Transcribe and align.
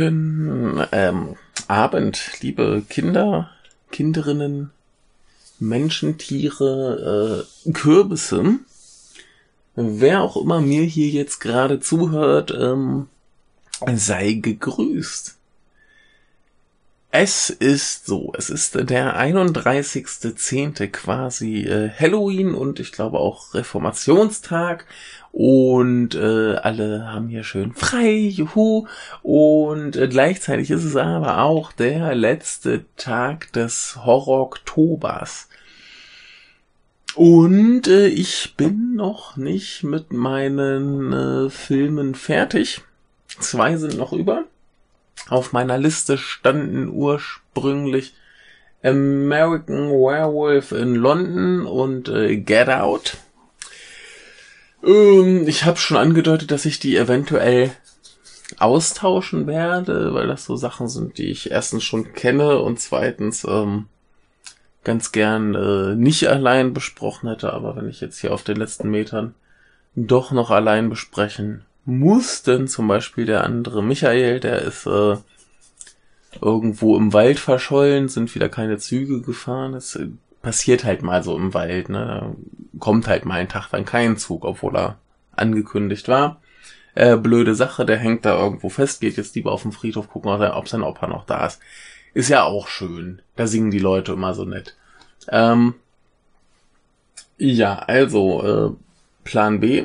Guten 0.00 0.82
ähm, 0.92 1.36
Abend, 1.68 2.40
liebe 2.40 2.82
Kinder, 2.88 3.50
Kinderinnen, 3.92 4.70
Menschen, 5.58 6.16
Tiere, 6.16 7.44
äh, 7.66 7.72
Kürbisse. 7.72 8.60
Wer 9.74 10.22
auch 10.22 10.38
immer 10.38 10.62
mir 10.62 10.84
hier 10.84 11.08
jetzt 11.08 11.38
gerade 11.40 11.80
zuhört, 11.80 12.50
ähm, 12.50 13.08
sei 13.94 14.32
gegrüßt. 14.32 15.36
Es 17.10 17.50
ist 17.50 18.06
so, 18.06 18.32
es 18.38 18.48
ist 18.48 18.76
der 18.76 19.20
31.10. 19.20 20.86
quasi 20.86 21.64
äh, 21.64 21.90
Halloween 21.90 22.54
und 22.54 22.80
ich 22.80 22.92
glaube 22.92 23.18
auch 23.18 23.52
Reformationstag 23.52 24.86
und 25.32 26.14
äh, 26.14 26.56
alle 26.56 27.12
haben 27.12 27.28
hier 27.28 27.44
schön 27.44 27.72
frei, 27.72 28.12
juhu 28.12 28.86
und 29.22 29.96
äh, 29.96 30.08
gleichzeitig 30.08 30.70
ist 30.70 30.84
es 30.84 30.96
aber 30.96 31.42
auch 31.42 31.72
der 31.72 32.14
letzte 32.14 32.84
Tag 32.96 33.52
des 33.52 34.04
Horror-Oktobers. 34.04 35.48
Und 37.14 37.88
äh, 37.88 38.06
ich 38.06 38.54
bin 38.56 38.94
noch 38.94 39.36
nicht 39.36 39.82
mit 39.82 40.12
meinen 40.12 41.12
äh, 41.12 41.50
Filmen 41.50 42.14
fertig. 42.14 42.82
Zwei 43.26 43.76
sind 43.76 43.96
noch 43.96 44.12
über. 44.12 44.44
Auf 45.28 45.52
meiner 45.52 45.78
Liste 45.78 46.18
standen 46.18 46.88
ursprünglich 46.88 48.14
American 48.82 49.90
Werewolf 49.90 50.72
in 50.72 50.94
London 50.94 51.66
und 51.66 52.08
äh, 52.08 52.36
Get 52.36 52.68
Out. 52.68 53.16
Ähm, 54.84 55.46
ich 55.46 55.64
habe 55.64 55.78
schon 55.78 55.96
angedeutet, 55.96 56.50
dass 56.50 56.64
ich 56.64 56.78
die 56.78 56.96
eventuell 56.96 57.72
austauschen 58.58 59.46
werde, 59.46 60.12
weil 60.14 60.26
das 60.26 60.44
so 60.44 60.56
Sachen 60.56 60.88
sind, 60.88 61.18
die 61.18 61.30
ich 61.30 61.50
erstens 61.50 61.84
schon 61.84 62.12
kenne 62.12 62.58
und 62.58 62.80
zweitens 62.80 63.44
ähm, 63.44 63.86
ganz 64.82 65.12
gern 65.12 65.54
äh, 65.54 65.94
nicht 65.94 66.28
allein 66.28 66.74
besprochen 66.74 67.28
hätte, 67.28 67.52
aber 67.52 67.76
wenn 67.76 67.88
ich 67.88 68.00
jetzt 68.00 68.18
hier 68.20 68.32
auf 68.34 68.42
den 68.42 68.56
letzten 68.56 68.90
Metern 68.90 69.34
doch 69.94 70.32
noch 70.32 70.50
allein 70.50 70.88
besprechen 70.88 71.64
muss, 71.84 72.42
denn 72.42 72.68
zum 72.68 72.88
Beispiel 72.88 73.26
der 73.26 73.44
andere 73.44 73.82
Michael, 73.82 74.40
der 74.40 74.62
ist 74.62 74.86
äh, 74.86 75.16
irgendwo 76.40 76.96
im 76.96 77.12
Wald 77.12 77.38
verschollen, 77.38 78.08
sind 78.08 78.34
wieder 78.34 78.48
keine 78.48 78.78
Züge 78.78 79.20
gefahren. 79.20 79.74
Es 79.74 79.96
äh, 79.96 80.08
passiert 80.42 80.84
halt 80.84 81.02
mal 81.02 81.22
so 81.22 81.36
im 81.36 81.52
Wald, 81.54 81.88
ne? 81.88 82.34
Kommt 82.80 83.06
halt 83.06 83.24
mal 83.24 83.40
ein 83.40 83.48
Tag 83.48 83.68
dann 83.70 83.84
kein 83.84 84.16
Zug, 84.16 84.44
obwohl 84.44 84.76
er 84.76 84.98
angekündigt 85.36 86.08
war. 86.08 86.40
Äh, 86.94 87.16
blöde 87.16 87.54
Sache, 87.54 87.86
der 87.86 87.98
hängt 87.98 88.24
da 88.24 88.36
irgendwo 88.36 88.68
fest, 88.68 89.00
geht 89.00 89.16
jetzt 89.16 89.36
lieber 89.36 89.52
auf 89.52 89.62
den 89.62 89.72
Friedhof 89.72 90.08
gucken, 90.08 90.30
ob 90.30 90.68
sein 90.68 90.82
Opa 90.82 91.06
noch 91.06 91.24
da 91.24 91.46
ist. 91.46 91.60
Ist 92.14 92.28
ja 92.28 92.42
auch 92.42 92.66
schön. 92.66 93.22
Da 93.36 93.46
singen 93.46 93.70
die 93.70 93.78
Leute 93.78 94.12
immer 94.12 94.34
so 94.34 94.44
nett. 94.44 94.76
Ähm, 95.28 95.74
ja, 97.38 97.78
also 97.78 98.42
äh, 98.42 98.70
Plan 99.24 99.60
B. 99.60 99.84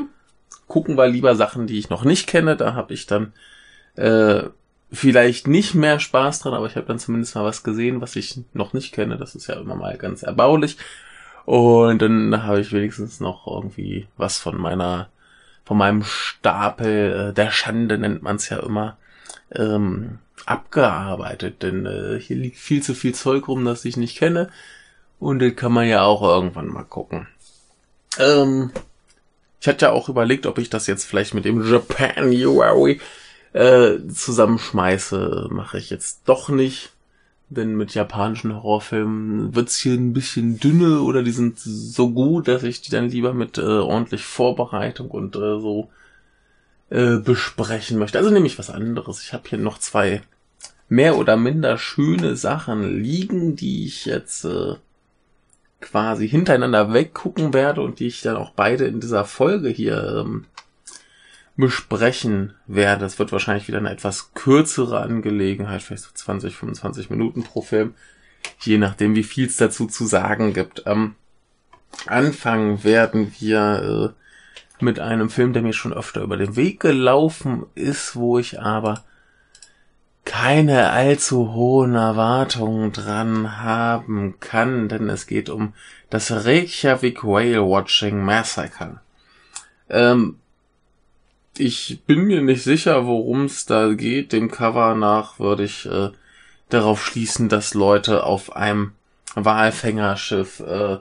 Gucken 0.68 0.98
wir 0.98 1.08
lieber 1.08 1.36
Sachen, 1.36 1.68
die 1.68 1.78
ich 1.78 1.90
noch 1.90 2.04
nicht 2.04 2.28
kenne. 2.28 2.56
Da 2.58 2.74
habe 2.74 2.94
ich 2.94 3.06
dann 3.06 3.34
äh, 3.96 4.44
vielleicht 4.92 5.48
nicht 5.48 5.76
mehr 5.76 6.00
Spaß 6.00 6.40
dran, 6.40 6.54
aber 6.54 6.66
ich 6.66 6.76
habe 6.76 6.88
dann 6.88 7.00
zumindest 7.00 7.36
mal 7.36 7.44
was 7.44 7.64
gesehen, 7.64 8.02
was 8.02 8.16
ich 8.16 8.42
noch 8.54 8.74
nicht 8.74 8.94
kenne. 8.94 9.18
Das 9.18 9.36
ist 9.36 9.48
ja 9.48 9.56
immer 9.56 9.76
mal 9.76 9.98
ganz 9.98 10.24
erbaulich. 10.24 10.78
Und 11.46 12.02
dann 12.02 12.44
habe 12.44 12.60
ich 12.60 12.72
wenigstens 12.72 13.20
noch 13.20 13.46
irgendwie 13.48 14.08
was 14.18 14.40
von 14.40 14.60
meiner, 14.60 15.10
von 15.64 15.78
meinem 15.78 16.04
Stapel 16.04 17.30
äh, 17.30 17.34
der 17.34 17.52
Schande 17.52 17.98
nennt 17.98 18.24
man 18.24 18.38
es 18.38 18.50
ja 18.50 18.58
immer, 18.58 18.98
ähm, 19.52 20.20
abgearbeitet. 20.46 21.62
Denn 21.62 21.86
äh, 21.86 22.20
hier 22.20 22.38
liegt 22.38 22.58
viel 22.58 22.82
zu 22.82 22.96
viel 22.96 23.14
Zeug 23.14 23.48
rum, 23.48 23.64
das 23.66 23.86
ich 23.86 23.98
nicht 23.98 24.18
kenne. 24.18 24.50
Und 25.20 25.40
das 25.40 25.56
kann 25.56 25.72
man 25.72 25.88
ja 25.88 26.04
auch 26.04 26.22
irgendwann 26.22 26.68
mal 26.68 26.84
gucken. 26.84 27.28
Ähm, 28.18 28.72
ich 29.62 29.68
hatte 29.68 29.86
ja 29.86 29.92
auch 29.92 30.10
überlegt, 30.10 30.46
ob 30.46 30.58
ich 30.58 30.70
das 30.70 30.88
jetzt 30.88 31.06
vielleicht 31.06 31.34
mit 31.34 31.46
dem 31.46 31.64
Japan 31.64 32.32
Japanuary 32.32 33.00
äh, 33.54 33.98
zusammenschmeiße. 34.14 35.48
Mache 35.52 35.78
ich 35.78 35.90
jetzt 35.90 36.22
doch 36.26 36.50
nicht. 36.50 36.92
Denn 37.50 37.76
mit 37.76 37.94
japanischen 37.94 38.56
Horrorfilmen 38.56 39.56
wird's 39.56 39.78
hier 39.78 39.94
ein 39.94 40.14
bisschen 40.14 40.60
dünne 40.60 41.02
oder 41.02 41.22
die 41.22 41.32
sind 41.32 41.60
so 41.60 42.10
gut, 42.10 42.48
dass 42.48 42.64
ich 42.64 42.82
die 42.82 42.92
dann 42.92 43.10
lieber 43.10 43.34
mit 43.34 43.58
äh, 43.58 43.62
ordentlich 43.62 44.26
Vorbereitung 44.26 45.12
und 45.12 45.36
äh, 45.36 45.60
so 45.60 45.90
äh, 46.90 47.18
besprechen 47.18 48.00
möchte. 48.00 48.18
Also 48.18 48.32
nehme 48.32 48.48
ich 48.48 48.58
was 48.58 48.72
anderes. 48.72 49.22
Ich 49.22 49.34
habe 49.34 49.48
hier 49.48 49.60
noch 49.60 49.78
zwei 49.78 50.22
mehr 50.90 51.18
oder 51.18 51.38
minder 51.38 51.78
schöne 51.78 52.36
Sachen 52.36 53.02
liegen, 53.02 53.56
die 53.56 53.86
ich 53.86 54.06
jetzt 54.06 54.46
äh, 54.46 54.76
quasi 55.82 56.28
hintereinander 56.28 56.94
weggucken 56.94 57.54
werde 57.54 57.82
und 57.82 58.00
die 58.00 58.08
ich 58.08 58.22
dann 58.22 58.38
auch 58.38 58.52
beide 58.52 58.86
in 58.86 59.00
dieser 59.00 59.26
Folge 59.26 59.70
hier 59.70 60.24
ähm, 60.26 60.46
besprechen 61.58 62.54
werde. 62.68 63.06
Es 63.06 63.20
wird 63.20 63.32
wahrscheinlich 63.32 63.68
wieder 63.68 63.78
eine 63.78 63.92
etwas 63.92 64.34
kürzere 64.34 65.00
Angelegenheit, 65.00 65.82
vielleicht 65.82 66.04
so 66.04 66.10
20, 66.14 66.56
25 66.56 67.10
Minuten 67.10 67.44
pro 67.44 67.62
Film, 67.62 67.94
je 68.60 68.78
nachdem, 68.78 69.16
wie 69.16 69.24
viel 69.24 69.48
es 69.48 69.58
dazu 69.58 69.88
zu 69.88 70.06
sagen 70.06 70.54
gibt. 70.54 70.84
Ähm, 70.86 71.16
anfangen 72.08 72.84
werden 72.84 73.34
wir 73.40 74.14
äh, 74.14 74.84
mit 74.84 75.00
einem 75.00 75.30
Film, 75.30 75.54
der 75.54 75.62
mir 75.62 75.74
schon 75.74 75.94
öfter 75.94 76.22
über 76.22 76.38
den 76.38 76.56
Weg 76.56 76.82
gelaufen 76.82 77.66
ist, 77.76 78.16
wo 78.16 78.38
ich 78.38 78.60
aber 78.60 79.04
keine 80.26 80.90
allzu 80.90 81.54
hohen 81.54 81.96
Erwartungen 81.96 82.92
dran 82.92 83.62
haben 83.62 84.40
kann, 84.40 84.90
denn 84.90 85.08
es 85.08 85.28
geht 85.28 85.50
um 85.50 85.74
das 86.10 86.32
Reykjavik 86.32 87.24
Whale 87.24 87.62
Watching 87.62 88.24
Massacre. 88.24 89.00
Ähm, 89.88 90.40
ich 91.58 92.02
bin 92.06 92.26
mir 92.26 92.42
nicht 92.42 92.64
sicher, 92.64 93.06
worum 93.06 93.46
es 93.46 93.66
da 93.66 93.94
geht. 93.94 94.32
Dem 94.32 94.52
Cover 94.52 94.96
nach 94.96 95.40
würde 95.40 95.64
ich 95.64 95.86
äh, 95.86 96.10
darauf 96.70 97.06
schließen, 97.06 97.50
dass 97.50 97.74
Leute 97.74 98.24
auf 98.24 98.56
einem 98.56 98.92
Walfängerschiff 99.36 100.60
äh, 100.62 100.98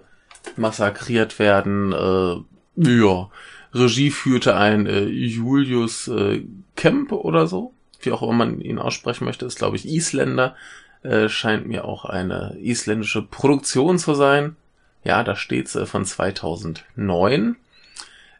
massakriert 0.56 1.38
werden. 1.38 1.92
Äh, 1.92 2.36
ja, 2.76 3.30
Regie 3.72 4.10
führte 4.10 4.56
ein 4.56 4.86
äh, 4.86 5.04
Julius 5.04 6.08
äh, 6.08 6.44
Kemp 6.76 7.12
oder 7.12 7.46
so 7.46 7.74
wie 8.04 8.12
auch 8.12 8.22
immer 8.22 8.32
man 8.32 8.60
ihn 8.60 8.78
aussprechen 8.78 9.24
möchte, 9.24 9.46
ist, 9.46 9.58
glaube 9.58 9.76
ich, 9.76 9.86
Isländer. 9.86 10.56
Äh, 11.02 11.28
scheint 11.28 11.66
mir 11.66 11.84
auch 11.84 12.04
eine 12.04 12.56
isländische 12.60 13.22
Produktion 13.22 13.98
zu 13.98 14.14
sein. 14.14 14.56
Ja, 15.02 15.22
da 15.22 15.36
steht's 15.36 15.74
äh, 15.74 15.86
von 15.86 16.04
2009. 16.04 17.56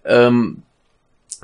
Ähm, 0.05 0.63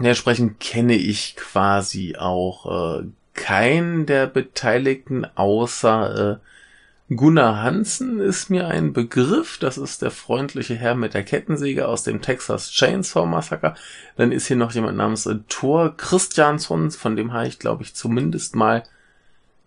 dementsprechend 0.00 0.60
kenne 0.60 0.94
ich 0.94 1.36
quasi 1.36 2.16
auch 2.16 3.00
äh, 3.00 3.04
keinen 3.34 4.06
der 4.06 4.26
Beteiligten, 4.26 5.24
außer 5.34 6.40
äh, 6.40 7.14
Gunnar 7.14 7.60
Hansen 7.60 8.20
ist 8.20 8.50
mir 8.50 8.68
ein 8.68 8.92
Begriff. 8.92 9.58
Das 9.58 9.78
ist 9.78 10.00
der 10.00 10.12
freundliche 10.12 10.76
Herr 10.76 10.94
mit 10.94 11.12
der 11.12 11.24
Kettensäge 11.24 11.88
aus 11.88 12.04
dem 12.04 12.22
Texas 12.22 12.70
Chainsaw 12.70 13.26
Massacre. 13.26 13.74
Dann 14.16 14.30
ist 14.30 14.46
hier 14.46 14.56
noch 14.56 14.72
jemand 14.72 14.96
namens 14.96 15.26
äh, 15.26 15.36
Thor 15.48 15.96
Christiansson, 15.96 16.90
von 16.92 17.16
dem 17.16 17.32
habe 17.32 17.48
ich, 17.48 17.58
glaube 17.58 17.82
ich, 17.82 17.94
zumindest 17.94 18.54
mal 18.54 18.84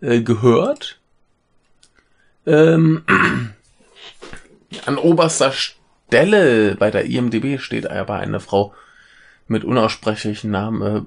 äh, 0.00 0.22
gehört. 0.22 1.00
Ähm, 2.46 3.04
an 4.86 4.96
oberster 4.96 5.52
Stelle 5.52 6.76
bei 6.76 6.90
der 6.90 7.04
IMDB 7.04 7.60
steht 7.60 7.90
aber 7.90 8.14
eine 8.14 8.40
Frau 8.40 8.72
mit 9.46 9.64
unaussprechlichen 9.64 10.50
Namen. 10.50 10.82
Äh, 10.82 11.02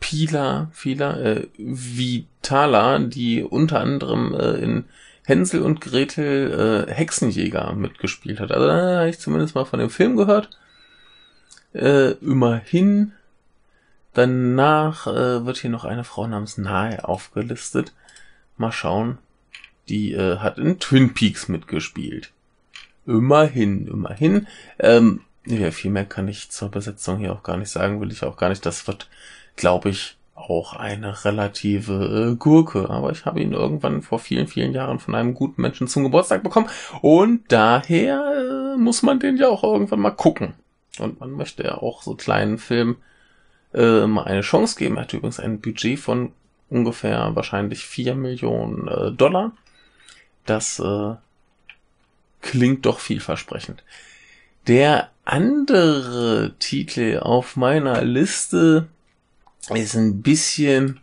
Pila, 0.00 0.70
Pila, 0.78 1.18
äh, 1.18 1.48
Vitala, 1.56 2.98
die 2.98 3.42
unter 3.42 3.80
anderem 3.80 4.34
äh, 4.34 4.52
in 4.52 4.84
Hänsel 5.24 5.62
und 5.62 5.80
Gretel 5.80 6.86
äh, 6.88 6.92
Hexenjäger 6.92 7.72
mitgespielt 7.72 8.38
hat. 8.38 8.52
Also 8.52 8.66
da 8.66 8.98
habe 8.98 9.08
ich 9.08 9.18
zumindest 9.18 9.54
mal 9.54 9.64
von 9.64 9.80
dem 9.80 9.90
Film 9.90 10.16
gehört. 10.16 10.50
Äh, 11.72 12.12
immerhin. 12.20 13.12
Danach 14.14 15.06
äh, 15.08 15.44
wird 15.44 15.58
hier 15.58 15.70
noch 15.70 15.84
eine 15.84 16.04
Frau 16.04 16.26
namens 16.26 16.56
Nahe 16.56 17.06
aufgelistet. 17.06 17.92
Mal 18.56 18.72
schauen. 18.72 19.18
Die 19.88 20.12
äh, 20.12 20.38
hat 20.38 20.58
in 20.58 20.78
Twin 20.78 21.12
Peaks 21.12 21.48
mitgespielt. 21.48 22.30
Immerhin, 23.04 23.86
immerhin. 23.88 24.46
Ähm, 24.78 25.20
ja, 25.46 25.70
viel 25.70 25.90
mehr 25.90 26.04
kann 26.04 26.28
ich 26.28 26.50
zur 26.50 26.70
Besetzung 26.70 27.18
hier 27.18 27.32
auch 27.32 27.42
gar 27.42 27.56
nicht 27.56 27.70
sagen, 27.70 28.00
will 28.00 28.12
ich 28.12 28.24
auch 28.24 28.36
gar 28.36 28.48
nicht. 28.48 28.66
Das 28.66 28.86
wird, 28.86 29.08
glaube 29.56 29.90
ich, 29.90 30.16
auch 30.34 30.74
eine 30.74 31.24
relative 31.24 32.32
äh, 32.32 32.36
Gurke. 32.36 32.90
Aber 32.90 33.10
ich 33.10 33.24
habe 33.24 33.40
ihn 33.40 33.52
irgendwann 33.52 34.02
vor 34.02 34.18
vielen, 34.18 34.46
vielen 34.46 34.72
Jahren 34.72 34.98
von 34.98 35.14
einem 35.14 35.34
guten 35.34 35.62
Menschen 35.62 35.88
zum 35.88 36.04
Geburtstag 36.04 36.42
bekommen. 36.42 36.68
Und 37.00 37.44
daher 37.48 38.74
äh, 38.74 38.76
muss 38.76 39.02
man 39.02 39.18
den 39.18 39.36
ja 39.36 39.48
auch 39.48 39.64
irgendwann 39.64 40.00
mal 40.00 40.10
gucken. 40.10 40.54
Und 40.98 41.20
man 41.20 41.32
möchte 41.32 41.64
ja 41.64 41.78
auch 41.78 42.02
so 42.02 42.14
kleinen 42.14 42.58
Filmen 42.58 42.96
äh, 43.74 44.06
mal 44.06 44.24
eine 44.24 44.42
Chance 44.42 44.76
geben. 44.78 44.96
Er 44.96 45.02
hat 45.02 45.12
übrigens 45.12 45.40
ein 45.40 45.60
Budget 45.60 45.98
von 45.98 46.32
ungefähr 46.68 47.34
wahrscheinlich 47.34 47.86
vier 47.86 48.14
Millionen 48.14 48.88
äh, 48.88 49.12
Dollar. 49.12 49.52
Das 50.44 50.78
äh, 50.78 51.14
klingt 52.40 52.86
doch 52.86 52.98
vielversprechend. 52.98 53.84
Der 54.66 55.10
andere 55.26 56.54
Titel 56.58 57.18
auf 57.20 57.56
meiner 57.56 58.02
Liste 58.02 58.86
ist 59.74 59.94
ein 59.94 60.22
bisschen 60.22 61.00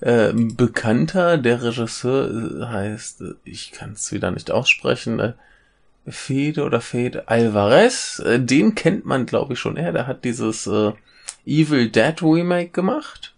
äh, 0.00 0.32
bekannter. 0.32 1.38
Der 1.38 1.62
Regisseur 1.62 2.30
äh, 2.30 2.66
heißt, 2.66 3.22
ich 3.44 3.72
kann 3.72 3.92
es 3.92 4.12
wieder 4.12 4.30
nicht 4.30 4.50
aussprechen, 4.50 5.20
äh, 5.20 5.32
Fede 6.06 6.64
oder 6.64 6.80
Fede 6.80 7.28
Alvarez. 7.28 8.18
Äh, 8.18 8.40
den 8.40 8.74
kennt 8.74 9.04
man, 9.04 9.26
glaube 9.26 9.52
ich, 9.52 9.58
schon 9.58 9.76
eher. 9.76 9.92
Der 9.92 10.06
hat 10.06 10.24
dieses 10.24 10.66
äh, 10.66 10.92
Evil 11.46 11.90
Dead 11.90 12.22
Remake 12.22 12.70
gemacht. 12.70 13.34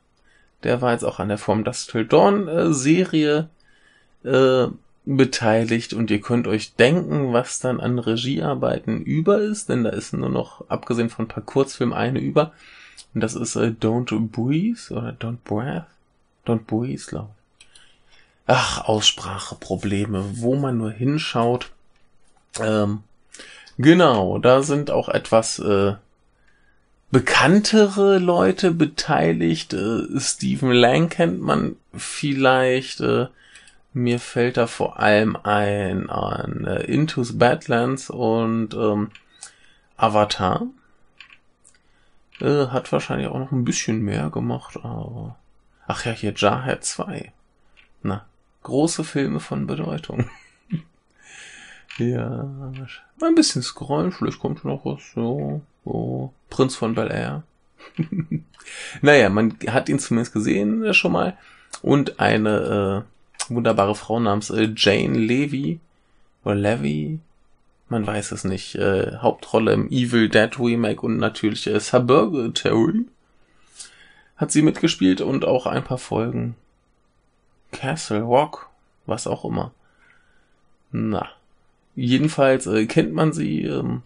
Der 0.63 0.81
war 0.81 0.93
jetzt 0.93 1.05
auch 1.05 1.19
an 1.19 1.29
der 1.29 1.39
Form 1.39 1.65
Dust 1.65 1.91
Till 1.91 2.07
Dawn 2.07 2.49
äh, 2.49 2.73
Serie 2.73 3.49
beteiligt 5.07 5.95
und 5.95 6.11
ihr 6.11 6.21
könnt 6.21 6.49
euch 6.49 6.75
denken, 6.75 7.33
was 7.33 7.61
dann 7.61 7.81
an 7.81 7.99
Regiearbeiten 7.99 9.01
über 9.03 9.41
ist, 9.41 9.69
denn 9.69 9.85
da 9.85 9.91
ist 9.91 10.13
nur 10.13 10.29
noch, 10.29 10.69
abgesehen 10.69 11.09
von 11.09 11.27
ein 11.27 11.29
paar 11.29 11.45
Kurzfilmen, 11.45 11.97
eine 11.97 12.19
über. 12.19 12.53
Und 13.15 13.21
das 13.21 13.35
ist 13.35 13.57
äh, 13.57 13.73
Don't 13.81 14.29
Breathe 14.29 14.81
oder 14.91 15.11
Don't 15.11 15.39
Breath? 15.45 15.87
Don't 16.45 16.65
Breathe, 16.67 17.03
glaube 17.07 17.31
ich. 17.31 17.67
Ach, 18.49 18.85
Ausspracheprobleme, 18.85 20.25
wo 20.35 20.57
man 20.57 20.77
nur 20.79 20.91
hinschaut. 20.91 21.71
Ähm, 22.61 23.03
genau, 23.79 24.39
da 24.39 24.63
sind 24.63 24.91
auch 24.91 25.09
etwas 25.09 25.59
äh, 25.59 25.95
bekanntere 27.11 28.19
Leute 28.19 28.73
beteiligt. 28.73 29.73
Äh, 29.73 30.19
Stephen 30.19 30.73
Lang 30.73 31.09
kennt 31.09 31.41
man 31.41 31.77
vielleicht. 31.95 33.01
Äh, 33.01 33.27
mir 33.97 34.21
fällt 34.21 34.59
da 34.59 34.67
vor 34.67 35.01
allem 35.01 35.37
ein 35.37 36.11
an 36.11 36.67
äh, 36.67 36.83
Into's 36.83 37.39
Badlands 37.39 38.11
und 38.11 38.75
ähm, 38.75 39.11
Avatar. 39.97 40.67
Äh, 42.39 42.67
hat 42.67 42.93
wahrscheinlich 42.93 43.29
auch 43.29 43.39
noch 43.39 43.53
ein 43.53 43.65
bisschen 43.65 44.03
mehr 44.03 44.29
gemacht, 44.29 44.77
aber. 44.83 45.37
Ach 45.87 46.05
ja, 46.05 46.13
hier 46.13 46.35
Jarhead 46.37 46.85
2. 46.85 47.33
Na, 48.03 48.27
große 48.65 49.03
Filme 49.03 49.41
von 49.41 49.67
Bedeutung. 49.67 50.29
ja, 51.97 52.45
mal 53.19 53.29
ein 53.29 53.35
bisschen 53.35 53.63
scrollen, 53.63 54.13
vielleicht 54.13 54.41
kommt 54.41 54.63
noch 54.63 54.85
was. 54.85 55.13
So, 55.15 55.63
so. 55.87 56.35
Prinz 56.51 56.77
von 56.77 56.95
Bel 56.95 57.11
Air. 57.11 57.45
naja, 59.01 59.31
man 59.31 59.57
hat 59.69 59.89
ihn 59.89 59.99
zumindest 59.99 60.35
gesehen 60.35 60.85
äh, 60.85 60.93
schon 60.93 61.13
mal. 61.13 61.39
Und 61.81 62.21
eine 62.21 63.05
äh, 63.07 63.16
wunderbare 63.51 63.95
Frau 63.95 64.21
namens 64.21 64.51
äh, 64.51 64.73
Jane 64.77 65.19
Levy 65.19 65.81
oder 66.45 66.55
Levy, 66.55 67.19
man 67.89 68.07
weiß 68.07 68.33
es 68.33 68.45
nicht, 68.45 68.75
äh, 68.77 69.17
Hauptrolle 69.19 69.73
im 69.73 69.89
Evil 69.91 70.29
Dead 70.29 70.59
Remake 70.59 71.03
und 71.03 71.19
natürlich 71.19 71.67
äh, 71.67 71.81
Suburgatory 71.81 73.07
hat 74.37 74.53
sie 74.53 74.63
mitgespielt 74.63 75.21
und 75.21 75.45
auch 75.45 75.67
ein 75.67 75.85
paar 75.85 75.99
Folgen 75.99 76.55
Castle 77.73 78.23
Rock, 78.23 78.69
was 79.07 79.27
auch 79.27 79.45
immer. 79.45 79.73
Na, 80.93 81.29
jedenfalls 81.95 82.67
äh, 82.67 82.87
kennt 82.87 83.13
man 83.13 83.33
sie. 83.33 83.63
Ähm, 83.63 84.03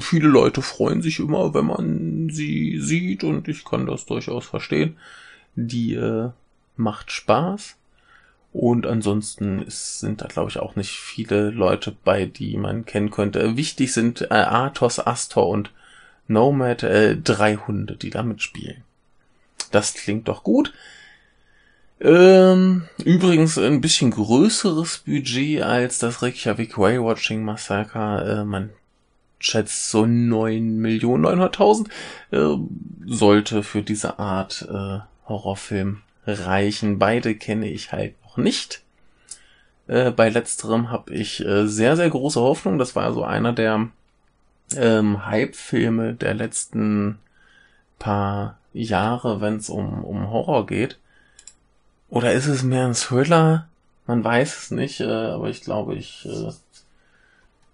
viele 0.00 0.28
Leute 0.28 0.62
freuen 0.62 1.00
sich 1.00 1.20
immer, 1.20 1.54
wenn 1.54 1.66
man 1.66 2.28
sie 2.30 2.80
sieht 2.80 3.24
und 3.24 3.48
ich 3.48 3.64
kann 3.64 3.86
das 3.86 4.06
durchaus 4.06 4.46
verstehen. 4.46 4.96
Die 5.54 5.94
äh, 5.94 6.30
macht 6.76 7.10
Spaß. 7.10 7.76
Und 8.52 8.86
ansonsten 8.86 9.60
ist, 9.62 10.00
sind 10.00 10.22
da, 10.22 10.26
glaube 10.26 10.50
ich, 10.50 10.58
auch 10.58 10.76
nicht 10.76 10.92
viele 10.92 11.50
Leute 11.50 11.94
bei, 12.04 12.24
die 12.24 12.56
man 12.56 12.86
kennen 12.86 13.10
könnte. 13.10 13.56
Wichtig 13.56 13.92
sind 13.92 14.22
äh, 14.22 14.34
Athos, 14.34 14.98
Astor 14.98 15.48
und 15.48 15.70
Nomad, 16.26 16.82
äh, 16.82 17.16
drei 17.16 17.56
Hunde, 17.56 17.96
die 17.96 18.10
da 18.10 18.22
mitspielen. 18.22 18.82
Das 19.72 19.92
klingt 19.92 20.28
doch 20.28 20.42
gut. 20.42 20.72
Ähm, 22.00 22.88
übrigens 23.04 23.58
ein 23.58 23.80
bisschen 23.80 24.10
größeres 24.10 24.98
Budget 25.06 25.62
als 25.62 25.98
das 25.98 26.22
Reykjavik 26.22 26.78
Whale-Watching 26.78 27.42
Massaker. 27.42 28.40
Äh, 28.40 28.44
man 28.44 28.70
schätzt 29.38 29.90
so 29.90 30.06
neun 30.06 30.78
Millionen 30.78 31.22
neunhunderttausend 31.22 31.88
äh, 32.30 32.54
sollte 33.04 33.62
für 33.62 33.82
diese 33.82 34.18
Art 34.18 34.66
äh, 34.70 35.00
Horrorfilm 35.28 36.02
reichen. 36.26 36.98
Beide 36.98 37.34
kenne 37.34 37.68
ich 37.68 37.92
halt 37.92 38.14
noch 38.24 38.36
nicht. 38.36 38.82
Äh, 39.86 40.10
bei 40.10 40.28
letzterem 40.28 40.90
habe 40.90 41.14
ich 41.14 41.44
äh, 41.44 41.66
sehr, 41.66 41.96
sehr 41.96 42.10
große 42.10 42.40
Hoffnung. 42.40 42.78
Das 42.78 42.96
war 42.96 43.12
so 43.12 43.24
einer 43.24 43.52
der 43.52 43.88
ähm, 44.74 45.26
Hype-Filme 45.26 46.14
der 46.14 46.34
letzten 46.34 47.18
paar 47.98 48.58
Jahre, 48.72 49.40
wenn 49.40 49.56
es 49.56 49.70
um, 49.70 50.04
um 50.04 50.30
Horror 50.30 50.66
geht. 50.66 50.98
Oder 52.08 52.32
ist 52.32 52.46
es 52.46 52.62
mehr 52.62 52.86
ein 52.86 52.94
Thriller? 52.94 53.68
Man 54.06 54.22
weiß 54.22 54.58
es 54.58 54.70
nicht, 54.70 55.00
äh, 55.00 55.04
aber 55.04 55.48
ich 55.48 55.62
glaube, 55.62 55.94
ich 55.94 56.28
äh, 56.28 56.52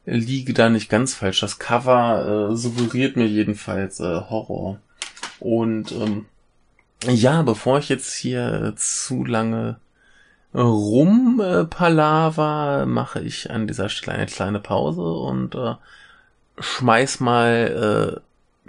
liege 0.04 0.54
da 0.54 0.68
nicht 0.68 0.88
ganz 0.88 1.14
falsch. 1.14 1.40
Das 1.40 1.58
Cover 1.58 2.50
äh, 2.52 2.56
suggeriert 2.56 3.16
mir 3.16 3.26
jedenfalls 3.26 4.00
äh, 4.00 4.20
Horror. 4.28 4.78
Und 5.40 5.92
ähm, 5.92 6.26
ja, 7.06 7.42
bevor 7.42 7.78
ich 7.78 7.88
jetzt 7.88 8.14
hier 8.14 8.74
zu 8.76 9.24
lange 9.24 9.76
rumpalaver, 10.54 12.86
mache 12.86 13.20
ich 13.20 13.50
an 13.50 13.66
dieser 13.66 13.88
Stelle 13.88 14.18
eine 14.18 14.26
kleine 14.26 14.60
Pause 14.60 15.02
und 15.02 15.54
äh, 15.54 15.74
schmeiß 16.58 17.20
mal 17.20 18.16
äh, 18.16 18.20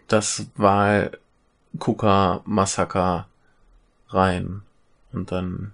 das 0.08 0.46
Wahlgucker-Massaker 0.56 3.28
rein. 4.10 4.62
Und 5.12 5.32
dann 5.32 5.74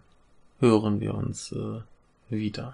hören 0.59 0.99
wir 0.99 1.13
uns 1.15 1.51
äh, 1.51 1.81
wieder. 2.29 2.73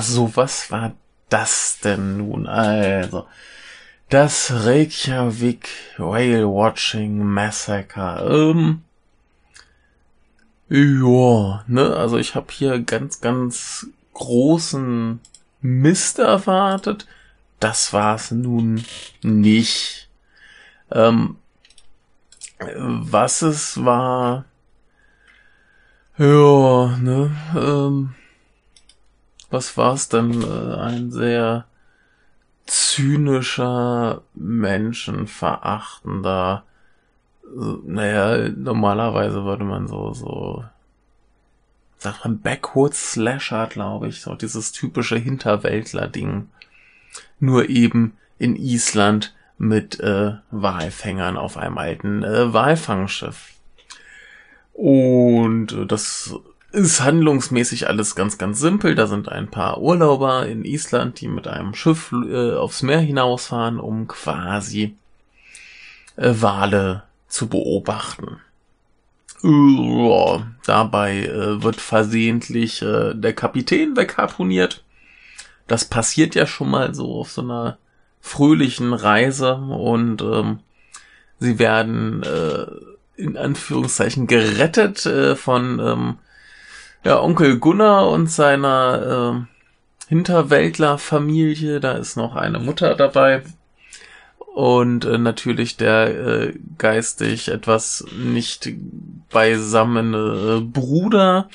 So, 0.00 0.30
was 0.34 0.70
war 0.70 0.94
das 1.28 1.78
denn 1.80 2.18
nun? 2.18 2.46
Also, 2.46 3.26
das 4.08 4.50
Reykjavik 4.52 5.68
Whale 5.98 6.46
Watching 6.46 7.24
Massacre. 7.24 8.26
Ähm, 8.30 8.82
ja, 10.68 11.64
ne, 11.66 11.96
also 11.96 12.18
ich 12.18 12.34
habe 12.34 12.46
hier 12.50 12.78
ganz, 12.80 13.20
ganz 13.20 13.86
großen 14.14 15.20
Mist 15.60 16.18
erwartet. 16.18 17.06
Das 17.60 17.92
war's 17.92 18.30
nun 18.30 18.84
nicht. 19.22 20.08
Ähm, 20.90 21.36
was 22.58 23.42
es 23.42 23.84
war, 23.84 24.44
ja, 26.16 26.96
ne, 26.96 27.30
ähm, 27.54 28.14
was 29.50 29.76
war's 29.76 30.08
denn? 30.08 30.42
Äh, 30.42 30.76
ein 30.76 31.10
sehr 31.10 31.66
zynischer, 32.66 34.22
menschenverachtender, 34.34 36.64
naja, 37.84 38.48
normalerweise 38.50 39.44
würde 39.44 39.64
man 39.64 39.88
so, 39.88 40.12
so, 40.12 40.64
sagt 41.96 42.24
man 42.24 42.40
Backwoods 42.40 43.12
Slasher, 43.12 43.66
glaube 43.68 44.08
ich, 44.08 44.20
so 44.20 44.34
dieses 44.34 44.72
typische 44.72 45.16
Hinterwäldler-Ding. 45.16 46.48
Nur 47.40 47.68
eben 47.68 48.16
in 48.38 48.56
Island 48.56 49.34
mit 49.56 49.98
äh, 50.00 50.34
Walfängern 50.50 51.36
auf 51.36 51.56
einem 51.56 51.78
alten 51.78 52.22
äh, 52.22 52.52
Walfangschiff. 52.52 53.54
Und 54.72 55.72
äh, 55.72 55.86
das 55.86 56.34
ist 56.70 57.00
handlungsmäßig 57.00 57.88
alles 57.88 58.14
ganz, 58.14 58.38
ganz 58.38 58.60
simpel. 58.60 58.94
Da 58.94 59.06
sind 59.06 59.28
ein 59.28 59.48
paar 59.48 59.80
Urlauber 59.80 60.46
in 60.46 60.64
Island, 60.64 61.20
die 61.20 61.28
mit 61.28 61.48
einem 61.48 61.74
Schiff 61.74 62.12
äh, 62.12 62.54
aufs 62.54 62.82
Meer 62.82 63.00
hinausfahren, 63.00 63.80
um 63.80 64.06
quasi 64.06 64.96
äh, 66.16 66.34
Wale 66.36 67.04
zu 67.26 67.48
beobachten. 67.48 68.40
Uh, 69.42 70.40
dabei 70.66 71.24
äh, 71.26 71.62
wird 71.62 71.76
versehentlich 71.76 72.82
äh, 72.82 73.14
der 73.14 73.32
Kapitän 73.34 73.96
wegharponiert. 73.96 74.82
Das 75.68 75.84
passiert 75.84 76.34
ja 76.34 76.46
schon 76.46 76.70
mal 76.70 76.92
so 76.94 77.20
auf 77.20 77.30
so 77.30 77.42
einer 77.42 77.78
fröhlichen 78.20 78.92
Reise 78.92 79.54
und 79.54 80.22
ähm, 80.22 80.58
sie 81.38 81.60
werden 81.60 82.24
äh, 82.24 82.66
in 83.16 83.36
Anführungszeichen 83.36 84.26
gerettet 84.26 85.06
äh, 85.06 85.36
von 85.36 85.78
ähm, 85.78 86.16
ja, 87.04 87.20
Onkel 87.20 87.58
Gunnar 87.58 88.08
und 88.10 88.30
seiner 88.30 89.48
Hinterwäldlerfamilie, 90.08 91.80
da 91.80 91.92
ist 91.92 92.16
noch 92.16 92.34
eine 92.34 92.58
Mutter 92.58 92.94
dabei. 92.94 93.42
Und 94.38 95.04
äh, 95.04 95.18
natürlich 95.18 95.76
der 95.76 96.08
äh, 96.08 96.54
geistig 96.78 97.48
etwas 97.48 98.04
nicht 98.16 98.70
beisammene 99.30 100.58
äh, 100.58 100.60
Bruder. 100.62 101.48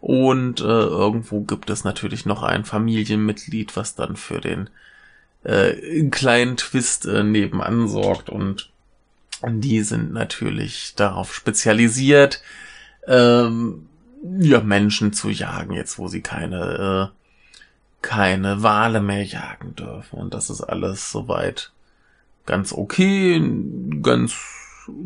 Und 0.00 0.60
äh, 0.60 0.64
irgendwo 0.64 1.42
gibt 1.42 1.70
es 1.70 1.84
natürlich 1.84 2.26
noch 2.26 2.42
ein 2.42 2.64
Familienmitglied, 2.64 3.76
was 3.76 3.94
dann 3.94 4.16
für 4.16 4.40
den 4.40 4.68
äh, 5.44 6.08
kleinen 6.10 6.56
Twist 6.56 7.06
äh, 7.06 7.22
nebenan 7.22 7.88
sorgt. 7.88 8.28
Und 8.28 8.70
die 9.46 9.80
sind 9.82 10.12
natürlich 10.12 10.94
darauf 10.96 11.32
spezialisiert, 11.32 12.42
ähm, 13.06 13.88
ja, 14.22 14.60
Menschen 14.60 15.12
zu 15.12 15.30
jagen, 15.30 15.74
jetzt 15.74 15.98
wo 15.98 16.08
sie 16.08 16.20
keine, 16.20 17.10
äh, 17.12 17.16
keine 18.02 18.62
Wale 18.62 19.00
mehr 19.00 19.24
jagen 19.24 19.74
dürfen. 19.74 20.18
Und 20.18 20.34
das 20.34 20.50
ist 20.50 20.62
alles 20.62 21.10
soweit 21.10 21.70
ganz 22.46 22.72
okay, 22.72 23.40
ganz 24.02 24.34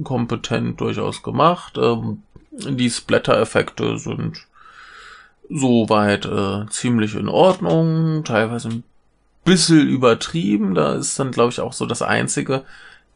kompetent 0.04 0.80
durchaus 0.80 1.22
gemacht. 1.22 1.78
Ähm, 1.78 2.22
die 2.50 2.90
Splatter-Effekte 2.90 3.98
sind 3.98 4.46
soweit 5.48 6.26
äh, 6.26 6.66
ziemlich 6.70 7.14
in 7.14 7.28
Ordnung, 7.28 8.24
teilweise 8.24 8.68
ein 8.68 8.84
bisschen 9.44 9.88
übertrieben. 9.88 10.74
Da 10.74 10.94
ist 10.94 11.18
dann, 11.18 11.30
glaube 11.30 11.52
ich, 11.52 11.60
auch 11.60 11.72
so 11.72 11.86
das 11.86 12.02
Einzige, 12.02 12.64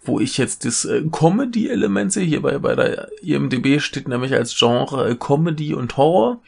wo 0.03 0.21
ich 0.21 0.39
jetzt 0.39 0.65
das 0.65 0.85
äh, 0.85 1.03
Comedy-Element 1.11 2.13
sehe. 2.13 2.25
Hier 2.25 2.43
bei, 2.43 2.59
bei 2.59 2.75
der 2.75 3.11
IMDB 3.23 3.81
steht 3.81 4.09
nämlich 4.09 4.33
als 4.35 4.57
Genre 4.57 5.11
äh, 5.11 5.15
Comedy 5.15 5.75
und 5.75 5.97
Horror. 5.97 6.41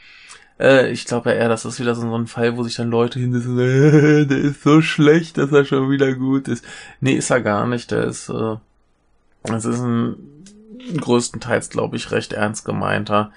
Äh, 0.58 0.90
ich 0.90 1.04
glaube 1.04 1.32
eher, 1.32 1.48
das 1.48 1.64
ist 1.64 1.80
wieder 1.80 1.94
so, 1.94 2.14
ein 2.14 2.26
Fall, 2.26 2.56
wo 2.56 2.62
sich 2.62 2.76
dann 2.76 2.90
Leute 2.90 3.18
hinsetzen, 3.18 3.56
der 4.28 4.38
ist 4.38 4.62
so 4.62 4.80
schlecht, 4.80 5.38
dass 5.38 5.52
er 5.52 5.64
schon 5.64 5.90
wieder 5.90 6.14
gut 6.14 6.48
ist. 6.48 6.64
Nee, 7.00 7.14
ist 7.14 7.30
er 7.30 7.40
gar 7.40 7.66
nicht. 7.66 7.90
Der 7.90 8.04
ist, 8.04 8.28
äh, 8.28 8.56
es 9.44 9.64
ist 9.64 9.80
ein 9.80 10.16
größtenteils, 10.96 11.70
glaube 11.70 11.96
ich, 11.96 12.10
recht 12.10 12.32
ernst 12.32 12.64
gemeinter, 12.64 13.32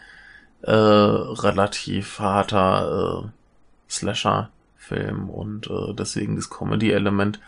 äh, 0.62 0.72
relativ 0.72 2.20
harter 2.20 3.26
äh, 3.26 3.92
Slasher-Film 3.92 5.30
und 5.30 5.68
äh, 5.68 5.94
deswegen 5.94 6.36
das 6.36 6.50
Comedy-Element. 6.50 7.40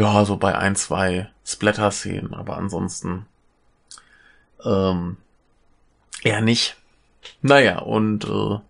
Ja, 0.00 0.24
so 0.24 0.38
bei 0.38 0.56
ein, 0.56 0.76
zwei 0.76 1.28
Splatter-Szenen, 1.44 2.32
aber 2.32 2.56
ansonsten 2.56 3.26
ähm, 4.64 5.18
eher 6.22 6.40
nicht. 6.40 6.78
Naja, 7.42 7.80
und 7.80 8.24
äh, 8.24 8.60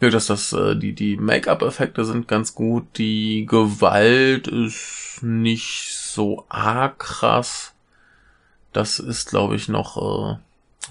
ja, 0.00 0.08
dass 0.08 0.26
das, 0.26 0.52
äh, 0.52 0.76
die, 0.76 0.92
die 0.92 1.16
Make-up-Effekte 1.16 2.04
sind 2.04 2.28
ganz 2.28 2.54
gut, 2.54 2.96
die 2.96 3.44
Gewalt 3.44 4.46
ist 4.46 5.18
nicht 5.22 5.96
so 5.96 6.46
arg 6.48 7.00
krass. 7.00 7.74
Das 8.72 9.00
ist, 9.00 9.30
glaube 9.30 9.56
ich, 9.56 9.66
noch 9.68 9.96
äh, 9.96 10.38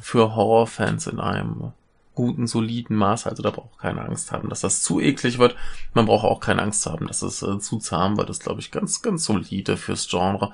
für 0.01 0.35
Horrorfans 0.35 1.07
in 1.07 1.21
einem 1.21 1.71
guten, 2.19 2.47
soliden 2.47 2.97
Maß. 2.97 3.27
Also 3.27 3.41
da 3.41 3.49
braucht 3.49 3.79
keiner 3.79 4.03
Angst 4.03 4.33
haben, 4.33 4.49
dass 4.49 4.59
das 4.59 4.83
zu 4.83 4.99
eklig 4.99 5.39
wird. 5.39 5.55
Man 5.93 6.05
braucht 6.05 6.25
auch 6.25 6.41
keine 6.41 6.61
Angst 6.61 6.85
haben, 6.85 7.07
dass 7.07 7.21
es 7.21 7.41
äh, 7.41 7.59
zu 7.59 7.77
zahm 7.77 8.17
wird. 8.17 8.27
Das 8.27 8.39
ist, 8.39 8.43
glaube 8.43 8.59
ich, 8.59 8.71
ganz, 8.71 9.01
ganz 9.01 9.23
solide 9.23 9.77
fürs 9.77 10.09
Genre. 10.09 10.51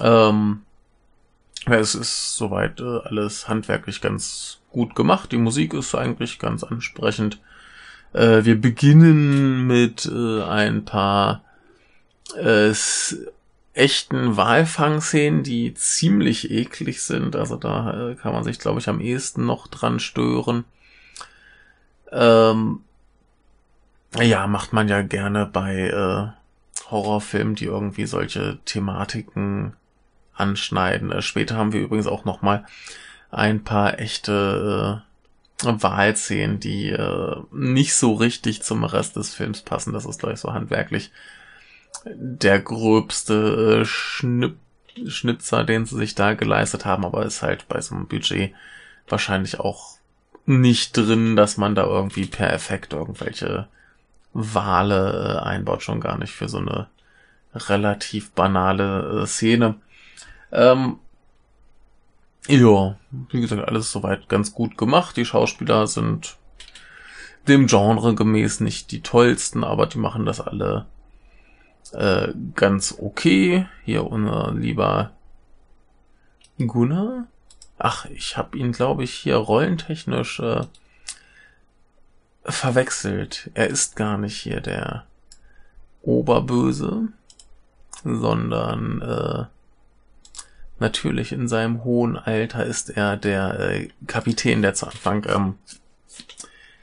Ähm, 0.00 0.62
ja, 1.66 1.74
es 1.74 1.96
ist 1.96 2.36
soweit 2.36 2.78
äh, 2.78 2.98
alles 3.02 3.48
handwerklich 3.48 4.00
ganz 4.00 4.60
gut 4.70 4.94
gemacht. 4.94 5.32
Die 5.32 5.36
Musik 5.36 5.74
ist 5.74 5.96
eigentlich 5.96 6.38
ganz 6.38 6.62
ansprechend. 6.62 7.40
Äh, 8.12 8.44
wir 8.44 8.60
beginnen 8.60 9.66
mit 9.66 10.06
äh, 10.06 10.42
ein 10.42 10.84
paar 10.84 11.42
äh, 12.36 12.72
echten 13.72 14.36
Walfangszenen, 14.36 15.42
die 15.42 15.74
ziemlich 15.74 16.52
eklig 16.52 17.02
sind. 17.02 17.34
Also 17.34 17.56
da 17.56 18.10
äh, 18.10 18.14
kann 18.14 18.32
man 18.32 18.44
sich, 18.44 18.60
glaube 18.60 18.78
ich, 18.78 18.88
am 18.88 19.00
ehesten 19.00 19.44
noch 19.44 19.66
dran 19.66 19.98
stören. 19.98 20.64
Ähm, 22.14 22.80
ja, 24.20 24.46
macht 24.46 24.72
man 24.72 24.88
ja 24.88 25.02
gerne 25.02 25.46
bei 25.46 25.88
äh, 25.88 26.90
Horrorfilmen, 26.90 27.56
die 27.56 27.64
irgendwie 27.64 28.06
solche 28.06 28.58
Thematiken 28.64 29.74
anschneiden. 30.34 31.10
Äh, 31.10 31.22
später 31.22 31.56
haben 31.56 31.72
wir 31.72 31.80
übrigens 31.80 32.06
auch 32.06 32.24
noch 32.24 32.42
mal 32.42 32.64
ein 33.30 33.64
paar 33.64 33.98
echte 33.98 35.02
äh, 35.62 35.82
Wahlszenen, 35.82 36.60
die 36.60 36.90
äh, 36.90 37.36
nicht 37.50 37.94
so 37.94 38.14
richtig 38.14 38.62
zum 38.62 38.84
Rest 38.84 39.16
des 39.16 39.34
Films 39.34 39.62
passen. 39.62 39.92
Das 39.92 40.04
ist 40.04 40.20
gleich 40.20 40.38
so 40.38 40.52
handwerklich 40.52 41.10
der 42.04 42.60
gröbste 42.60 43.80
äh, 43.80 43.84
Schnipp 43.84 44.56
Schnitzer, 45.06 45.64
den 45.64 45.86
sie 45.86 45.96
sich 45.96 46.14
da 46.14 46.34
geleistet 46.34 46.84
haben, 46.84 47.04
aber 47.04 47.26
ist 47.26 47.42
halt 47.42 47.66
bei 47.66 47.80
so 47.80 47.96
einem 47.96 48.06
Budget 48.06 48.54
wahrscheinlich 49.08 49.58
auch 49.58 49.98
nicht 50.46 50.96
drin, 50.96 51.36
dass 51.36 51.56
man 51.56 51.74
da 51.74 51.84
irgendwie 51.84 52.26
per 52.26 52.52
Effekt 52.52 52.92
irgendwelche 52.92 53.68
Wale 54.32 55.40
äh, 55.40 55.44
einbaut, 55.44 55.82
schon 55.82 56.00
gar 56.00 56.18
nicht 56.18 56.32
für 56.32 56.48
so 56.48 56.58
eine 56.58 56.88
relativ 57.54 58.32
banale 58.32 59.22
äh, 59.22 59.26
Szene. 59.26 59.76
Ähm, 60.52 60.98
ja, 62.46 62.96
wie 63.30 63.40
gesagt, 63.40 63.66
alles 63.66 63.90
soweit 63.90 64.28
ganz 64.28 64.52
gut 64.52 64.76
gemacht. 64.76 65.16
Die 65.16 65.24
Schauspieler 65.24 65.86
sind 65.86 66.36
dem 67.48 67.66
Genre 67.66 68.14
gemäß 68.14 68.60
nicht 68.60 68.90
die 68.90 69.00
tollsten, 69.00 69.64
aber 69.64 69.86
die 69.86 69.98
machen 69.98 70.26
das 70.26 70.40
alle 70.40 70.86
äh, 71.92 72.32
ganz 72.54 72.96
okay. 72.98 73.66
Hier 73.84 74.10
unser 74.10 74.52
lieber 74.52 75.12
Gunnar. 76.58 77.28
Ach, 77.78 78.06
ich 78.06 78.36
habe 78.36 78.56
ihn, 78.56 78.72
glaube 78.72 79.04
ich, 79.04 79.12
hier 79.12 79.36
rollentechnisch 79.36 80.40
äh, 80.40 80.62
verwechselt. 82.44 83.50
Er 83.54 83.68
ist 83.68 83.96
gar 83.96 84.18
nicht 84.18 84.36
hier 84.36 84.60
der 84.60 85.04
Oberböse, 86.02 87.08
sondern 88.04 89.00
äh, 89.00 89.44
natürlich 90.78 91.32
in 91.32 91.48
seinem 91.48 91.84
hohen 91.84 92.16
Alter 92.16 92.64
ist 92.64 92.90
er 92.90 93.16
der 93.16 93.58
äh, 93.58 93.88
Kapitän, 94.06 94.62
der 94.62 94.74
zu 94.74 94.86
Anfang 94.86 95.26
ähm, 95.28 95.54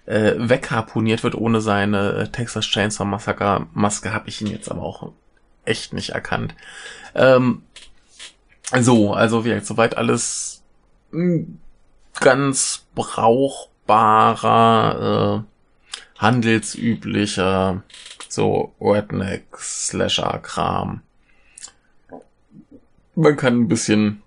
äh, 0.05 0.33
wegharponiert 0.37 1.23
wird 1.23 1.35
ohne 1.35 1.61
seine 1.61 2.13
äh, 2.13 2.27
Texas 2.27 2.65
Chainsaw 2.65 3.05
Massacre 3.05 3.67
Maske, 3.73 4.13
habe 4.13 4.29
ich 4.29 4.41
ihn 4.41 4.47
jetzt 4.47 4.69
aber 4.69 4.81
auch 4.81 5.11
echt 5.65 5.93
nicht 5.93 6.09
erkannt. 6.09 6.55
Ähm, 7.13 7.63
so, 8.79 9.13
also 9.13 9.45
wie 9.45 9.59
soweit 9.59 9.97
alles 9.97 10.60
ganz 12.19 12.87
brauchbarer, 12.95 15.39
äh, 15.39 15.43
handelsüblicher, 16.19 17.83
so 18.27 18.73
Redneck-Slasher-Kram. 18.79 21.01
Man 23.15 23.35
kann 23.35 23.61
ein 23.61 23.67
bisschen 23.67 24.21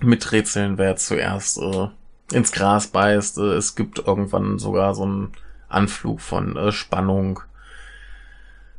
miträtseln, 0.00 0.78
wer 0.78 0.96
zuerst 0.96 1.58
äh, 1.58 1.88
ins 2.32 2.52
Gras 2.52 2.86
beißt. 2.86 3.38
Äh, 3.38 3.54
es 3.54 3.74
gibt 3.74 3.98
irgendwann 3.98 4.58
sogar 4.58 4.94
so 4.94 5.02
einen 5.02 5.32
Anflug 5.68 6.20
von 6.20 6.56
äh, 6.56 6.72
Spannung. 6.72 7.40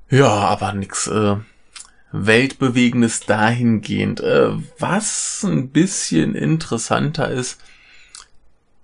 Ja, 0.10 0.30
aber 0.30 0.74
nix 0.74 1.08
äh, 1.08 1.36
Weltbewegendes 2.12 3.22
dahingehend. 3.22 4.20
Äh, 4.22 4.52
was 4.78 5.44
ein 5.44 5.70
bisschen 5.70 6.36
interessanter 6.36 7.30
ist, 7.30 7.62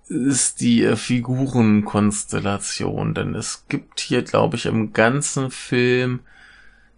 ist 0.08 0.62
die 0.62 0.84
äh, 0.84 0.96
Figurenkonstellation, 0.96 3.14
denn 3.14 3.36
es 3.36 3.66
gibt 3.68 4.00
hier, 4.00 4.22
glaube 4.22 4.56
ich, 4.58 4.68
im 4.68 4.94
ganzen 4.94 5.52
Film 5.52 6.22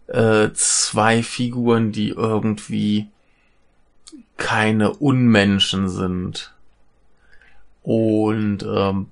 äh, 0.07 0.49
zwei 0.53 1.23
Figuren, 1.23 1.91
die 1.91 2.09
irgendwie 2.09 3.09
keine 4.37 4.93
Unmenschen 4.93 5.89
sind. 5.89 6.53
Und 7.83 8.63
ähm, 8.63 9.07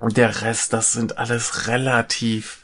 der 0.00 0.42
Rest, 0.42 0.72
das 0.72 0.92
sind 0.92 1.18
alles 1.18 1.68
relativ 1.68 2.59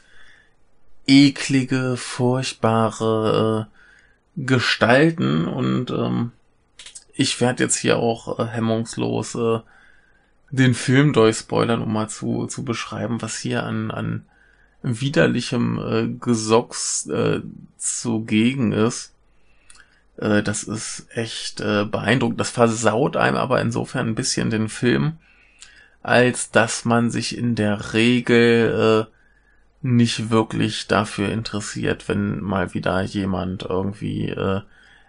eklige, 1.07 1.97
furchtbare 1.97 3.67
äh, 3.67 4.43
Gestalten 4.45 5.47
und 5.47 5.89
ähm, 5.89 6.31
ich 7.13 7.41
werde 7.41 7.63
jetzt 7.63 7.77
hier 7.77 7.97
auch 7.97 8.39
äh, 8.39 8.45
hemmungslos 8.45 9.35
äh, 9.35 9.59
den 10.51 10.73
Film 10.75 11.13
durchspoilern, 11.13 11.81
um 11.81 11.91
mal 11.91 12.07
zu, 12.09 12.45
zu 12.45 12.63
beschreiben, 12.63 13.21
was 13.21 13.37
hier 13.37 13.63
an, 13.63 13.91
an 13.91 14.25
widerlichem 14.83 15.79
äh, 15.79 16.07
Gesocks 16.19 17.07
äh, 17.07 17.41
zugegen 17.77 18.71
ist. 18.71 19.13
Äh, 20.17 20.43
das 20.43 20.63
ist 20.63 21.07
echt 21.13 21.61
äh, 21.61 21.85
beeindruckend. 21.85 22.39
Das 22.39 22.51
versaut 22.51 23.17
einem 23.17 23.37
aber 23.37 23.61
insofern 23.61 24.07
ein 24.07 24.15
bisschen 24.15 24.49
den 24.49 24.69
Film, 24.69 25.17
als 26.03 26.51
dass 26.51 26.85
man 26.85 27.09
sich 27.09 27.37
in 27.37 27.55
der 27.55 27.93
Regel 27.93 29.07
äh, 29.09 29.16
nicht 29.81 30.29
wirklich 30.29 30.87
dafür 30.87 31.29
interessiert, 31.29 32.09
wenn 32.09 32.41
mal 32.41 32.73
wieder 32.73 33.01
jemand 33.01 33.63
irgendwie 33.63 34.29
äh, 34.29 34.61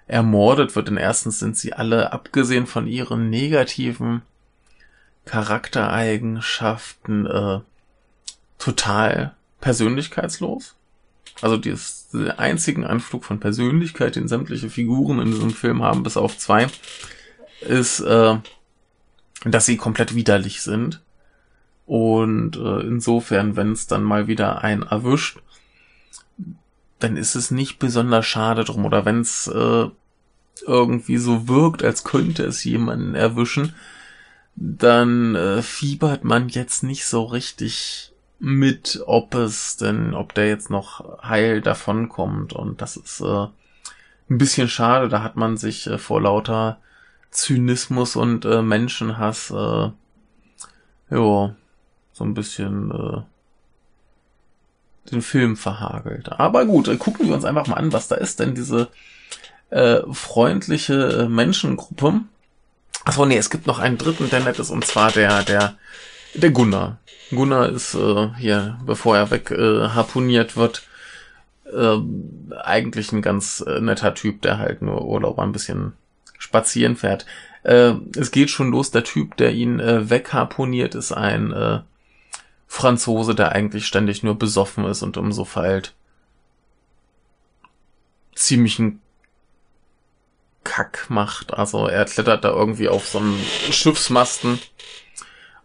ermordet 0.06 0.76
wird. 0.76 0.88
Denn 0.88 0.96
erstens 0.96 1.38
sind 1.38 1.56
sie 1.56 1.72
alle, 1.72 2.12
abgesehen 2.12 2.66
von 2.66 2.86
ihren 2.86 3.30
negativen 3.30 4.22
Charaktereigenschaften, 5.24 7.26
äh, 7.26 7.60
total 8.58 9.34
persönlichkeitslos. 9.60 10.74
Also 11.40 11.56
die 11.56 11.74
einzigen 12.36 12.84
Anflug 12.84 13.24
von 13.24 13.38
Persönlichkeit, 13.38 14.16
den 14.16 14.28
sämtliche 14.28 14.70
Figuren 14.70 15.20
in 15.20 15.30
diesem 15.30 15.50
Film 15.50 15.82
haben, 15.82 16.02
bis 16.02 16.16
auf 16.16 16.36
zwei, 16.36 16.66
ist, 17.60 18.00
äh, 18.00 18.36
dass 19.44 19.66
sie 19.66 19.76
komplett 19.76 20.14
widerlich 20.14 20.62
sind. 20.62 21.00
Und 21.88 22.58
äh, 22.58 22.80
insofern, 22.80 23.56
wenn 23.56 23.72
es 23.72 23.86
dann 23.86 24.02
mal 24.02 24.26
wieder 24.26 24.62
einen 24.62 24.82
erwischt, 24.82 25.38
dann 26.98 27.16
ist 27.16 27.34
es 27.34 27.50
nicht 27.50 27.78
besonders 27.78 28.26
schade 28.26 28.64
drum. 28.64 28.84
Oder 28.84 29.06
wenn 29.06 29.22
es 29.22 29.46
äh, 29.46 29.86
irgendwie 30.66 31.16
so 31.16 31.48
wirkt, 31.48 31.82
als 31.82 32.04
könnte 32.04 32.44
es 32.44 32.62
jemanden 32.62 33.14
erwischen, 33.14 33.74
dann 34.54 35.34
äh, 35.34 35.62
fiebert 35.62 36.24
man 36.24 36.50
jetzt 36.50 36.82
nicht 36.82 37.06
so 37.06 37.24
richtig 37.24 38.12
mit, 38.38 39.02
ob 39.06 39.34
es 39.34 39.78
denn, 39.78 40.12
ob 40.12 40.34
der 40.34 40.46
jetzt 40.46 40.68
noch 40.68 41.22
heil 41.22 41.62
davonkommt. 41.62 42.52
Und 42.52 42.82
das 42.82 42.98
ist 42.98 43.22
äh, 43.22 43.46
ein 44.28 44.36
bisschen 44.36 44.68
schade. 44.68 45.08
Da 45.08 45.22
hat 45.22 45.36
man 45.36 45.56
sich 45.56 45.86
äh, 45.86 45.96
vor 45.96 46.20
lauter 46.20 46.80
Zynismus 47.30 48.14
und 48.14 48.44
äh, 48.44 48.60
Menschenhass, 48.60 49.50
äh, 49.52 49.90
ja, 51.10 51.54
so 52.18 52.24
ein 52.24 52.34
bisschen 52.34 52.90
äh, 52.90 53.22
den 55.10 55.22
Film 55.22 55.56
verhagelt. 55.56 56.30
Aber 56.32 56.66
gut, 56.66 56.86
gucken 56.98 57.28
wir 57.28 57.34
uns 57.34 57.44
einfach 57.44 57.66
mal 57.66 57.76
an, 57.76 57.92
was 57.92 58.08
da 58.08 58.16
ist. 58.16 58.40
Denn 58.40 58.54
diese 58.54 58.88
äh, 59.70 60.00
freundliche 60.12 60.94
äh, 60.94 61.28
Menschengruppe. 61.28 62.20
Achso, 63.04 63.24
nee, 63.24 63.38
es 63.38 63.50
gibt 63.50 63.66
noch 63.66 63.78
einen 63.78 63.98
dritten, 63.98 64.28
der 64.28 64.40
nett 64.40 64.58
ist, 64.58 64.70
und 64.70 64.84
zwar 64.84 65.10
der, 65.12 65.42
der, 65.42 65.76
der 66.34 66.50
Gunnar. 66.50 66.98
Gunnar 67.30 67.68
ist 67.68 67.94
äh, 67.94 68.28
hier, 68.36 68.78
bevor 68.84 69.16
er 69.16 69.30
weg 69.30 69.50
äh, 69.50 69.88
harpuniert 69.88 70.56
wird, 70.56 70.82
äh, 71.72 71.98
eigentlich 72.60 73.12
ein 73.12 73.22
ganz 73.22 73.64
äh, 73.66 73.80
netter 73.80 74.14
Typ, 74.14 74.42
der 74.42 74.58
halt 74.58 74.82
nur 74.82 75.06
Urlaub 75.06 75.38
ein 75.38 75.52
bisschen 75.52 75.92
spazieren 76.38 76.96
fährt. 76.96 77.24
Äh, 77.62 77.94
es 78.16 78.30
geht 78.30 78.50
schon 78.50 78.70
los, 78.70 78.90
der 78.90 79.04
Typ, 79.04 79.36
der 79.36 79.52
ihn 79.52 79.80
äh, 79.80 80.10
wegharponiert, 80.10 80.94
ist 80.94 81.12
ein 81.12 81.52
äh, 81.52 81.80
Franzose, 82.68 83.34
der 83.34 83.52
eigentlich 83.52 83.86
ständig 83.86 84.22
nur 84.22 84.38
besoffen 84.38 84.84
ist 84.84 85.02
und 85.02 85.16
um 85.16 85.32
so 85.32 85.48
halt 85.56 85.94
ziemlichen 88.34 89.00
Kack 90.64 91.06
macht. 91.08 91.54
Also 91.54 91.86
er 91.86 92.04
klettert 92.04 92.44
da 92.44 92.50
irgendwie 92.50 92.88
auf 92.88 93.08
so 93.08 93.18
einen 93.18 93.40
Schiffsmasten 93.70 94.60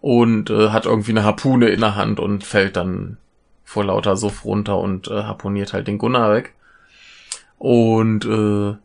und 0.01 0.49
äh, 0.49 0.69
hat 0.69 0.85
irgendwie 0.85 1.11
eine 1.11 1.23
Harpune 1.23 1.69
in 1.69 1.81
der 1.81 1.95
Hand 1.95 2.19
und 2.19 2.43
fällt 2.43 2.77
dann 2.77 3.17
vor 3.63 3.83
lauter 3.83 4.15
Suff 4.15 4.45
runter 4.45 4.79
und 4.79 5.09
äh, 5.09 5.23
harponiert 5.23 5.73
halt 5.73 5.87
den 5.87 5.97
Gunnar 5.97 6.33
weg. 6.33 6.53
Und 7.57 8.25
äh, 8.25 8.75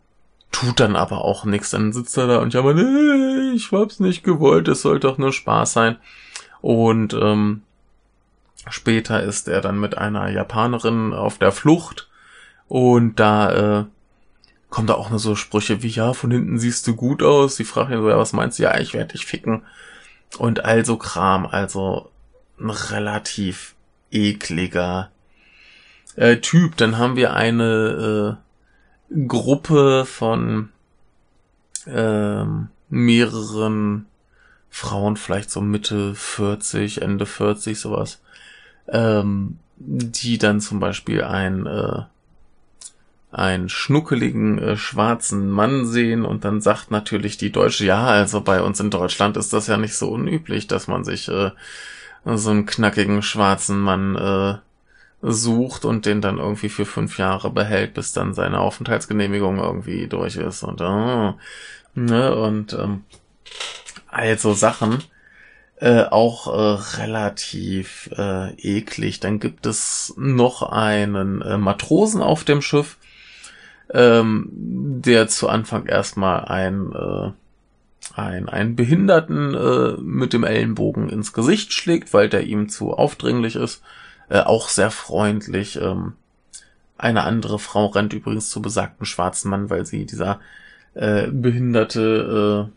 tut 0.50 0.80
dann 0.80 0.96
aber 0.96 1.24
auch 1.24 1.44
nichts. 1.44 1.70
Dann 1.70 1.92
sitzt 1.92 2.16
er 2.18 2.26
da 2.26 2.38
und 2.38 2.52
ja, 2.52 2.60
aber 2.60 2.74
nee, 2.74 3.52
ich 3.54 3.70
hab's 3.70 4.00
nicht 4.00 4.24
gewollt, 4.24 4.66
es 4.68 4.82
soll 4.82 4.98
doch 4.98 5.18
nur 5.18 5.32
Spaß 5.32 5.72
sein. 5.72 5.96
Und 6.60 7.14
ähm, 7.14 7.62
später 8.68 9.22
ist 9.22 9.48
er 9.48 9.60
dann 9.60 9.78
mit 9.78 9.96
einer 9.96 10.28
Japanerin 10.30 11.12
auf 11.12 11.38
der 11.38 11.52
Flucht 11.52 12.08
und 12.68 13.18
da 13.18 13.80
äh, 13.80 13.84
kommt 14.70 14.90
da 14.90 14.94
auch 14.94 15.10
nur 15.10 15.18
so 15.18 15.34
Sprüche 15.34 15.82
wie, 15.82 15.88
ja, 15.88 16.12
von 16.12 16.30
hinten 16.30 16.58
siehst 16.58 16.86
du 16.86 16.94
gut 16.94 17.22
aus. 17.22 17.56
Sie 17.56 17.64
fragt 17.64 17.90
ihn 17.90 18.00
so, 18.00 18.08
ja, 18.08 18.18
was 18.18 18.32
meinst 18.32 18.58
du? 18.58 18.64
Ja, 18.64 18.78
ich 18.78 18.92
werde 18.92 19.12
dich 19.12 19.26
ficken. 19.26 19.62
Und 20.36 20.64
also 20.64 20.96
Kram, 20.96 21.46
also 21.46 22.10
ein 22.60 22.70
relativ 22.70 23.74
ekliger 24.10 25.10
äh, 26.16 26.36
Typ. 26.36 26.76
Dann 26.76 26.98
haben 26.98 27.16
wir 27.16 27.32
eine 27.34 28.38
äh, 29.10 29.26
Gruppe 29.26 30.04
von 30.04 30.68
ähm, 31.86 32.68
mehreren 32.90 34.06
Frauen, 34.68 35.16
vielleicht 35.16 35.50
so 35.50 35.62
Mitte 35.62 36.14
40, 36.14 37.00
Ende 37.00 37.24
40, 37.24 37.80
sowas, 37.80 38.20
ähm, 38.88 39.58
die 39.76 40.38
dann 40.38 40.60
zum 40.60 40.80
Beispiel 40.80 41.22
ein 41.22 41.66
äh, 41.66 42.02
einen 43.30 43.68
schnuckeligen 43.68 44.58
äh, 44.58 44.76
schwarzen 44.76 45.50
Mann 45.50 45.86
sehen 45.86 46.24
und 46.24 46.44
dann 46.44 46.60
sagt 46.60 46.90
natürlich 46.90 47.36
die 47.36 47.52
Deutsche, 47.52 47.84
ja, 47.84 48.06
also 48.06 48.40
bei 48.40 48.62
uns 48.62 48.80
in 48.80 48.90
Deutschland 48.90 49.36
ist 49.36 49.52
das 49.52 49.66
ja 49.66 49.76
nicht 49.76 49.94
so 49.94 50.08
unüblich, 50.10 50.66
dass 50.66 50.88
man 50.88 51.04
sich 51.04 51.28
äh, 51.28 51.50
so 52.24 52.50
einen 52.50 52.66
knackigen 52.66 53.22
schwarzen 53.22 53.80
Mann 53.80 54.16
äh, 54.16 54.54
sucht 55.20 55.84
und 55.84 56.06
den 56.06 56.20
dann 56.20 56.38
irgendwie 56.38 56.68
für 56.68 56.86
fünf 56.86 57.18
Jahre 57.18 57.50
behält, 57.50 57.94
bis 57.94 58.12
dann 58.12 58.34
seine 58.34 58.60
Aufenthaltsgenehmigung 58.60 59.58
irgendwie 59.58 60.06
durch 60.06 60.36
ist 60.36 60.62
und 60.62 60.80
oh, 60.80 61.34
ne, 61.94 62.34
und 62.34 62.72
ähm, 62.72 63.04
also 64.08 64.54
Sachen 64.54 65.02
äh, 65.80 66.04
auch 66.04 66.46
äh, 66.48 67.00
relativ 67.00 68.10
äh, 68.16 68.52
eklig. 68.54 69.20
Dann 69.20 69.38
gibt 69.38 69.66
es 69.66 70.14
noch 70.16 70.62
einen 70.62 71.42
äh, 71.42 71.56
Matrosen 71.56 72.22
auf 72.22 72.44
dem 72.44 72.62
Schiff, 72.62 72.98
ähm, 73.92 74.48
der 74.52 75.28
zu 75.28 75.48
Anfang 75.48 75.86
erstmal 75.86 76.46
ein, 76.46 76.92
äh, 76.92 77.30
ein, 78.14 78.48
einen 78.48 78.76
Behinderten 78.76 79.54
äh, 79.54 80.00
mit 80.00 80.32
dem 80.32 80.44
Ellenbogen 80.44 81.08
ins 81.08 81.32
Gesicht 81.32 81.72
schlägt, 81.72 82.12
weil 82.12 82.28
der 82.28 82.44
ihm 82.44 82.68
zu 82.68 82.92
aufdringlich 82.92 83.54
ist. 83.54 83.82
Äh, 84.28 84.40
auch 84.40 84.68
sehr 84.68 84.90
freundlich. 84.90 85.80
Ähm, 85.80 86.14
eine 86.96 87.22
andere 87.22 87.60
Frau 87.60 87.86
rennt 87.86 88.12
übrigens 88.12 88.50
zu 88.50 88.60
besagten 88.60 89.06
schwarzen 89.06 89.50
Mann, 89.50 89.70
weil 89.70 89.86
sie 89.86 90.04
dieser 90.04 90.40
äh, 90.94 91.28
Behinderte, 91.28 92.70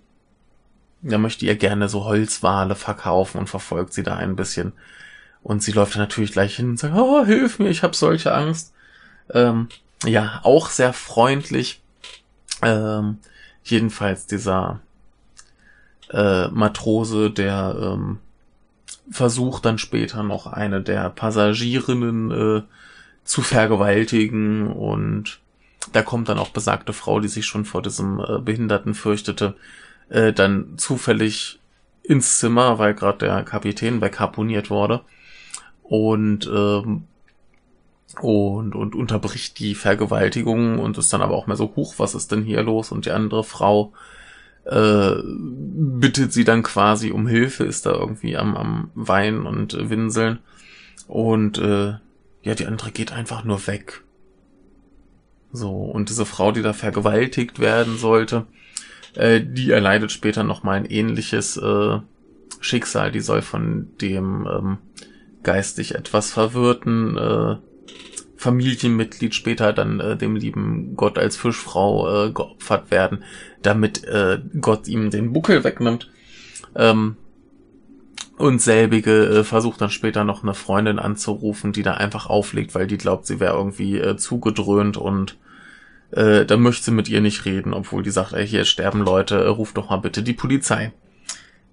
da 1.01 1.17
möchte 1.17 1.45
ihr 1.45 1.55
gerne 1.55 1.89
so 1.89 2.05
Holzwale 2.05 2.75
verkaufen 2.75 3.39
und 3.39 3.49
verfolgt 3.49 3.93
sie 3.93 4.03
da 4.03 4.15
ein 4.15 4.35
bisschen. 4.35 4.73
Und 5.43 5.63
sie 5.63 5.71
läuft 5.71 5.95
dann 5.95 6.01
natürlich 6.01 6.31
gleich 6.31 6.55
hin 6.55 6.71
und 6.71 6.79
sagt, 6.79 6.95
oh, 6.95 7.25
hilf 7.25 7.59
mir, 7.59 7.69
ich 7.69 7.83
habe 7.83 7.95
solche 7.95 8.33
Angst. 8.33 8.73
Ähm, 9.33 9.69
ja, 10.05 10.39
auch 10.43 10.69
sehr 10.69 10.93
freundlich. 10.93 11.81
Ähm, 12.61 13.17
jedenfalls 13.63 14.27
dieser 14.27 14.79
äh, 16.11 16.47
Matrose, 16.49 17.31
der 17.31 17.75
ähm, 17.81 18.19
versucht 19.09 19.65
dann 19.65 19.77
später 19.77 20.23
noch 20.23 20.47
eine 20.47 20.81
der 20.81 21.09
Passagierinnen 21.09 22.31
äh, 22.31 22.61
zu 23.23 23.41
vergewaltigen 23.41 24.67
und 24.67 25.39
da 25.93 26.03
kommt 26.03 26.29
dann 26.29 26.37
auch 26.37 26.49
besagte 26.49 26.93
Frau, 26.93 27.19
die 27.19 27.27
sich 27.27 27.45
schon 27.45 27.65
vor 27.65 27.81
diesem 27.81 28.19
äh, 28.19 28.39
Behinderten 28.39 28.93
fürchtete, 28.93 29.55
äh, 30.11 30.33
dann 30.33 30.77
zufällig 30.77 31.59
ins 32.03 32.39
Zimmer, 32.39 32.77
weil 32.77 32.93
gerade 32.93 33.19
der 33.19 33.43
Kapitän 33.43 34.01
wegharponiert 34.01 34.69
wurde 34.69 35.01
und 35.83 36.49
ähm, 36.53 37.03
und, 38.19 38.75
und 38.75 38.93
unterbricht 38.93 39.57
die 39.59 39.73
Vergewaltigung 39.73 40.79
und 40.79 40.97
ist 40.97 41.13
dann 41.13 41.21
aber 41.21 41.35
auch 41.35 41.47
mehr 41.47 41.55
so, 41.55 41.73
hoch, 41.77 41.93
was 41.97 42.13
ist 42.13 42.31
denn 42.31 42.43
hier 42.43 42.61
los? 42.61 42.91
Und 42.91 43.05
die 43.05 43.11
andere 43.11 43.45
Frau 43.45 43.93
äh, 44.65 45.13
bittet 45.23 46.33
sie 46.33 46.43
dann 46.43 46.61
quasi 46.61 47.11
um 47.11 47.25
Hilfe, 47.25 47.63
ist 47.63 47.85
da 47.85 47.93
irgendwie 47.93 48.35
am, 48.35 48.57
am 48.57 48.91
Weinen 48.95 49.45
und 49.45 49.73
äh, 49.73 49.89
Winseln. 49.89 50.39
Und 51.07 51.57
äh, 51.57 51.93
ja, 52.43 52.55
die 52.55 52.65
andere 52.65 52.91
geht 52.91 53.13
einfach 53.13 53.45
nur 53.45 53.65
weg. 53.67 54.03
So, 55.53 55.71
und 55.71 56.09
diese 56.09 56.25
Frau, 56.25 56.51
die 56.51 56.61
da 56.61 56.73
vergewaltigt 56.73 57.59
werden 57.59 57.97
sollte, 57.97 58.45
äh, 59.15 59.41
die 59.41 59.71
erleidet 59.71 60.11
später 60.11 60.43
nochmal 60.43 60.77
ein 60.77 60.85
ähnliches 60.85 61.57
äh, 61.57 61.99
Schicksal. 62.59 63.11
Die 63.11 63.19
soll 63.19 63.41
von 63.41 63.89
dem 63.99 64.47
ähm, 64.51 64.77
geistig 65.43 65.95
etwas 65.95 66.31
verwirrten 66.31 67.17
äh, 67.17 67.55
Familienmitglied 68.37 69.35
später 69.35 69.71
dann 69.71 69.99
äh, 69.99 70.17
dem 70.17 70.35
lieben 70.35 70.95
Gott 70.95 71.19
als 71.19 71.37
Fischfrau 71.37 72.25
äh, 72.25 72.31
geopfert 72.31 72.89
werden, 72.89 73.23
damit 73.61 74.03
äh, 74.05 74.39
Gott 74.59 74.87
ihm 74.87 75.11
den 75.11 75.31
Buckel 75.31 75.63
wegnimmt. 75.63 76.09
Ähm, 76.75 77.17
und 78.37 78.59
selbige 78.59 79.25
äh, 79.25 79.43
versucht 79.43 79.81
dann 79.81 79.91
später 79.91 80.23
noch 80.23 80.41
eine 80.41 80.55
Freundin 80.55 80.97
anzurufen, 80.97 81.73
die 81.73 81.83
da 81.83 81.93
einfach 81.93 82.25
auflegt, 82.25 82.73
weil 82.73 82.87
die 82.87 82.97
glaubt, 82.97 83.27
sie 83.27 83.39
wäre 83.39 83.55
irgendwie 83.55 83.99
äh, 83.99 84.17
zugedröhnt 84.17 84.97
und 84.97 85.37
äh, 86.11 86.45
dann 86.45 86.61
möchte 86.61 86.85
sie 86.85 86.91
mit 86.91 87.09
ihr 87.09 87.21
nicht 87.21 87.45
reden, 87.45 87.73
obwohl 87.73 88.03
die 88.03 88.11
sagt, 88.11 88.33
ey, 88.33 88.47
hier 88.47 88.65
sterben 88.65 89.01
Leute, 89.01 89.43
äh, 89.43 89.47
ruf 89.47 89.73
doch 89.73 89.89
mal 89.89 89.97
bitte 89.97 90.23
die 90.23 90.33
Polizei. 90.33 90.91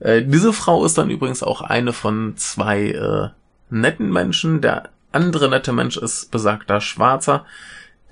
Äh, 0.01 0.22
diese 0.22 0.53
Frau 0.53 0.85
ist 0.85 0.98
dann 0.98 1.11
übrigens 1.11 1.42
auch 1.42 1.61
eine 1.61 1.92
von 1.92 2.37
zwei 2.37 2.90
äh, 2.90 3.29
netten 3.70 4.12
Menschen. 4.12 4.61
Der 4.61 4.90
andere 5.12 5.48
nette 5.48 5.72
Mensch 5.72 5.96
ist 5.96 6.31
besagter 6.31 6.81
Schwarzer, 6.81 7.44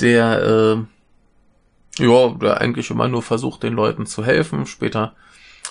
der, 0.00 0.42
äh, 1.98 2.04
ja, 2.04 2.28
der 2.30 2.60
eigentlich 2.60 2.90
immer 2.90 3.08
nur 3.08 3.22
versucht, 3.22 3.62
den 3.62 3.74
Leuten 3.74 4.06
zu 4.06 4.24
helfen. 4.24 4.66
Später 4.66 5.14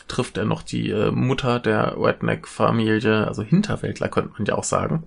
trifft 0.08 0.38
er 0.38 0.46
noch 0.46 0.62
die 0.62 0.90
äh, 0.92 1.12
Mutter 1.12 1.60
der 1.60 1.96
Redneck-Familie, 1.98 3.28
also 3.28 3.44
Hinterwäldler 3.44 4.08
könnte 4.08 4.32
man 4.38 4.46
ja 4.46 4.56
auch 4.56 4.64
sagen, 4.64 5.04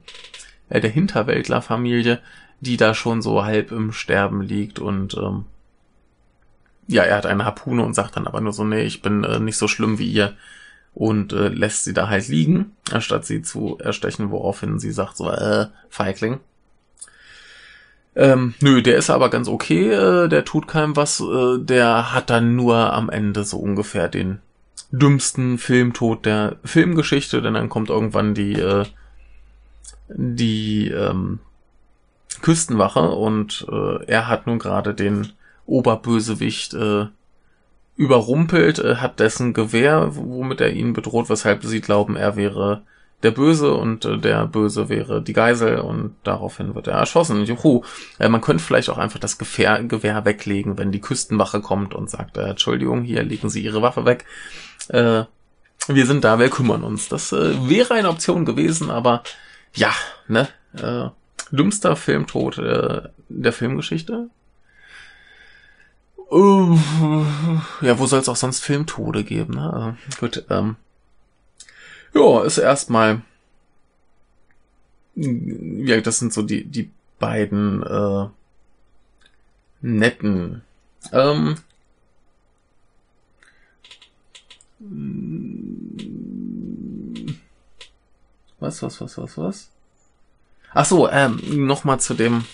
äh, 0.68 0.80
der 0.80 0.90
Hinterwäldler-Familie, 0.90 2.20
die 2.60 2.76
da 2.76 2.94
schon 2.94 3.22
so 3.22 3.44
halb 3.44 3.72
im 3.72 3.92
Sterben 3.92 4.42
liegt 4.42 4.78
und 4.78 5.14
ähm, 5.14 5.44
ja, 6.88 7.02
er 7.02 7.16
hat 7.16 7.26
eine 7.26 7.44
Harpune 7.44 7.84
und 7.84 7.94
sagt 7.94 8.16
dann 8.16 8.26
aber 8.26 8.40
nur 8.40 8.52
so, 8.52 8.64
nee, 8.64 8.82
ich 8.82 9.02
bin 9.02 9.22
äh, 9.22 9.38
nicht 9.38 9.58
so 9.58 9.68
schlimm 9.68 9.98
wie 9.98 10.10
ihr 10.10 10.34
und 10.94 11.32
äh, 11.32 11.48
lässt 11.48 11.84
sie 11.84 11.92
da 11.92 12.08
halt 12.08 12.28
liegen, 12.28 12.72
anstatt 12.90 13.24
sie 13.26 13.42
zu 13.42 13.78
erstechen, 13.78 14.30
woraufhin 14.30 14.78
sie 14.78 14.90
sagt 14.90 15.16
so, 15.16 15.30
äh, 15.30 15.66
Feigling. 15.90 16.40
Ähm, 18.16 18.54
nö, 18.60 18.82
der 18.82 18.96
ist 18.96 19.10
aber 19.10 19.30
ganz 19.30 19.46
okay, 19.46 19.92
äh, 19.92 20.28
der 20.28 20.44
tut 20.44 20.66
keinem 20.66 20.96
was, 20.96 21.20
äh, 21.20 21.58
der 21.58 22.12
hat 22.12 22.30
dann 22.30 22.56
nur 22.56 22.92
am 22.92 23.10
Ende 23.10 23.44
so 23.44 23.58
ungefähr 23.58 24.08
den 24.08 24.40
dümmsten 24.90 25.58
Filmtod 25.58 26.24
der 26.26 26.56
Filmgeschichte, 26.64 27.42
denn 27.42 27.54
dann 27.54 27.68
kommt 27.68 27.90
irgendwann 27.90 28.34
die, 28.34 28.54
äh, 28.54 28.86
die 30.08 30.88
ähm, 30.88 31.38
Küstenwache 32.42 33.10
und 33.10 33.66
äh, 33.70 34.04
er 34.06 34.28
hat 34.28 34.46
nun 34.46 34.58
gerade 34.58 34.94
den 34.94 35.32
Oberbösewicht 35.66 36.74
äh, 36.74 37.06
überrumpelt, 37.96 38.78
äh, 38.78 38.96
hat 38.96 39.20
dessen 39.20 39.52
Gewehr, 39.52 40.10
womit 40.12 40.60
er 40.60 40.72
ihn 40.72 40.92
bedroht, 40.92 41.28
weshalb 41.28 41.64
sie 41.64 41.80
glauben, 41.80 42.16
er 42.16 42.36
wäre 42.36 42.82
der 43.22 43.32
Böse 43.32 43.74
und 43.74 44.04
äh, 44.04 44.18
der 44.18 44.46
Böse 44.46 44.88
wäre 44.88 45.20
die 45.20 45.32
Geisel 45.32 45.80
und 45.80 46.14
daraufhin 46.22 46.74
wird 46.74 46.86
er 46.86 46.98
erschossen. 46.98 47.44
Juhu. 47.44 47.82
Äh, 48.18 48.28
man 48.28 48.40
könnte 48.40 48.62
vielleicht 48.62 48.88
auch 48.90 48.98
einfach 48.98 49.18
das 49.18 49.38
Gewehr, 49.38 49.82
Gewehr 49.82 50.24
weglegen, 50.24 50.78
wenn 50.78 50.92
die 50.92 51.00
Küstenwache 51.00 51.60
kommt 51.60 51.94
und 51.94 52.08
sagt, 52.08 52.36
äh, 52.36 52.50
Entschuldigung, 52.50 53.02
hier 53.02 53.22
legen 53.24 53.50
Sie 53.50 53.62
Ihre 53.62 53.82
Waffe 53.82 54.04
weg. 54.04 54.24
Äh, 54.88 55.24
wir 55.88 56.06
sind 56.06 56.24
da, 56.24 56.38
wir 56.38 56.50
kümmern 56.50 56.84
uns. 56.84 57.08
Das 57.08 57.32
äh, 57.32 57.68
wäre 57.68 57.94
eine 57.94 58.10
Option 58.10 58.44
gewesen, 58.44 58.90
aber 58.90 59.22
ja, 59.74 59.92
ne? 60.28 60.48
Äh, 60.74 61.10
dümmster 61.50 61.96
Filmtod 61.96 62.58
äh, 62.58 63.08
der 63.28 63.52
Filmgeschichte. 63.52 64.30
Uh, 66.30 66.76
ja, 67.80 67.98
wo 67.98 68.06
soll 68.06 68.20
es 68.20 68.28
auch 68.28 68.36
sonst 68.36 68.60
Filmtode 68.60 69.24
geben? 69.24 69.54
Ne? 69.54 69.96
Uh, 69.96 70.20
gut, 70.20 70.44
ähm, 70.50 70.76
ja, 72.14 72.42
ist 72.42 72.58
erstmal, 72.58 73.22
ja, 75.14 76.00
das 76.00 76.18
sind 76.18 76.32
so 76.32 76.42
die 76.42 76.64
die 76.64 76.90
beiden 77.18 77.82
äh, 77.82 78.28
netten. 79.80 80.62
Ähm, 81.12 81.56
was, 88.58 88.82
was, 88.82 89.00
was, 89.00 89.18
was, 89.18 89.38
was? 89.38 89.70
Ach 90.74 90.84
so, 90.84 91.08
ähm, 91.08 91.66
nochmal 91.66 92.00
zu 92.00 92.14
dem 92.14 92.44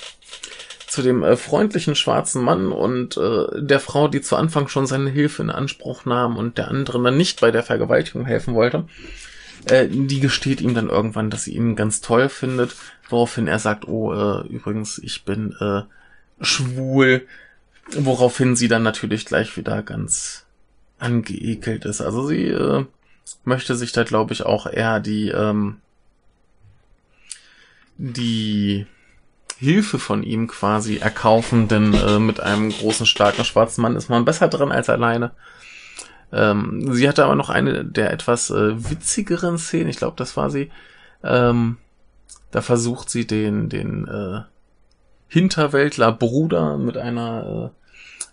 zu 0.94 1.02
dem 1.02 1.24
äh, 1.24 1.36
freundlichen 1.36 1.96
schwarzen 1.96 2.40
Mann 2.40 2.70
und 2.70 3.16
äh, 3.16 3.46
der 3.60 3.80
Frau, 3.80 4.06
die 4.06 4.20
zu 4.20 4.36
Anfang 4.36 4.68
schon 4.68 4.86
seine 4.86 5.10
Hilfe 5.10 5.42
in 5.42 5.50
Anspruch 5.50 6.04
nahm 6.04 6.36
und 6.36 6.56
der 6.56 6.68
anderen 6.68 7.02
dann 7.02 7.16
nicht 7.16 7.40
bei 7.40 7.50
der 7.50 7.64
Vergewaltigung 7.64 8.26
helfen 8.26 8.54
wollte. 8.54 8.84
Äh, 9.66 9.88
die 9.88 10.20
gesteht 10.20 10.60
ihm 10.60 10.72
dann 10.72 10.90
irgendwann, 10.90 11.30
dass 11.30 11.44
sie 11.44 11.54
ihn 11.56 11.74
ganz 11.74 12.00
toll 12.00 12.28
findet, 12.28 12.76
woraufhin 13.08 13.48
er 13.48 13.58
sagt, 13.58 13.88
oh, 13.88 14.12
äh, 14.12 14.46
übrigens, 14.46 14.98
ich 14.98 15.24
bin 15.24 15.56
äh, 15.60 15.82
schwul, 16.40 17.26
woraufhin 17.90 18.54
sie 18.54 18.68
dann 18.68 18.84
natürlich 18.84 19.26
gleich 19.26 19.56
wieder 19.56 19.82
ganz 19.82 20.46
angeekelt 21.00 21.86
ist. 21.86 22.02
Also 22.02 22.26
sie 22.26 22.46
äh, 22.46 22.84
möchte 23.44 23.74
sich 23.74 23.90
da, 23.90 24.04
glaube 24.04 24.32
ich, 24.32 24.44
auch 24.44 24.66
eher 24.66 25.00
die 25.00 25.30
ähm, 25.30 25.78
die 27.96 28.86
Hilfe 29.58 29.98
von 29.98 30.22
ihm 30.22 30.48
quasi 30.48 30.98
erkaufen, 30.98 31.68
denn 31.68 31.94
äh, 31.94 32.18
mit 32.18 32.40
einem 32.40 32.70
großen, 32.70 33.06
starken 33.06 33.44
schwarzen 33.44 33.82
Mann 33.82 33.96
ist 33.96 34.08
man 34.08 34.24
besser 34.24 34.48
dran 34.48 34.72
als 34.72 34.88
alleine. 34.88 35.32
Ähm, 36.32 36.92
sie 36.92 37.08
hatte 37.08 37.24
aber 37.24 37.36
noch 37.36 37.50
eine 37.50 37.84
der 37.84 38.12
etwas 38.12 38.50
äh, 38.50 38.90
witzigeren 38.90 39.58
Szenen, 39.58 39.88
ich 39.88 39.96
glaube, 39.96 40.16
das 40.16 40.36
war 40.36 40.50
sie. 40.50 40.70
Ähm, 41.22 41.76
da 42.50 42.60
versucht 42.60 43.10
sie 43.10 43.26
den, 43.26 43.68
den 43.68 44.06
äh, 44.08 44.40
Hinterwäldler 45.28 46.12
Bruder 46.12 46.76
mit 46.76 46.96
einer 46.96 47.72
äh, 47.72 47.84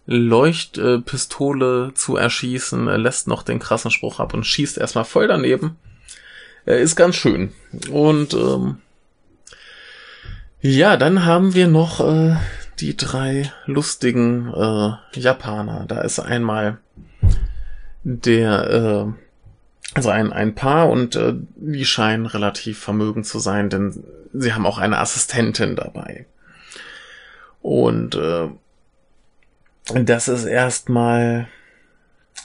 Leuchtpistole 0.07 1.91
zu 1.93 2.17
erschießen, 2.17 2.87
er 2.87 2.97
lässt 2.97 3.27
noch 3.27 3.43
den 3.43 3.59
krassen 3.59 3.91
Spruch 3.91 4.19
ab 4.19 4.33
und 4.33 4.45
schießt 4.45 4.77
erstmal 4.77 5.05
voll 5.05 5.27
daneben. 5.27 5.77
Ist 6.65 6.95
ganz 6.95 7.15
schön. 7.15 7.53
Und 7.91 8.33
ähm, 8.33 8.77
ja, 10.61 10.97
dann 10.97 11.25
haben 11.25 11.53
wir 11.53 11.67
noch 11.67 11.99
äh, 11.99 12.35
die 12.79 12.95
drei 12.95 13.51
lustigen 13.65 14.53
äh, 14.53 15.19
Japaner. 15.19 15.85
Da 15.87 16.01
ist 16.01 16.19
einmal 16.19 16.77
der, 18.03 18.69
äh, 18.69 19.13
also 19.95 20.09
ein, 20.09 20.31
ein 20.31 20.55
Paar 20.55 20.89
und 20.89 21.15
äh, 21.15 21.33
die 21.55 21.85
scheinen 21.85 22.25
relativ 22.25 22.79
vermögend 22.79 23.25
zu 23.25 23.39
sein, 23.39 23.69
denn 23.69 24.03
sie 24.33 24.53
haben 24.53 24.65
auch 24.65 24.77
eine 24.77 24.99
Assistentin 24.99 25.75
dabei. 25.75 26.25
Und 27.61 28.15
äh, 28.15 28.49
das 29.93 30.27
ist 30.27 30.45
erstmal 30.45 31.47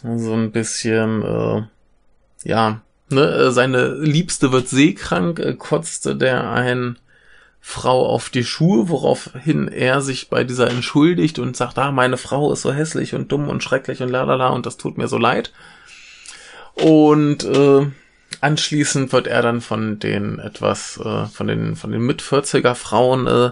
so 0.02 0.34
ein 0.34 0.52
bisschen, 0.52 1.22
äh, 1.22 1.62
ja, 2.48 2.80
ne, 3.10 3.50
seine 3.52 3.94
Liebste 3.94 4.52
wird 4.52 4.68
seekrank, 4.68 5.38
äh, 5.38 5.54
kotzte 5.54 6.16
der 6.16 6.50
ein 6.50 6.98
Frau 7.68 8.06
auf 8.06 8.30
die 8.30 8.44
Schuhe, 8.44 8.88
woraufhin 8.90 9.66
er 9.66 10.00
sich 10.00 10.30
bei 10.30 10.44
dieser 10.44 10.70
entschuldigt 10.70 11.40
und 11.40 11.56
sagt, 11.56 11.76
ah, 11.80 11.90
meine 11.90 12.16
Frau 12.16 12.52
ist 12.52 12.62
so 12.62 12.72
hässlich 12.72 13.12
und 13.12 13.32
dumm 13.32 13.48
und 13.48 13.60
schrecklich 13.60 14.00
und 14.02 14.08
lalala 14.08 14.50
und 14.50 14.66
das 14.66 14.76
tut 14.76 14.96
mir 14.96 15.08
so 15.08 15.18
leid. 15.18 15.52
Und 16.74 17.42
äh, 17.42 17.88
anschließend 18.40 19.12
wird 19.12 19.26
er 19.26 19.42
dann 19.42 19.60
von 19.60 19.98
den 19.98 20.38
etwas, 20.38 21.00
äh, 21.04 21.26
von 21.26 21.48
den, 21.48 21.74
von 21.74 21.90
den 21.90 22.02
Mit-40er 22.02 22.76
Frauen 22.76 23.26
äh, 23.26 23.50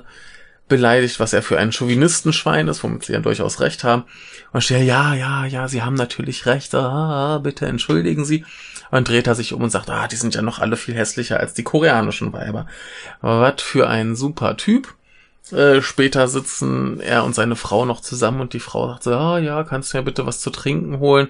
beleidigt, 0.69 1.21
was 1.21 1.33
er 1.33 1.43
für 1.43 1.59
ein 1.59 1.73
Chauvinistenschwein 1.73 2.69
ist, 2.69 2.83
womit 2.83 3.05
sie 3.05 3.13
ja 3.13 3.21
durchaus 3.21 3.61
recht 3.61 3.85
haben. 3.85 4.05
Und 4.53 4.63
steht, 4.63 4.87
ja, 4.87 5.15
ja, 5.15 5.45
ja, 5.47 5.69
sie 5.69 5.83
haben 5.83 5.95
natürlich 5.95 6.47
recht, 6.47 6.75
ah, 6.75 7.39
bitte 7.39 7.67
entschuldigen 7.67 8.25
Sie. 8.25 8.45
Und 8.91 9.09
dreht 9.09 9.27
er 9.27 9.35
sich 9.35 9.53
um 9.53 9.63
und 9.63 9.71
sagt, 9.71 9.91
ah, 9.91 10.07
die 10.07 10.17
sind 10.17 10.35
ja 10.35 10.43
noch 10.43 10.61
alle 10.61 10.77
viel 10.77 10.95
hässlicher 10.95 11.41
als 11.41 11.55
die 11.55 11.65
koreanischen 11.65 12.33
Weiber. 12.33 12.67
Was 13.21 13.63
für 13.63 13.89
ein 13.89 14.15
super 14.17 14.57
Typ. 14.57 14.95
Äh, 15.53 15.83
später 15.83 16.27
sitzen 16.29 17.01
er 17.01 17.25
und 17.25 17.35
seine 17.35 17.57
Frau 17.57 17.85
noch 17.85 18.01
zusammen 18.01 18.41
und 18.41 18.55
die 18.55 18.61
Frau 18.61 18.89
sagt 18.89 19.03
so, 19.03 19.15
ah, 19.15 19.39
ja, 19.39 19.63
kannst 19.65 19.93
du 19.93 19.99
ja 19.99 20.03
bitte 20.03 20.25
was 20.27 20.41
zu 20.41 20.51
trinken 20.51 21.01
holen? 21.01 21.29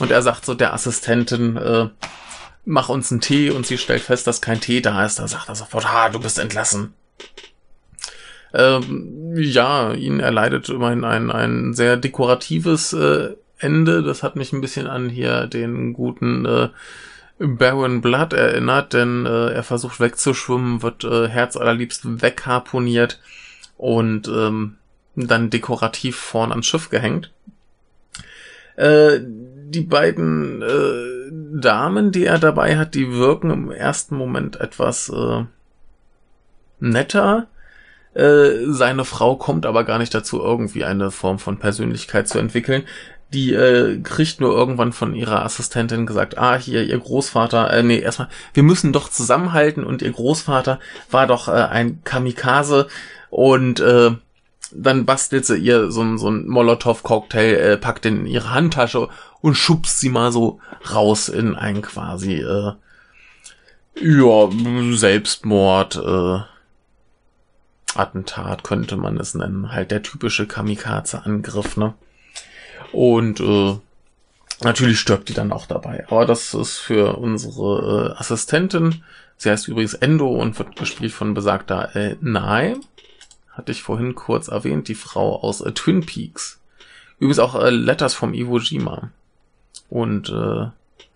Und 0.00 0.10
er 0.10 0.20
sagt 0.20 0.44
so 0.44 0.54
der 0.54 0.74
Assistentin, 0.74 1.56
äh, 1.56 1.88
mach 2.66 2.88
uns 2.90 3.10
einen 3.10 3.22
Tee 3.22 3.50
und 3.50 3.66
sie 3.66 3.78
stellt 3.78 4.02
fest, 4.02 4.26
dass 4.26 4.42
kein 4.42 4.60
Tee 4.60 4.82
da 4.82 5.04
ist. 5.06 5.18
Da 5.18 5.28
sagt 5.28 5.48
er 5.48 5.54
sofort, 5.54 5.86
ah, 5.86 6.10
du 6.10 6.20
bist 6.20 6.38
entlassen. 6.38 6.92
Ähm, 8.54 9.34
ja, 9.36 9.92
ihn 9.92 10.20
erleidet 10.20 10.68
immerhin 10.68 11.04
ein, 11.04 11.30
ein 11.30 11.74
sehr 11.74 11.96
dekoratives 11.96 12.92
äh, 12.92 13.34
Ende. 13.58 14.02
Das 14.02 14.22
hat 14.22 14.36
mich 14.36 14.52
ein 14.52 14.60
bisschen 14.60 14.86
an 14.86 15.08
hier 15.08 15.46
den 15.46 15.92
guten 15.92 16.46
äh, 16.46 16.68
Baron 17.38 18.00
Blood 18.00 18.32
erinnert, 18.32 18.92
denn 18.92 19.26
äh, 19.26 19.48
er 19.48 19.64
versucht 19.64 19.98
wegzuschwimmen, 19.98 20.82
wird 20.82 21.02
äh, 21.04 21.28
herzallerliebst 21.28 22.22
wegharponiert 22.22 23.20
und 23.76 24.28
ähm, 24.28 24.76
dann 25.16 25.50
dekorativ 25.50 26.16
vorn 26.16 26.50
ans 26.50 26.66
Schiff 26.66 26.90
gehängt. 26.90 27.32
Äh, 28.76 29.20
die 29.22 29.82
beiden 29.82 30.62
äh, 30.62 31.60
Damen, 31.60 32.12
die 32.12 32.24
er 32.24 32.38
dabei 32.38 32.76
hat, 32.76 32.94
die 32.94 33.12
wirken 33.12 33.50
im 33.50 33.70
ersten 33.70 34.16
Moment 34.16 34.60
etwas 34.60 35.08
äh, 35.08 35.44
netter. 36.78 37.48
Äh, 38.14 38.66
seine 38.68 39.04
Frau 39.04 39.36
kommt 39.36 39.66
aber 39.66 39.84
gar 39.84 39.98
nicht 39.98 40.14
dazu, 40.14 40.40
irgendwie 40.40 40.84
eine 40.84 41.10
Form 41.10 41.38
von 41.38 41.58
Persönlichkeit 41.58 42.28
zu 42.28 42.38
entwickeln. 42.38 42.84
Die 43.32 43.52
äh, 43.52 44.00
kriegt 44.00 44.40
nur 44.40 44.56
irgendwann 44.56 44.92
von 44.92 45.14
ihrer 45.14 45.44
Assistentin 45.44 46.06
gesagt, 46.06 46.38
ah, 46.38 46.56
hier, 46.56 46.84
ihr 46.84 46.98
Großvater, 46.98 47.72
äh, 47.72 47.82
nee, 47.82 47.98
erstmal, 47.98 48.28
wir 48.52 48.62
müssen 48.62 48.92
doch 48.92 49.08
zusammenhalten 49.08 49.82
und 49.82 50.02
ihr 50.02 50.12
Großvater 50.12 50.78
war 51.10 51.26
doch 51.26 51.48
äh, 51.48 51.52
ein 51.52 52.02
Kamikaze 52.04 52.86
und 53.30 53.80
äh, 53.80 54.12
dann 54.72 55.04
bastelt 55.04 55.46
sie 55.46 55.56
ihr 55.56 55.90
so 55.90 56.02
ein, 56.02 56.18
so 56.18 56.28
ein 56.30 56.46
Molotow-Cocktail, 56.46 57.54
äh, 57.54 57.76
packt 57.76 58.04
den 58.04 58.20
in 58.20 58.26
ihre 58.26 58.50
Handtasche 58.50 59.08
und 59.40 59.54
schubst 59.54 60.00
sie 60.00 60.08
mal 60.08 60.30
so 60.30 60.60
raus 60.92 61.28
in 61.28 61.56
ein 61.56 61.82
quasi, 61.82 62.34
äh, 62.34 62.72
ja, 64.00 64.48
Selbstmord, 64.96 65.96
äh, 65.96 66.53
Attentat 67.96 68.64
könnte 68.64 68.96
man 68.96 69.18
es 69.18 69.34
nennen. 69.34 69.72
Halt 69.72 69.90
der 69.90 70.02
typische 70.02 70.46
Kamikaze-Angriff, 70.46 71.76
ne? 71.76 71.94
Und 72.92 73.40
äh, 73.40 73.76
natürlich 74.62 75.00
stirbt 75.00 75.28
die 75.28 75.34
dann 75.34 75.52
auch 75.52 75.66
dabei. 75.66 76.04
Aber 76.08 76.26
das 76.26 76.54
ist 76.54 76.78
für 76.78 77.16
unsere 77.16 78.14
äh, 78.14 78.18
Assistentin. 78.18 79.02
Sie 79.36 79.50
heißt 79.50 79.68
übrigens 79.68 79.94
Endo 79.94 80.28
und 80.28 80.58
wird 80.58 80.76
gespielt 80.76 81.12
von 81.12 81.34
besagter 81.34 81.94
äh, 81.96 82.16
Nae. 82.20 82.76
Hatte 83.50 83.72
ich 83.72 83.82
vorhin 83.82 84.14
kurz 84.14 84.48
erwähnt, 84.48 84.88
die 84.88 84.94
Frau 84.94 85.40
aus 85.40 85.60
äh, 85.60 85.72
Twin 85.72 86.06
Peaks. 86.06 86.60
Übrigens 87.18 87.38
auch 87.38 87.54
äh, 87.54 87.70
Letters 87.70 88.14
vom 88.14 88.34
Iwo 88.34 88.58
Jima. 88.58 89.10
Und 89.88 90.30
äh, 90.30 90.66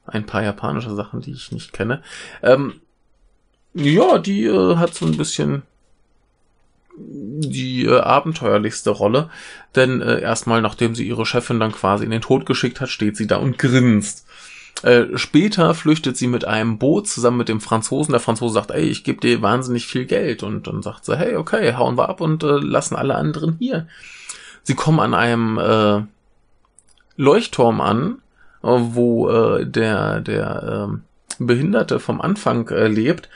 ein 0.06 0.26
paar 0.26 0.42
japanische 0.42 0.94
Sachen, 0.94 1.20
die 1.20 1.32
ich 1.32 1.52
nicht 1.52 1.72
kenne. 1.72 2.02
Ähm, 2.42 2.80
ja, 3.74 4.18
die 4.18 4.44
äh, 4.44 4.76
hat 4.76 4.94
so 4.94 5.06
ein 5.06 5.16
bisschen 5.16 5.62
die 6.98 7.84
äh, 7.84 8.00
abenteuerlichste 8.00 8.90
Rolle, 8.90 9.30
denn 9.74 10.00
äh, 10.02 10.20
erstmal, 10.20 10.62
nachdem 10.62 10.94
sie 10.94 11.06
ihre 11.06 11.26
Chefin 11.26 11.60
dann 11.60 11.72
quasi 11.72 12.04
in 12.04 12.10
den 12.10 12.20
Tod 12.20 12.46
geschickt 12.46 12.80
hat, 12.80 12.88
steht 12.88 13.16
sie 13.16 13.26
da 13.26 13.36
und 13.36 13.58
grinst. 13.58 14.26
Äh, 14.82 15.16
später 15.16 15.74
flüchtet 15.74 16.16
sie 16.16 16.28
mit 16.28 16.44
einem 16.44 16.78
Boot 16.78 17.08
zusammen 17.08 17.38
mit 17.38 17.48
dem 17.48 17.60
Franzosen. 17.60 18.12
Der 18.12 18.20
Franzose 18.20 18.54
sagt, 18.54 18.70
ey, 18.70 18.84
ich 18.84 19.02
gebe 19.02 19.20
dir 19.20 19.42
wahnsinnig 19.42 19.86
viel 19.86 20.04
Geld. 20.04 20.42
Und 20.42 20.66
dann 20.66 20.82
sagt 20.82 21.04
sie, 21.04 21.16
hey, 21.16 21.36
okay, 21.36 21.74
hauen 21.74 21.98
wir 21.98 22.08
ab 22.08 22.20
und 22.20 22.44
äh, 22.44 22.58
lassen 22.58 22.94
alle 22.94 23.16
anderen 23.16 23.56
hier. 23.58 23.88
Sie 24.62 24.74
kommen 24.74 25.00
an 25.00 25.14
einem 25.14 25.58
äh, 25.58 26.02
Leuchtturm 27.16 27.80
an, 27.80 28.18
äh, 28.62 28.68
wo 28.68 29.28
äh, 29.28 29.66
der, 29.66 30.20
der 30.20 30.88
äh, 30.90 31.42
Behinderte 31.42 31.98
vom 31.98 32.20
Anfang 32.20 32.68
äh, 32.68 32.86
lebt 32.86 33.28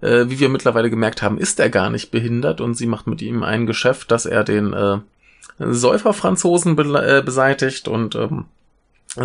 äh, 0.00 0.26
wie 0.28 0.40
wir 0.40 0.48
mittlerweile 0.48 0.90
gemerkt 0.90 1.22
haben, 1.22 1.38
ist 1.38 1.60
er 1.60 1.70
gar 1.70 1.90
nicht 1.90 2.10
behindert 2.10 2.60
und 2.60 2.74
sie 2.74 2.86
macht 2.86 3.06
mit 3.06 3.22
ihm 3.22 3.42
ein 3.42 3.66
Geschäft, 3.66 4.10
dass 4.10 4.26
er 4.26 4.44
den 4.44 4.72
äh, 4.72 4.98
Säuferfranzosen 5.58 6.76
be 6.76 6.82
äh, 6.82 7.22
beseitigt 7.22 7.88
und 7.88 8.14
ähm, 8.14 8.46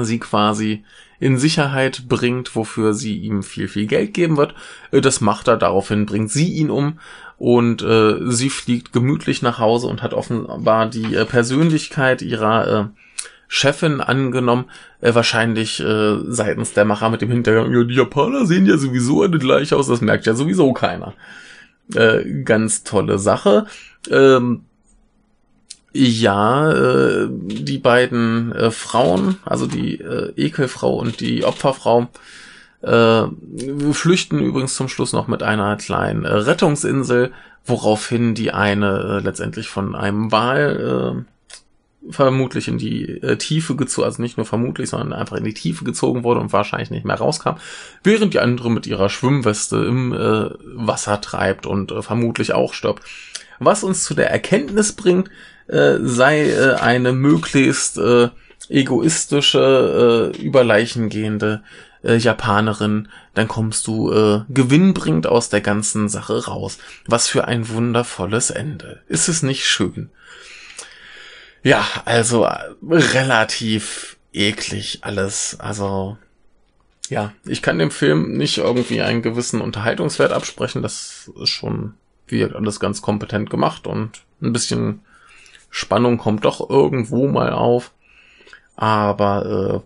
sie 0.02 0.20
quasi 0.20 0.84
in 1.20 1.38
Sicherheit 1.38 2.10
bringt, 2.10 2.56
wofür 2.56 2.94
sie 2.94 3.18
ihm 3.18 3.44
viel, 3.44 3.68
viel 3.68 3.88
Geld 3.88 4.14
geben 4.14 4.38
wird. 4.38 4.54
Äh, 4.92 5.02
das 5.02 5.22
macht 5.22 5.48
er, 5.48 5.58
daraufhin 5.58 6.06
bringt 6.06 6.32
sie 6.32 6.54
ihn 6.54 6.70
um 6.70 7.00
und 7.38 7.82
äh, 7.82 8.20
sie 8.32 8.50
fliegt 8.50 8.94
gemütlich 8.94 9.42
nach 9.42 9.60
Hause 9.60 9.88
und 9.88 10.02
hat 10.02 10.14
offenbar 10.14 10.90
die 10.90 11.16
äh, 11.16 11.26
Persönlichkeit 11.26 12.22
ihrer 12.22 12.68
äh, 12.68 12.86
Chefin 13.48 14.02
angenommen, 14.02 14.66
äh, 15.02 15.14
wahrscheinlich 15.14 15.80
äh, 15.80 16.18
seitens 16.28 16.74
der 16.74 16.86
Macher 16.86 17.10
mit 17.10 17.22
dem 17.22 17.32
Hintergrund, 17.32 17.74
ja, 17.74 17.84
die 17.84 17.96
Japaner 17.96 18.46
sehen 18.46 18.66
ja 18.66 18.78
sowieso 18.78 19.22
alle 19.22 19.40
gleich 19.40 19.74
aus, 19.74 19.88
das 19.88 20.02
merkt 20.02 20.26
ja 20.26 20.34
sowieso 20.34 20.74
keiner. 20.74 21.14
Äh, 21.94 22.44
ganz 22.44 22.84
tolle 22.84 23.20
Sache. 23.20 23.68
Ähm, 24.10 24.62
ja, 25.94 26.72
äh, 26.72 27.28
die 27.30 27.78
beiden 27.78 28.52
äh, 28.52 28.72
Frauen, 28.72 29.38
also 29.46 29.66
die 29.66 30.02
äh, 30.02 30.34
Ekelfrau 30.36 30.98
und 30.98 31.22
die 31.22 31.46
Opferfrau, 31.46 32.08
äh, 32.82 33.24
flüchten 33.94 34.40
übrigens 34.40 34.76
zum 34.76 34.90
Schluss 34.90 35.14
noch 35.14 35.28
mit 35.28 35.42
einer 35.42 35.78
kleinen 35.78 36.26
äh, 36.26 36.34
Rettungsinsel, 36.34 37.32
woraufhin 37.66 38.36
die 38.36 38.52
eine 38.52 39.20
äh, 39.20 39.24
letztendlich 39.24 39.70
von 39.70 39.96
einem 39.96 40.32
Wal 40.32 41.24
äh, 41.26 41.35
vermutlich 42.10 42.68
in 42.68 42.78
die 42.78 43.04
äh, 43.22 43.38
Tiefe 43.38 43.76
gezogen, 43.76 44.06
also 44.06 44.22
nicht 44.22 44.38
nur 44.38 44.46
vermutlich, 44.46 44.90
sondern 44.90 45.14
einfach 45.14 45.38
in 45.38 45.44
die 45.44 45.54
Tiefe 45.54 45.84
gezogen 45.84 46.24
wurde 46.24 46.40
und 46.40 46.54
wahrscheinlich 46.54 46.92
nicht 46.92 47.06
mehr 47.06 47.16
rauskam, 47.16 47.56
während 48.04 48.34
die 48.34 48.40
andere 48.40 48.72
mit 48.72 48.88
ihrer 48.88 49.10
Schwimmweste 49.10 49.78
im 49.78 50.14
äh, 50.14 50.50
Wasser 50.76 51.22
treibt 51.22 51.66
und 51.66 51.92
äh, 51.92 52.02
vermutlich 52.02 52.54
auch 52.54 52.74
stirbt. 52.74 53.04
Was 53.60 53.84
uns 53.84 54.04
zu 54.04 54.14
der 54.14 54.30
Erkenntnis 54.30 54.94
bringt, 54.94 55.30
äh, 55.68 55.98
sei 56.02 56.50
äh, 56.50 56.76
eine 56.76 57.14
möglichst 57.14 57.98
äh, 57.98 58.30
egoistische, 58.70 60.32
über 60.40 60.64
Leichen 60.64 61.10
gehende 61.10 61.62
Japanerin, 62.02 63.10
dann 63.36 63.48
kommst 63.48 63.86
du 63.86 64.12
äh, 64.12 64.42
gewinnbringend 64.50 65.28
aus 65.28 65.50
der 65.50 65.62
ganzen 65.62 66.10
Sache 66.10 66.46
raus. 66.46 66.80
Was 67.06 67.28
für 67.28 67.48
ein 67.48 67.70
wundervolles 67.70 68.50
Ende. 68.50 69.02
Ist 69.08 69.28
es 69.28 69.44
nicht 69.44 69.68
schön? 69.68 70.10
Ja, 71.66 71.84
also 72.06 72.46
äh, 72.46 72.60
relativ 72.84 74.18
eklig 74.32 75.00
alles. 75.02 75.60
Also 75.60 76.16
ja, 77.10 77.34
ich 77.44 77.64
kann 77.64 77.80
dem 77.80 77.90
Film 77.90 78.38
nicht 78.38 78.60
irgendwie 78.60 79.02
einen 79.02 79.24
gewissen 79.24 79.62
Unterhaltungswert 79.62 80.32
absprechen. 80.32 80.84
Das 80.84 81.32
ist 81.42 81.50
schon, 81.50 81.96
wie 82.28 82.44
alles 82.44 82.80
ganz 82.80 83.02
kompetent 83.02 83.50
gemacht 83.50 83.88
und 83.88 84.22
ein 84.44 84.54
bisschen 84.54 85.00
Spannung 85.72 86.20
kommt 86.20 86.46
doch 86.46 86.70
irgendwo 86.70 87.28
mal 87.28 87.52
auf. 87.52 87.94
Aber 88.76 89.84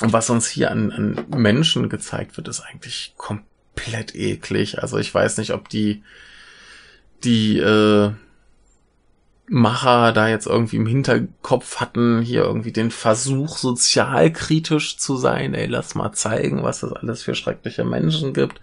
äh, 0.00 0.08
was 0.10 0.30
uns 0.30 0.48
hier 0.48 0.70
an, 0.70 0.92
an 0.92 1.26
Menschen 1.28 1.90
gezeigt 1.90 2.38
wird, 2.38 2.48
ist 2.48 2.62
eigentlich 2.62 3.12
komplett 3.18 4.14
eklig. 4.14 4.80
Also 4.82 4.96
ich 4.96 5.14
weiß 5.14 5.36
nicht, 5.36 5.52
ob 5.52 5.68
die 5.68 6.02
die 7.22 7.58
äh, 7.58 8.12
Macher 9.48 10.12
da 10.12 10.28
jetzt 10.28 10.46
irgendwie 10.46 10.76
im 10.76 10.86
Hinterkopf 10.86 11.76
hatten, 11.76 12.20
hier 12.20 12.42
irgendwie 12.42 12.72
den 12.72 12.90
Versuch, 12.90 13.58
sozialkritisch 13.58 14.96
zu 14.96 15.16
sein. 15.16 15.54
Ey, 15.54 15.66
lass 15.66 15.94
mal 15.94 16.12
zeigen, 16.12 16.62
was 16.62 16.80
das 16.80 16.92
alles 16.92 17.22
für 17.22 17.34
schreckliche 17.34 17.84
Menschen 17.84 18.32
gibt. 18.32 18.60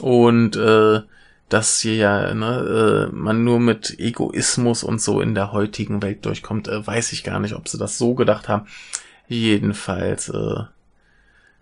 Und 0.00 0.56
äh, 0.56 1.02
dass 1.48 1.80
hier 1.80 1.94
ja 1.94 2.34
ne, 2.34 3.10
äh, 3.10 3.14
man 3.14 3.44
nur 3.44 3.60
mit 3.60 3.98
Egoismus 3.98 4.82
und 4.82 5.00
so 5.00 5.20
in 5.20 5.34
der 5.34 5.52
heutigen 5.52 6.02
Welt 6.02 6.24
durchkommt, 6.24 6.66
äh, 6.66 6.84
weiß 6.84 7.12
ich 7.12 7.24
gar 7.24 7.40
nicht, 7.40 7.54
ob 7.54 7.68
sie 7.68 7.78
das 7.78 7.98
so 7.98 8.14
gedacht 8.14 8.48
haben. 8.48 8.66
Jedenfalls, 9.28 10.30
äh, 10.30 10.64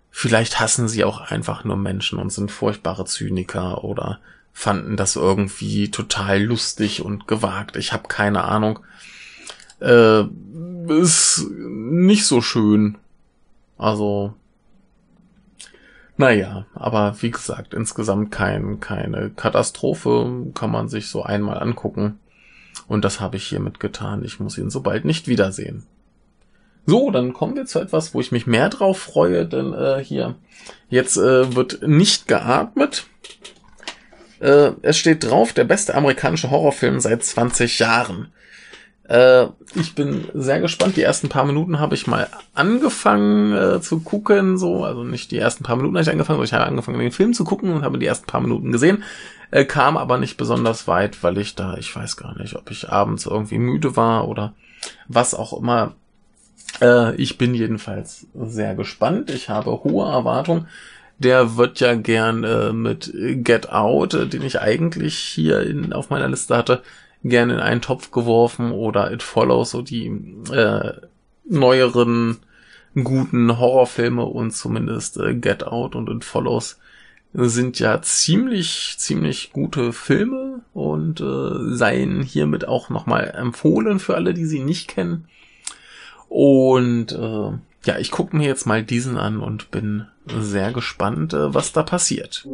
vielleicht 0.09 0.59
hassen 0.59 0.87
sie 0.87 1.03
auch 1.03 1.19
einfach 1.19 1.63
nur 1.63 1.77
Menschen 1.77 2.19
und 2.19 2.31
sind 2.31 2.51
furchtbare 2.51 3.05
Zyniker 3.05 3.83
oder 3.83 4.19
fanden 4.53 4.97
das 4.97 5.15
irgendwie 5.15 5.91
total 5.91 6.41
lustig 6.41 7.03
und 7.03 7.27
gewagt. 7.27 7.77
Ich 7.77 7.93
habe 7.93 8.07
keine 8.07 8.43
Ahnung. 8.43 8.79
Äh, 9.79 10.23
ist 10.87 11.47
nicht 11.49 12.25
so 12.25 12.41
schön. 12.41 12.97
Also, 13.77 14.33
naja, 16.17 16.65
aber 16.75 17.15
wie 17.21 17.31
gesagt, 17.31 17.73
insgesamt 17.73 18.31
kein, 18.31 18.79
keine 18.79 19.31
Katastrophe, 19.31 20.51
kann 20.53 20.69
man 20.69 20.87
sich 20.87 21.09
so 21.09 21.23
einmal 21.23 21.59
angucken. 21.59 22.19
Und 22.87 23.05
das 23.05 23.19
habe 23.19 23.37
ich 23.37 23.47
hiermit 23.47 23.79
getan. 23.79 24.23
Ich 24.23 24.39
muss 24.39 24.57
ihn 24.57 24.69
so 24.69 24.81
bald 24.81 25.05
nicht 25.05 25.27
wiedersehen. 25.27 25.83
So, 26.85 27.11
dann 27.11 27.33
kommen 27.33 27.55
wir 27.55 27.65
zu 27.65 27.79
etwas, 27.79 28.13
wo 28.13 28.19
ich 28.19 28.31
mich 28.31 28.47
mehr 28.47 28.69
drauf 28.69 28.99
freue, 28.99 29.45
denn 29.45 29.73
äh, 29.73 30.03
hier, 30.03 30.35
jetzt 30.89 31.17
äh, 31.17 31.55
wird 31.55 31.87
nicht 31.87 32.27
geatmet. 32.27 33.05
Äh, 34.41 34.71
es 34.81 34.97
steht 34.97 35.23
drauf, 35.23 35.53
der 35.53 35.65
beste 35.65 35.93
amerikanische 35.95 36.49
Horrorfilm 36.49 36.99
seit 36.99 37.23
20 37.23 37.77
Jahren. 37.79 38.29
Äh, 39.07 39.47
ich 39.75 39.93
bin 39.93 40.25
sehr 40.33 40.59
gespannt. 40.59 40.97
Die 40.97 41.03
ersten 41.03 41.29
paar 41.29 41.45
Minuten 41.45 41.79
habe 41.79 41.93
ich 41.93 42.07
mal 42.07 42.27
angefangen 42.55 43.53
äh, 43.53 43.81
zu 43.81 43.99
gucken, 43.99 44.57
so, 44.57 44.83
also 44.83 45.03
nicht 45.03 45.29
die 45.31 45.37
ersten 45.37 45.63
paar 45.63 45.75
Minuten 45.75 45.95
habe 45.95 46.03
ich 46.03 46.09
angefangen, 46.09 46.37
sondern 46.37 46.47
ich 46.47 46.53
habe 46.53 46.65
angefangen, 46.65 46.99
den 46.99 47.11
Film 47.11 47.33
zu 47.33 47.43
gucken 47.43 47.71
und 47.71 47.83
habe 47.83 47.99
die 47.99 48.05
ersten 48.07 48.25
paar 48.25 48.41
Minuten 48.41 48.71
gesehen, 48.71 49.03
äh, 49.51 49.63
kam 49.63 49.95
aber 49.95 50.17
nicht 50.17 50.37
besonders 50.37 50.87
weit, 50.87 51.21
weil 51.23 51.37
ich 51.37 51.55
da, 51.55 51.77
ich 51.77 51.95
weiß 51.95 52.17
gar 52.17 52.35
nicht, 52.39 52.55
ob 52.55 52.71
ich 52.71 52.89
abends 52.89 53.27
irgendwie 53.27 53.59
müde 53.59 53.95
war 53.95 54.27
oder 54.27 54.53
was 55.07 55.35
auch 55.35 55.53
immer. 55.53 55.93
Äh, 56.81 57.15
ich 57.17 57.37
bin 57.37 57.53
jedenfalls 57.53 58.25
sehr 58.33 58.73
gespannt. 58.73 59.29
Ich 59.29 59.49
habe 59.49 59.71
hohe 59.83 60.09
Erwartungen 60.09 60.67
der 61.23 61.57
wird 61.57 61.79
ja 61.79 61.95
gern 61.95 62.43
äh, 62.43 62.73
mit 62.73 63.13
Get 63.43 63.69
Out, 63.69 64.13
äh, 64.13 64.27
den 64.27 64.41
ich 64.41 64.59
eigentlich 64.59 65.15
hier 65.17 65.61
in, 65.61 65.93
auf 65.93 66.09
meiner 66.09 66.27
Liste 66.27 66.57
hatte, 66.57 66.81
gern 67.23 67.49
in 67.49 67.59
einen 67.59 67.81
Topf 67.81 68.11
geworfen 68.11 68.71
oder 68.71 69.11
It 69.11 69.23
Follows, 69.23 69.71
so 69.71 69.81
die 69.81 70.07
äh, 70.51 70.93
neueren 71.45 72.37
guten 73.03 73.59
Horrorfilme 73.59 74.25
und 74.25 74.51
zumindest 74.51 75.17
äh, 75.17 75.35
Get 75.35 75.63
Out 75.63 75.95
und 75.95 76.09
It 76.09 76.23
Follows 76.23 76.79
sind 77.33 77.79
ja 77.79 78.01
ziemlich, 78.01 78.95
ziemlich 78.97 79.53
gute 79.53 79.93
Filme 79.93 80.61
und 80.73 81.21
äh, 81.21 81.75
seien 81.75 82.23
hiermit 82.23 82.67
auch 82.67 82.89
nochmal 82.89 83.33
empfohlen 83.37 83.99
für 83.99 84.15
alle, 84.15 84.33
die 84.33 84.45
sie 84.45 84.59
nicht 84.59 84.89
kennen. 84.89 85.25
Und 86.27 87.13
äh, 87.13 87.51
ja, 87.85 87.97
ich 87.97 88.11
gucke 88.11 88.35
mir 88.35 88.47
jetzt 88.47 88.65
mal 88.65 88.83
diesen 88.83 89.17
an 89.17 89.39
und 89.39 89.71
bin 89.71 90.05
sehr 90.27 90.71
gespannt, 90.71 91.33
äh, 91.33 91.53
was 91.53 91.73
da 91.73 91.83
passiert. 91.83 92.45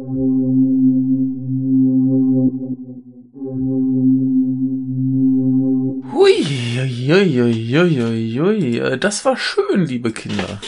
Hui, 6.12 6.44
hui, 6.44 7.98
hui, 7.98 8.38
hui. 8.38 8.78
Äh, 8.78 8.98
das 8.98 9.24
war 9.24 9.36
schön, 9.36 9.86
liebe 9.86 10.12
Kinder. 10.12 10.60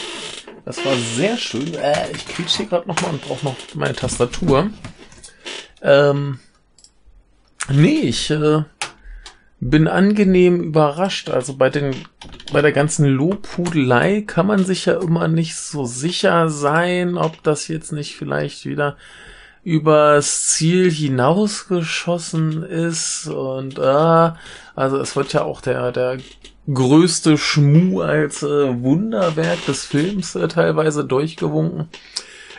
Das 0.65 0.85
war 0.85 0.95
sehr 1.15 1.37
schön. 1.37 1.73
Äh, 1.73 2.11
ich 2.11 2.27
quietsche 2.27 2.57
hier 2.57 2.65
gerade 2.67 2.87
nochmal 2.87 3.11
und 3.11 3.21
brauche 3.21 3.45
noch 3.45 3.55
meine 3.73 3.95
Tastatur. 3.95 4.69
Ähm, 5.81 6.39
nee, 7.69 8.01
ich 8.01 8.29
äh, 8.29 8.63
bin 9.61 9.87
angenehm 9.87 10.61
überrascht. 10.61 11.29
Also 11.29 11.55
bei 11.55 11.69
den, 11.69 11.95
bei 12.51 12.61
der 12.61 12.71
ganzen 12.73 13.05
Lobhudelei 13.05 14.23
kann 14.25 14.47
man 14.47 14.65
sich 14.65 14.87
ja 14.87 14.99
immer 14.99 15.27
nicht 15.27 15.55
so 15.55 15.85
sicher 15.85 16.49
sein, 16.49 17.17
ob 17.17 17.41
das 17.43 17.67
jetzt 17.67 17.93
nicht 17.93 18.15
vielleicht 18.17 18.65
wieder 18.65 18.97
übers 19.63 20.47
Ziel 20.47 20.89
hinausgeschossen 20.91 22.63
ist 22.63 23.27
und 23.27 23.77
äh, 23.77 24.31
also 24.75 24.97
es 24.97 25.15
wird 25.15 25.33
ja 25.33 25.43
auch 25.43 25.61
der 25.61 25.91
der 25.91 26.17
größte 26.73 27.37
Schmu 27.37 28.01
als 28.01 28.41
äh, 28.41 28.81
Wunderwerk 28.81 29.63
des 29.67 29.85
Films 29.85 30.33
äh, 30.33 30.47
teilweise 30.47 31.05
durchgewunken. 31.05 31.89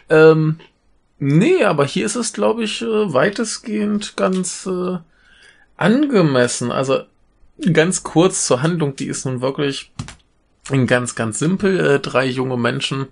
Ähm, 0.09 0.61
nee, 1.19 1.65
aber 1.65 1.85
hier 1.85 2.07
ist 2.07 2.15
es, 2.15 2.33
glaube 2.33 2.63
ich, 2.63 2.83
äh, 2.83 3.13
weitestgehend 3.13 4.17
ganz 4.17 4.67
äh, 4.67 4.99
angemessen. 5.83 6.71
Also 6.71 7.01
ganz 7.73 8.03
kurz 8.03 8.47
zur 8.47 8.63
Handlung, 8.63 8.97
die 8.97 9.07
ist 9.07 9.27
nun 9.27 9.41
wirklich 9.41 9.93
ganz, 10.87 11.15
ganz 11.15 11.39
simpel. 11.39 11.79
Äh, 11.79 12.01
drei 12.01 12.27
junge 12.27 12.57
Menschen 12.57 13.09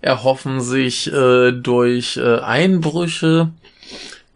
erhoffen 0.00 0.60
sich 0.60 1.12
äh, 1.12 1.52
durch 1.52 2.16
äh, 2.16 2.38
Einbrüche 2.38 3.50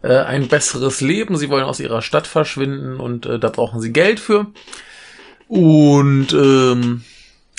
äh, 0.01 0.19
ein 0.19 0.47
besseres 0.47 1.01
Leben. 1.01 1.35
Sie 1.35 1.49
wollen 1.49 1.65
aus 1.65 1.79
ihrer 1.79 2.01
Stadt 2.01 2.27
verschwinden 2.27 2.99
und 2.99 3.25
äh, 3.25 3.39
da 3.39 3.49
brauchen 3.49 3.81
sie 3.81 3.91
Geld 3.91 4.19
für. 4.19 4.47
Und 5.47 6.31
ähm, 6.33 7.03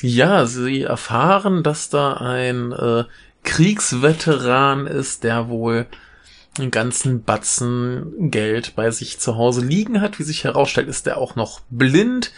ja, 0.00 0.46
sie 0.46 0.82
erfahren, 0.82 1.62
dass 1.62 1.90
da 1.90 2.14
ein 2.14 2.72
äh, 2.72 3.04
Kriegsveteran 3.42 4.86
ist, 4.86 5.24
der 5.24 5.48
wohl 5.48 5.86
einen 6.58 6.70
ganzen 6.70 7.22
Batzen 7.22 8.30
Geld 8.30 8.74
bei 8.76 8.90
sich 8.90 9.18
zu 9.18 9.36
Hause 9.36 9.64
liegen 9.64 10.00
hat. 10.00 10.18
Wie 10.18 10.24
sich 10.24 10.44
herausstellt, 10.44 10.88
ist 10.88 11.06
er 11.06 11.18
auch 11.18 11.36
noch 11.36 11.60
blind, 11.70 12.32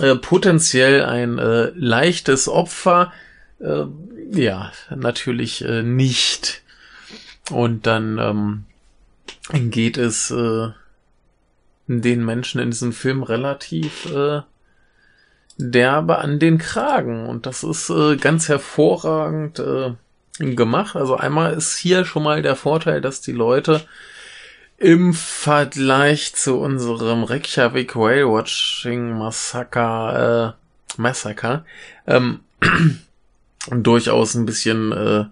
äh, 0.00 0.16
potenziell 0.16 1.04
ein 1.04 1.38
äh, 1.38 1.70
leichtes 1.74 2.48
Opfer. 2.48 3.12
Äh, 3.60 3.84
ja, 4.30 4.72
natürlich 4.94 5.64
äh, 5.64 5.82
nicht. 5.82 6.62
Und 7.50 7.86
dann 7.86 8.18
ähm, 9.52 9.70
geht 9.70 9.98
es 9.98 10.30
äh, 10.30 10.68
den 11.86 12.24
Menschen 12.24 12.60
in 12.60 12.70
diesem 12.70 12.92
Film 12.92 13.22
relativ 13.22 14.06
äh, 14.06 14.42
derbe 15.56 16.18
an 16.18 16.38
den 16.38 16.58
Kragen. 16.58 17.26
Und 17.26 17.46
das 17.46 17.62
ist 17.62 17.90
ganz 18.20 18.48
hervorragend 18.48 19.62
gemacht. 20.38 20.96
Also 20.96 21.16
einmal 21.16 21.54
ist 21.54 21.76
hier 21.76 22.04
schon 22.04 22.22
mal 22.22 22.42
der 22.42 22.56
Vorteil, 22.56 23.00
dass 23.00 23.20
die 23.20 23.32
Leute 23.32 23.82
im 24.78 25.14
Vergleich 25.14 26.34
zu 26.34 26.58
unserem 26.58 27.24
Reykjavik 27.24 27.96
Whale 27.96 28.28
Watching 28.28 29.16
Massaker, 29.18 30.54
äh, 30.98 31.00
Massaker, 31.00 31.64
ähm, 32.06 32.40
durchaus 33.70 34.34
ein 34.34 34.46
bisschen 34.46 34.92
äh, 34.92 35.24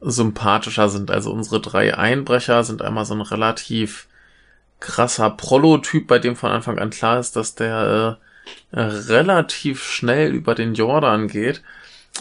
sympathischer 0.00 0.88
sind. 0.88 1.10
Also 1.10 1.32
unsere 1.32 1.60
drei 1.60 1.96
Einbrecher 1.96 2.64
sind 2.64 2.82
einmal 2.82 3.04
so 3.04 3.14
ein 3.14 3.20
relativ 3.20 4.08
krasser 4.80 5.30
Prolotyp, 5.30 6.08
bei 6.08 6.18
dem 6.18 6.34
von 6.34 6.50
Anfang 6.50 6.80
an 6.80 6.90
klar 6.90 7.20
ist, 7.20 7.36
dass 7.36 7.54
der 7.54 8.18
äh, 8.72 8.80
relativ 8.80 9.84
schnell 9.84 10.32
über 10.32 10.56
den 10.56 10.74
Jordan 10.74 11.28
geht. 11.28 11.62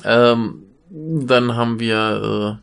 Ähm, 0.04 0.64
dann 0.94 1.56
haben 1.56 1.80
wir 1.80 2.60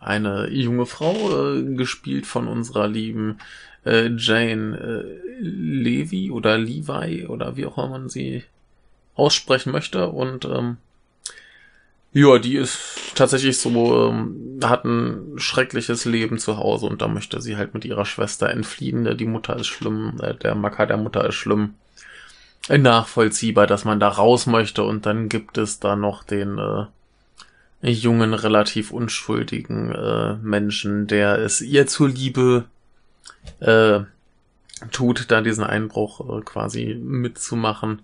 äh, 0.00 0.04
eine 0.04 0.50
junge 0.50 0.86
Frau, 0.86 1.54
äh, 1.54 1.62
gespielt 1.74 2.26
von 2.26 2.46
unserer 2.46 2.88
lieben 2.88 3.38
äh, 3.86 4.10
Jane 4.16 4.76
äh, 4.76 5.40
Levi 5.40 6.30
oder 6.30 6.58
Levi 6.58 7.26
oder 7.26 7.56
wie 7.56 7.66
auch 7.66 7.78
immer 7.78 7.88
man 7.88 8.08
sie 8.08 8.44
aussprechen 9.14 9.72
möchte. 9.72 10.08
Und 10.08 10.44
ähm, 10.44 10.76
ja, 12.12 12.38
die 12.38 12.56
ist 12.56 13.14
tatsächlich 13.14 13.58
so, 13.58 14.10
ähm, 14.10 14.60
hat 14.62 14.84
ein 14.84 15.38
schreckliches 15.38 16.04
Leben 16.04 16.38
zu 16.38 16.58
Hause 16.58 16.86
und 16.86 17.00
da 17.00 17.08
möchte 17.08 17.40
sie 17.40 17.56
halt 17.56 17.74
mit 17.74 17.84
ihrer 17.84 18.04
Schwester 18.04 18.50
entfliehen. 18.50 19.16
Die 19.16 19.26
Mutter 19.26 19.56
ist 19.56 19.68
schlimm, 19.68 20.20
äh, 20.20 20.34
der 20.34 20.54
Macker 20.54 20.86
der 20.86 20.96
Mutter 20.98 21.26
ist 21.26 21.36
schlimm 21.36 21.74
nachvollziehbar, 22.68 23.66
dass 23.66 23.86
man 23.86 23.98
da 23.98 24.08
raus 24.08 24.46
möchte 24.46 24.82
und 24.84 25.06
dann 25.06 25.30
gibt 25.30 25.56
es 25.56 25.80
da 25.80 25.96
noch 25.96 26.22
den 26.22 26.58
äh, 26.58 26.84
jungen, 27.80 28.34
relativ 28.34 28.90
unschuldigen 28.90 29.92
äh, 29.92 30.34
Menschen, 30.36 31.06
der 31.06 31.38
es 31.38 31.60
ihr 31.60 31.86
zuliebe 31.86 32.64
äh, 33.60 34.00
tut, 34.90 35.30
da 35.30 35.40
diesen 35.40 35.64
Einbruch 35.64 36.20
äh, 36.20 36.42
quasi 36.42 36.94
mitzumachen, 37.00 38.02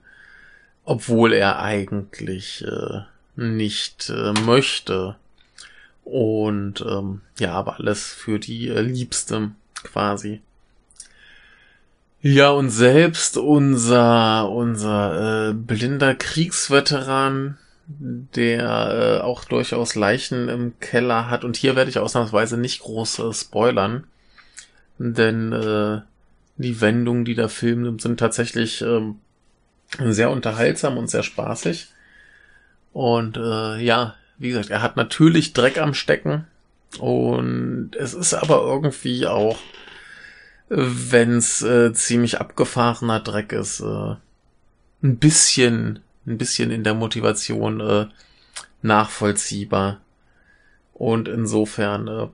obwohl 0.84 1.32
er 1.32 1.60
eigentlich 1.60 2.64
äh, 2.64 3.00
nicht 3.36 4.10
äh, 4.10 4.32
möchte. 4.44 5.16
Und 6.04 6.84
ähm, 6.86 7.22
ja, 7.38 7.52
aber 7.52 7.78
alles 7.78 8.12
für 8.12 8.38
die 8.38 8.68
äh, 8.68 8.80
Liebste 8.80 9.52
quasi. 9.82 10.40
Ja, 12.20 12.50
und 12.50 12.70
selbst 12.70 13.36
unser, 13.36 14.48
unser 14.50 15.50
äh, 15.50 15.52
blinder 15.52 16.14
Kriegsveteran, 16.14 17.58
der 17.86 19.20
äh, 19.20 19.22
auch 19.22 19.44
durchaus 19.44 19.94
Leichen 19.94 20.48
im 20.48 20.78
Keller 20.80 21.28
hat. 21.30 21.44
Und 21.44 21.56
hier 21.56 21.76
werde 21.76 21.90
ich 21.90 21.98
ausnahmsweise 21.98 22.56
nicht 22.56 22.80
groß 22.80 23.18
äh, 23.20 23.32
spoilern, 23.32 24.04
denn 24.98 25.52
äh, 25.52 26.00
die 26.56 26.80
Wendungen, 26.80 27.24
die 27.24 27.34
der 27.34 27.48
Film 27.48 27.82
nimmt, 27.82 28.00
sind 28.00 28.18
tatsächlich 28.18 28.82
äh, 28.82 29.12
sehr 29.98 30.30
unterhaltsam 30.30 30.98
und 30.98 31.08
sehr 31.08 31.22
spaßig. 31.22 31.88
Und 32.92 33.36
äh, 33.36 33.78
ja, 33.80 34.14
wie 34.38 34.48
gesagt, 34.48 34.70
er 34.70 34.82
hat 34.82 34.96
natürlich 34.96 35.52
Dreck 35.52 35.78
am 35.78 35.94
Stecken. 35.94 36.46
Und 37.00 37.90
es 37.98 38.14
ist 38.14 38.34
aber 38.34 38.62
irgendwie 38.62 39.26
auch 39.26 39.58
wenn's 40.68 41.62
äh, 41.62 41.92
ziemlich 41.92 42.40
abgefahrener 42.40 43.20
Dreck 43.20 43.52
ist, 43.52 43.80
äh, 43.80 44.16
ein 45.02 45.18
bisschen, 45.18 46.00
ein 46.26 46.38
bisschen 46.38 46.70
in 46.70 46.84
der 46.84 46.94
Motivation 46.94 47.80
äh, 47.80 48.06
nachvollziehbar. 48.82 50.00
Und 50.92 51.28
insofern 51.28 52.08
äh, 52.08 52.28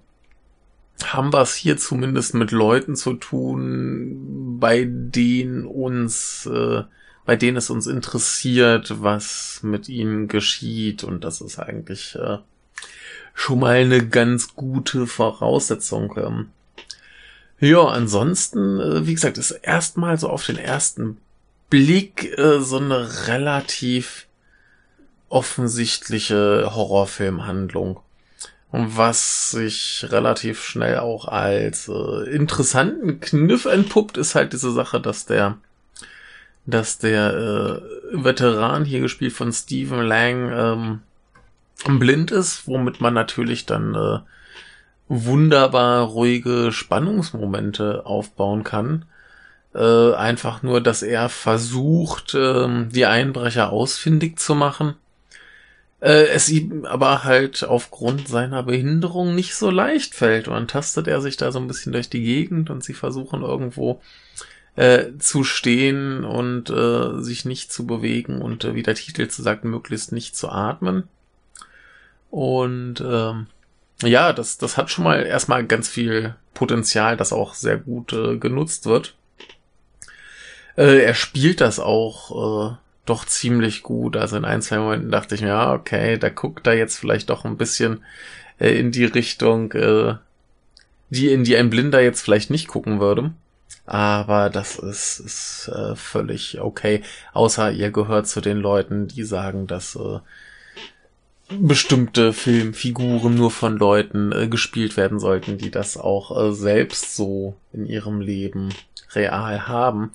haben 1.05 1.33
wir 1.33 1.41
es 1.41 1.55
hier 1.55 1.77
zumindest 1.77 2.35
mit 2.35 2.51
Leuten 2.51 2.95
zu 2.97 3.15
tun, 3.15 4.59
bei 4.61 4.87
denen 4.87 5.65
uns, 5.65 6.47
äh, 6.47 6.83
bei 7.25 7.37
denen 7.37 7.57
es 7.57 7.71
uns 7.71 7.87
interessiert, 7.87 9.03
was 9.03 9.61
mit 9.63 9.89
ihnen 9.89 10.29
geschieht. 10.29 11.05
Und 11.05 11.25
das 11.25 11.41
ist 11.41 11.59
eigentlich 11.59 12.17
äh, 12.17 12.39
schon 13.35 13.61
mal 13.61 13.77
eine 13.77 14.07
ganz 14.07 14.55
gute 14.55 15.07
Voraussetzung. 15.07 16.15
Ähm, 16.17 16.49
ja, 17.61 17.85
ansonsten, 17.87 18.81
äh, 18.81 19.07
wie 19.07 19.15
gesagt, 19.15 19.39
ist 19.39 19.51
erstmal 19.51 20.19
so 20.19 20.29
auf 20.29 20.45
den 20.45 20.57
ersten 20.57 21.19
Blick 21.71 22.37
äh, 22.37 22.61
so 22.61 22.79
eine 22.79 23.29
relativ 23.29 24.27
offensichtliche 25.29 26.71
Horrorfilmhandlung. 26.75 28.01
Was 28.73 29.51
sich 29.51 30.07
relativ 30.11 30.63
schnell 30.63 30.99
auch 30.99 31.27
als 31.27 31.89
äh, 31.89 32.31
interessanten 32.31 33.21
Kniff 33.21 33.65
entpuppt, 33.65 34.17
ist 34.17 34.35
halt 34.35 34.53
diese 34.53 34.73
Sache, 34.73 35.01
dass 35.01 35.27
der, 35.27 35.59
dass 36.67 36.99
der 36.99 37.35
äh, 37.35 38.25
Veteran 38.25 38.85
hier 38.85 39.01
gespielt 39.01 39.33
von 39.33 39.53
Stephen 39.53 40.03
Lang 40.03 40.53
ähm, 40.53 41.99
blind 41.99 42.31
ist, 42.31 42.69
womit 42.69 43.01
man 43.01 43.15
natürlich 43.15 43.67
dann 43.67 43.95
äh, 43.95 44.19
wunderbar 45.09 46.05
ruhige 46.05 46.71
Spannungsmomente 46.71 48.07
aufbauen 48.07 48.63
kann. 48.63 49.05
Äh, 49.75 50.15
einfach 50.15 50.63
nur, 50.63 50.81
dass 50.81 51.03
er 51.03 51.29
versucht, 51.29 52.35
äh, 52.35 52.87
die 52.89 53.07
Einbrecher 53.07 53.71
ausfindig 53.71 54.39
zu 54.39 54.55
machen. 54.55 54.97
Äh, 56.01 56.29
es 56.29 56.49
ihm 56.49 56.85
aber 56.87 57.25
halt 57.25 57.63
aufgrund 57.63 58.27
seiner 58.27 58.63
Behinderung 58.65 59.35
nicht 59.35 59.55
so 59.55 59.71
leicht 59.71 60.15
fällt. 60.15 60.49
Und 60.49 60.55
dann 60.55 60.69
tastet 60.69 61.07
er 61.07 61.21
sich 61.21 61.37
da 61.37 61.53
so 61.53 61.61
ein 61.61 61.69
bisschen 61.69 61.93
durch 61.93 62.11
die 62.11 62.23
Gegend 62.23 62.71
und 62.71 62.83
sie 62.83 62.95
versuchen 62.95 63.43
irgendwo 63.43 64.01
äh, 64.77 65.13
zu 65.19 65.45
stehen 65.45 66.25
und 66.25 66.71
äh, 66.71 67.21
sich 67.21 67.45
nicht 67.45 67.73
zu 67.73 67.87
bewegen 67.87 68.43
und 68.43 68.65
äh, 68.65 68.75
wie 68.75 68.83
der 68.83 68.95
Titel 68.95 69.29
zu 69.29 69.43
sagt, 69.43 69.65
möglichst 69.65 70.11
nicht 70.11 70.37
zu 70.37 70.49
atmen. 70.49 71.05
Und 72.31 73.01
ähm, 73.05 73.47
ja, 74.03 74.33
das, 74.33 74.59
das 74.59 74.77
hat 74.77 74.91
schon 74.91 75.05
mal 75.05 75.23
erstmal 75.23 75.67
ganz 75.67 75.89
viel 75.89 76.35
Potenzial, 76.55 77.17
das 77.17 77.33
auch 77.33 77.55
sehr 77.55 77.77
gut 77.77 78.13
äh, 78.13 78.37
genutzt 78.39 78.87
wird. 78.87 79.15
Äh, 80.81 81.03
er 81.03 81.13
spielt 81.13 81.61
das 81.61 81.79
auch 81.79 82.71
äh, 82.71 82.77
doch 83.05 83.27
ziemlich 83.27 83.83
gut. 83.83 84.17
Also 84.17 84.39
in 84.39 84.47
ein, 84.47 84.63
zwei 84.63 84.79
Momenten 84.79 85.11
dachte 85.11 85.35
ich 85.35 85.43
mir, 85.43 85.49
ja, 85.49 85.75
okay, 85.75 86.17
da 86.17 86.31
guckt 86.31 86.67
er 86.67 86.75
jetzt 86.75 86.97
vielleicht 86.99 87.29
doch 87.29 87.45
ein 87.45 87.59
bisschen 87.59 88.03
äh, 88.59 88.71
in 88.71 88.91
die 88.91 89.05
Richtung, 89.05 89.73
äh, 89.73 90.15
die 91.11 91.31
in 91.33 91.45
die 91.45 91.55
ein 91.57 91.69
Blinder 91.69 92.01
jetzt 92.01 92.23
vielleicht 92.23 92.49
nicht 92.49 92.67
gucken 92.67 92.99
würde. 92.99 93.33
Aber 93.85 94.49
das 94.49 94.79
ist, 94.79 95.21
ist 95.21 95.69
äh, 95.69 95.97
völlig 95.97 96.63
okay. 96.63 97.03
Außer 97.35 97.71
ihr 97.73 97.91
gehört 97.91 98.27
zu 98.27 98.41
den 98.41 98.57
Leuten, 98.57 99.07
die 99.07 99.25
sagen, 99.25 99.67
dass 99.67 99.97
äh, 99.97 100.21
bestimmte 101.59 102.33
Filmfiguren 102.33 103.35
nur 103.35 103.51
von 103.51 103.77
Leuten 103.77 104.33
äh, 104.33 104.49
gespielt 104.49 104.97
werden 104.97 105.19
sollten, 105.19 105.59
die 105.59 105.71
das 105.71 105.99
auch 105.99 106.43
äh, 106.43 106.53
selbst 106.55 107.17
so 107.17 107.55
in 107.75 107.85
ihrem 107.85 108.23
Leben 108.23 108.71
real 109.15 109.69
haben. 109.69 110.13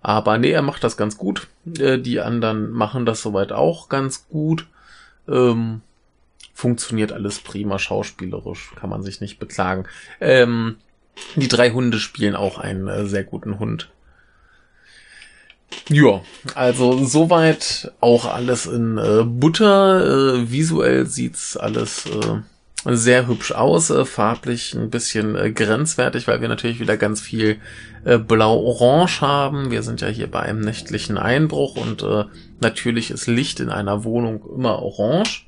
Aber 0.00 0.38
nee, 0.38 0.50
er 0.50 0.62
macht 0.62 0.84
das 0.84 0.96
ganz 0.96 1.18
gut. 1.18 1.48
Äh, 1.78 1.98
die 1.98 2.20
anderen 2.20 2.70
machen 2.70 3.06
das 3.06 3.22
soweit 3.22 3.52
auch 3.52 3.88
ganz 3.88 4.28
gut. 4.28 4.66
Ähm, 5.28 5.82
funktioniert 6.54 7.12
alles 7.12 7.40
prima 7.40 7.78
schauspielerisch, 7.78 8.72
kann 8.78 8.90
man 8.90 9.02
sich 9.02 9.20
nicht 9.20 9.38
beklagen. 9.38 9.86
Ähm, 10.20 10.76
die 11.36 11.48
drei 11.48 11.70
Hunde 11.70 11.98
spielen 11.98 12.36
auch 12.36 12.58
einen 12.58 12.88
äh, 12.88 13.06
sehr 13.06 13.24
guten 13.24 13.58
Hund. 13.58 13.90
Ja, 15.88 16.22
also 16.54 17.04
soweit 17.04 17.92
auch 18.00 18.24
alles 18.24 18.66
in 18.66 18.98
äh, 18.98 19.22
Butter. 19.24 20.34
Äh, 20.34 20.50
visuell 20.50 21.06
sieht's 21.06 21.56
alles 21.56 22.06
äh, 22.06 22.40
sehr 22.84 23.26
hübsch 23.26 23.52
aus, 23.52 23.90
äh, 23.90 24.04
farblich 24.04 24.74
ein 24.74 24.90
bisschen 24.90 25.36
äh, 25.36 25.50
grenzwertig, 25.50 26.28
weil 26.28 26.40
wir 26.40 26.48
natürlich 26.48 26.80
wieder 26.80 26.96
ganz 26.96 27.20
viel 27.20 27.58
äh, 28.04 28.18
blau-orange 28.18 29.20
haben. 29.20 29.70
Wir 29.70 29.82
sind 29.82 30.00
ja 30.00 30.08
hier 30.08 30.30
bei 30.30 30.40
einem 30.40 30.60
nächtlichen 30.60 31.18
Einbruch 31.18 31.76
und 31.76 32.02
äh, 32.02 32.24
natürlich 32.60 33.10
ist 33.10 33.26
Licht 33.26 33.60
in 33.60 33.70
einer 33.70 34.04
Wohnung 34.04 34.42
immer 34.54 34.80
orange. 34.80 35.46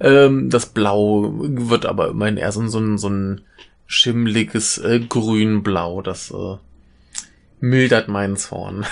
Ähm, 0.00 0.48
das 0.50 0.66
Blau 0.66 1.32
wird 1.36 1.86
aber 1.86 2.08
immerhin 2.08 2.36
eher 2.36 2.52
so, 2.52 2.66
so, 2.68 2.96
so 2.96 3.08
ein 3.08 3.42
schimmliges 3.86 4.78
äh, 4.78 5.00
Grün-Blau. 5.00 6.02
Das 6.02 6.30
äh, 6.30 6.56
mildert 7.60 8.08
meinen 8.08 8.36
Zorn. 8.36 8.86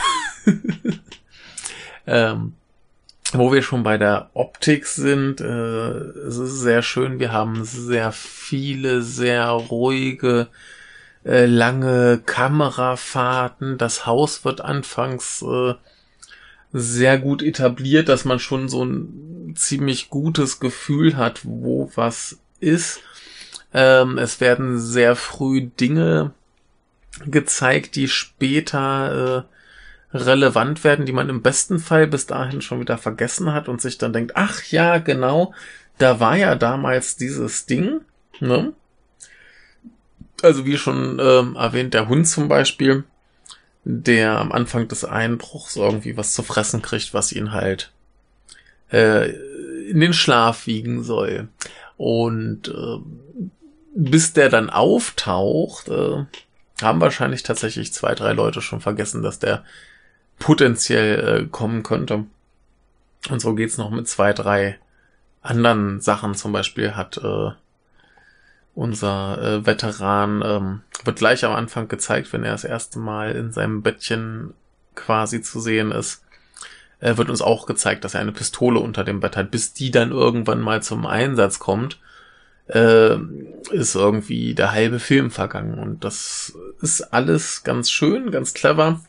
ähm, 2.07 2.55
wo 3.39 3.53
wir 3.53 3.62
schon 3.62 3.82
bei 3.82 3.99
der 3.99 4.30
Optik 4.34 4.87
sind, 4.87 5.41
äh, 5.41 5.45
es 5.45 6.37
ist 6.37 6.61
sehr 6.61 6.82
schön. 6.82 7.18
Wir 7.18 7.32
haben 7.32 7.64
sehr 7.64 8.12
viele, 8.12 9.03
sehr 9.03 9.49
ruhige, 9.49 10.49
äh, 11.24 11.47
lange 11.47 12.20
Kamerafahrten. 12.24 13.78
Das 13.78 14.07
Haus 14.07 14.45
wird 14.45 14.61
anfangs 14.61 15.43
äh, 15.43 15.74
sehr 16.72 17.18
gut 17.18 17.43
etabliert, 17.43 18.09
dass 18.09 18.24
man 18.24 18.39
schon 18.39 18.68
so 18.68 18.84
ein 18.84 19.55
ziemlich 19.57 20.11
gutes 20.11 20.61
Gefühl 20.61 21.16
hat, 21.16 21.41
wo 21.45 21.91
was 21.95 22.39
ist. 22.61 23.01
Ähm, 23.72 24.18
es 24.18 24.41
werden 24.41 24.78
sehr 24.78 25.16
früh 25.16 25.62
Dinge 25.62 26.32
gezeigt, 27.26 27.97
die 27.97 28.09
später 28.09 29.47
äh, 29.49 29.56
relevant 30.13 30.85
werden, 30.85 31.07
die 31.07 31.13
man 31.13 31.29
im 31.29 31.43
besten 31.43 31.79
Fall 31.79 32.07
bis 32.07 32.27
dahin 32.27 32.61
schon 32.61 32.81
wieder 32.81 32.99
vergessen 32.99 33.53
hat 33.53 33.69
und 33.69 33.81
sich 33.81 33.99
dann 33.99 34.13
denkt, 34.13 34.33
ach 34.35 34.63
ja, 34.65 34.99
genau, 34.99 35.53
da 35.99 36.21
war 36.21 36.37
ja 36.37 36.55
damals 36.55 37.17
dieses 37.17 37.67
Ding, 37.67 38.01
ne? 38.41 38.73
Also 40.43 40.67
wie 40.67 40.77
schon 40.77 41.19
ähm, 41.21 41.57
erwähnt, 41.57 41.95
der 41.95 42.09
Hund 42.09 42.29
zum 42.29 42.49
Beispiel, 42.49 43.05
der 43.85 44.39
am 44.39 44.53
Anfang 44.53 44.87
des 44.89 45.05
Einbruchs 45.05 45.77
irgendwie 45.77 46.17
was 46.17 46.35
zu 46.35 46.43
fressen 46.43 46.83
kriegt, 46.83 47.15
was 47.15 47.33
ihn 47.33 47.53
halt 47.53 47.93
äh, 48.93 49.31
in 49.89 50.01
den 50.01 50.13
Schlaf 50.13 50.67
wiegen 50.67 51.03
soll. 51.03 51.49
Und 51.97 52.69
äh, 52.69 52.99
bis 53.95 54.35
der 54.35 54.51
dann 54.51 54.69
auftaucht, 54.69 55.89
äh, 55.89 56.25
haben 56.83 57.01
wahrscheinlich 57.01 57.43
tatsächlich 57.43 57.93
zwei, 57.95 58.15
drei 58.15 58.33
Leute 58.33 58.61
schon 58.61 58.81
vergessen, 58.81 59.23
dass 59.23 59.39
der 59.39 59.65
potenziell 60.39 61.43
äh, 61.45 61.47
kommen 61.47 61.82
könnte. 61.82 62.24
Und 63.30 63.41
so 63.41 63.55
geht's 63.55 63.78
noch 63.78 63.91
mit 63.91 64.09
zwei, 64.09 64.32
drei 64.32 64.78
anderen 65.43 66.01
Sachen. 66.01 66.34
Zum 66.34 66.53
Beispiel 66.53 66.95
hat 66.95 67.18
äh, 67.18 67.51
unser 68.74 69.43
äh, 69.43 69.66
Veteran, 69.66 70.43
ähm, 70.45 70.82
wird 71.05 71.18
gleich 71.18 71.45
am 71.45 71.53
Anfang 71.53 71.89
gezeigt, 71.89 72.32
wenn 72.32 72.45
er 72.45 72.53
das 72.53 72.64
erste 72.64 72.99
Mal 72.99 73.32
in 73.32 73.53
seinem 73.53 73.82
Bettchen 73.82 74.55
quasi 74.95 75.41
zu 75.43 75.61
sehen 75.61 75.93
ist, 75.93 76.22
äh, 77.01 77.16
wird 77.16 77.30
uns 77.30 77.43
auch 77.43 77.66
gezeigt, 77.66 78.05
dass 78.05 78.14
er 78.14 78.20
eine 78.20 78.32
Pistole 78.32 78.80
unter 78.80 79.05
dem 79.05 79.20
Bett 79.20 79.37
hat, 79.37 79.51
bis 79.51 79.72
die 79.72 79.91
dann 79.91 80.11
irgendwann 80.11 80.61
mal 80.61 80.82
zum 80.82 81.07
Einsatz 81.07 81.59
kommt. 81.59 81.99
Äh, 82.68 83.16
ist 83.70 83.95
irgendwie 83.95 84.55
der 84.55 84.72
halbe 84.72 84.99
Film 84.99 85.30
vergangen 85.30 85.78
und 85.78 86.03
das 86.03 86.59
ist 86.80 87.01
alles 87.12 87.62
ganz 87.62 87.91
schön, 87.93 88.32
ganz 88.32 88.55
clever 88.55 89.01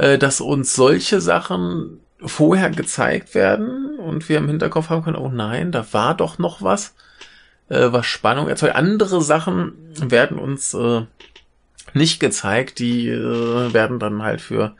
äh, 0.00 0.16
dass 0.16 0.40
uns 0.40 0.74
solche 0.74 1.20
Sachen 1.20 2.00
vorher 2.24 2.70
gezeigt 2.70 3.34
werden 3.34 3.98
und 3.98 4.28
wir 4.30 4.38
im 4.38 4.48
Hinterkopf 4.48 4.88
haben 4.88 5.04
können, 5.04 5.16
oh 5.16 5.28
nein, 5.28 5.72
da 5.72 5.86
war 5.92 6.14
doch 6.14 6.38
noch 6.38 6.62
was, 6.62 6.94
äh, 7.68 7.92
was 7.92 8.06
Spannung 8.06 8.48
erzeugt. 8.48 8.76
Andere 8.76 9.20
Sachen 9.20 9.74
werden 9.94 10.38
uns 10.38 10.72
äh, 10.72 11.02
nicht 11.92 12.18
gezeigt, 12.18 12.78
die 12.78 13.08
äh, 13.08 13.74
werden 13.74 13.98
dann 13.98 14.22
halt 14.22 14.40
für 14.40 14.74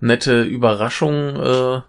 nette 0.00 0.42
Überraschungen 0.42 1.36
äh, 1.36 1.80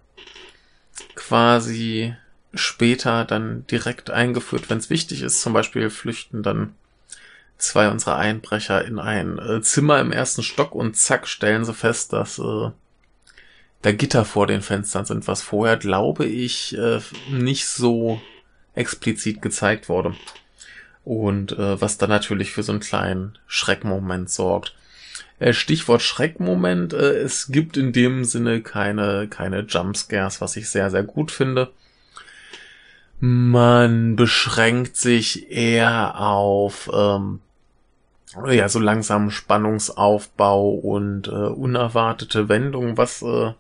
quasi 1.16 2.16
später 2.54 3.26
dann 3.26 3.66
direkt 3.66 4.12
eingeführt, 4.12 4.70
wenn 4.70 4.78
es 4.78 4.92
wichtig 4.92 5.24
ist. 5.24 5.42
Zum 5.42 5.54
Beispiel 5.54 5.90
flüchten 5.90 6.44
dann 6.44 6.76
zwei 7.58 7.90
unserer 7.90 8.18
Einbrecher 8.18 8.86
in 8.86 9.00
ein 9.00 9.40
äh, 9.40 9.62
Zimmer 9.62 10.00
im 10.00 10.12
ersten 10.12 10.44
Stock 10.44 10.76
und 10.76 10.96
zack 10.96 11.28
stellen 11.28 11.66
sie 11.66 11.74
fest, 11.74 12.14
dass 12.14 12.40
äh, 12.40 12.70
da 13.82 13.92
Gitter 13.92 14.26
vor 14.26 14.48
den 14.48 14.62
Fenstern 14.62 15.06
sind, 15.06 15.28
was 15.28 15.42
vorher, 15.42 15.78
glaube 15.78 16.26
ich, 16.26 16.78
äh, 16.78 17.00
nicht 17.30 17.68
so 17.68 18.20
explizit 18.74 19.42
gezeigt 19.42 19.90
wurde. 19.90 20.16
Und 21.04 21.52
äh, 21.52 21.80
was 21.80 22.00
dann 22.00 22.10
natürlich 22.10 22.52
für 22.52 22.64
so 22.64 22.72
einen 22.72 22.82
kleinen 22.82 23.38
Schreckmoment 23.46 24.30
sorgt. 24.30 24.76
Äh, 25.38 25.54
Stichwort 25.54 26.02
Schreckmoment, 26.02 26.94
äh, 26.94 27.20
es 27.20 27.48
gibt 27.52 27.78
in 27.78 27.94
dem 27.94 28.26
Sinne 28.26 28.62
keine, 28.62 29.28
keine 29.28 29.62
Jumpscares, 29.62 30.42
was 30.42 30.56
ich 30.56 30.68
sehr, 30.70 30.90
sehr 30.90 31.04
gut 31.04 31.30
finde. 31.30 31.72
Man 33.20 34.16
beschränkt 34.16 34.98
sich 34.98 35.50
eher 35.50 36.20
auf 36.20 36.90
ähm, 36.94 37.40
ja, 38.50 38.68
so 38.68 38.80
langsamen 38.80 39.32
Spannungsaufbau 39.32 40.70
und 40.70 41.28
äh, 41.28 41.32
unerwartete 41.32 42.50
Wendungen, 42.50 42.98
was 42.98 43.22
äh, 43.22 43.54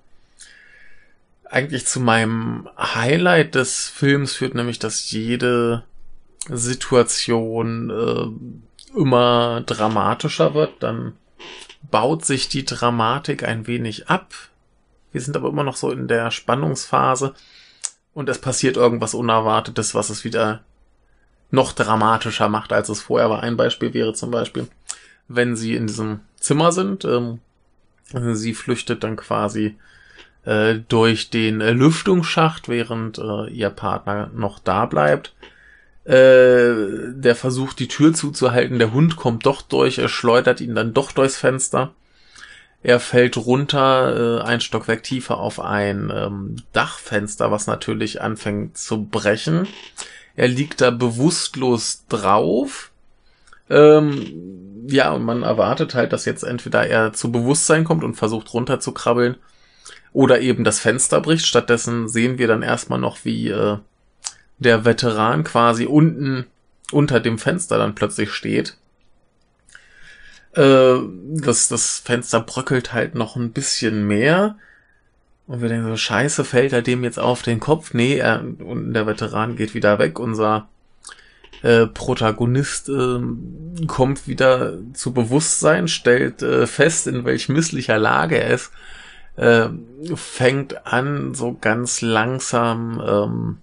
eigentlich 1.49 1.86
zu 1.86 1.99
meinem 1.99 2.68
Highlight 2.78 3.56
des 3.56 3.88
Films 3.88 4.36
führt, 4.36 4.56
nämlich 4.56 4.80
dass 4.80 5.10
jede 5.12 5.84
Situation 6.49 7.89
äh, 7.89 8.97
immer 8.97 9.62
dramatischer 9.62 10.53
wird. 10.53 10.72
Dann 10.82 11.14
baut 11.89 12.26
sich 12.26 12.49
die 12.49 12.66
Dramatik 12.66 13.43
ein 13.43 13.68
wenig 13.68 14.10
ab. 14.10 14.34
Wir 15.12 15.22
sind 15.22 15.38
aber 15.38 15.49
immer 15.49 15.64
noch 15.64 15.78
so 15.78 15.91
in 15.91 16.08
der 16.08 16.32
Spannungsphase 16.32 17.34
und 18.16 18.30
es 18.30 18.39
passiert 18.39 18.78
irgendwas 18.78 19.13
Unerwartetes, 19.13 19.93
was 19.93 20.09
es 20.09 20.24
wieder 20.24 20.61
noch 21.51 21.74
dramatischer 21.74 22.49
macht, 22.49 22.74
als 22.74 22.89
es 22.89 23.01
vorher 23.01 23.30
war. 23.30 23.43
Ein 23.43 23.57
Beispiel 23.57 23.93
wäre 23.93 24.13
zum 24.13 24.32
Beispiel, 24.32 24.68
wenn 25.28 25.55
sie 25.55 25.76
in 25.76 25.86
diesem 25.86 26.22
Zimmer 26.39 26.72
sind, 26.72 27.05
ähm, 27.05 27.39
sie 28.11 28.53
flüchtet 28.53 29.03
dann 29.03 29.18
quasi 29.18 29.76
äh, 30.45 30.76
durch 30.88 31.30
den 31.30 31.59
äh, 31.59 31.72
Lüftungsschacht, 31.72 32.70
während 32.70 33.18
äh, 33.20 33.49
ihr 33.49 33.70
Partner 33.70 34.32
noch 34.34 34.59
da 34.59 34.86
bleibt. 34.86 35.36
Äh, 36.05 37.11
der 37.11 37.36
versucht 37.36 37.80
die 37.80 37.89
Tür 37.89 38.13
zuzuhalten, 38.13 38.80
der 38.80 38.93
Hund 38.93 39.18
kommt 39.18 39.45
doch 39.45 39.61
durch, 39.61 39.97
er 39.97 40.07
schleudert 40.07 40.61
ihn 40.61 40.74
dann 40.74 40.93
doch 40.93 41.11
durchs 41.11 41.38
Fenster. 41.38 41.93
Er 42.86 42.99
fällt 42.99 43.36
runter, 43.36 44.41
äh, 44.43 44.43
ein 44.43 44.61
Stockwerk 44.61 45.01
tiefer 45.01 45.39
auf 45.39 45.59
ein 45.59 46.13
ähm, 46.15 46.57
Dachfenster, 46.71 47.49
was 47.49 47.65
natürlich 47.65 48.21
anfängt 48.21 48.77
zu 48.77 49.05
brechen. 49.05 49.67
Er 50.36 50.49
liegt 50.49 50.81
da 50.81 50.91
bewusstlos 50.91 52.05
drauf. 52.09 52.91
Ähm, 53.71 54.86
ja, 54.88 55.11
und 55.13 55.23
man 55.23 55.41
erwartet 55.41 55.95
halt, 55.95 56.13
dass 56.13 56.25
jetzt 56.25 56.43
entweder 56.43 56.86
er 56.86 57.11
zu 57.11 57.31
Bewusstsein 57.31 57.86
kommt 57.86 58.03
und 58.03 58.13
versucht 58.13 58.53
runterzukrabbeln 58.53 59.38
oder 60.13 60.41
eben 60.41 60.63
das 60.63 60.79
Fenster 60.79 61.21
bricht. 61.21 61.47
Stattdessen 61.47 62.07
sehen 62.07 62.38
wir 62.38 62.47
dann 62.47 62.61
erstmal 62.61 62.99
noch, 62.99 63.25
wie 63.25 63.49
äh, 63.49 63.79
der 64.59 64.86
Veteran 64.86 65.43
quasi 65.43 65.88
unten 65.88 66.45
unter 66.91 67.19
dem 67.19 67.39
Fenster 67.39 67.79
dann 67.79 67.95
plötzlich 67.95 68.29
steht. 68.29 68.77
Äh, 70.56 70.95
das, 71.28 71.68
das 71.68 71.99
Fenster 71.99 72.39
bröckelt 72.39 72.93
halt 72.93 73.16
noch 73.16 73.36
ein 73.36 73.51
bisschen 73.51 74.08
mehr. 74.08 74.58
Und 75.47 75.62
wir 75.62 75.70
denken 75.70 75.88
so, 75.88 75.97
scheiße, 75.97 76.43
fällt 76.43 76.74
er 76.74 76.82
dem 76.82 77.03
jetzt 77.03 77.20
auf 77.20 77.41
den 77.43 77.60
Kopf? 77.60 77.93
Nee, 77.93 78.18
er, 78.18 78.43
und 78.60 78.93
der 78.93 79.06
Veteran 79.06 79.56
geht 79.56 79.74
wieder 79.76 79.99
weg. 79.99 80.20
Unser 80.20 80.68
äh, 81.62 81.86
Protagonist 81.88 82.89
äh, 82.89 83.20
kommt 83.88 84.28
wieder 84.28 84.78
zu 84.93 85.14
Bewusstsein, 85.14 85.88
stellt 85.88 86.41
äh, 86.41 86.68
fest, 86.68 87.08
in 87.08 87.26
welch 87.26 87.49
misslicher 87.49 87.97
Lage 87.97 88.38
er 88.38 88.53
ist, 88.56 88.72
äh, 89.36 89.68
fängt 90.16 90.88
an, 90.88 91.34
so 91.34 91.58
ganz 91.60 92.01
langsam 92.01 93.01
ähm, 93.06 93.58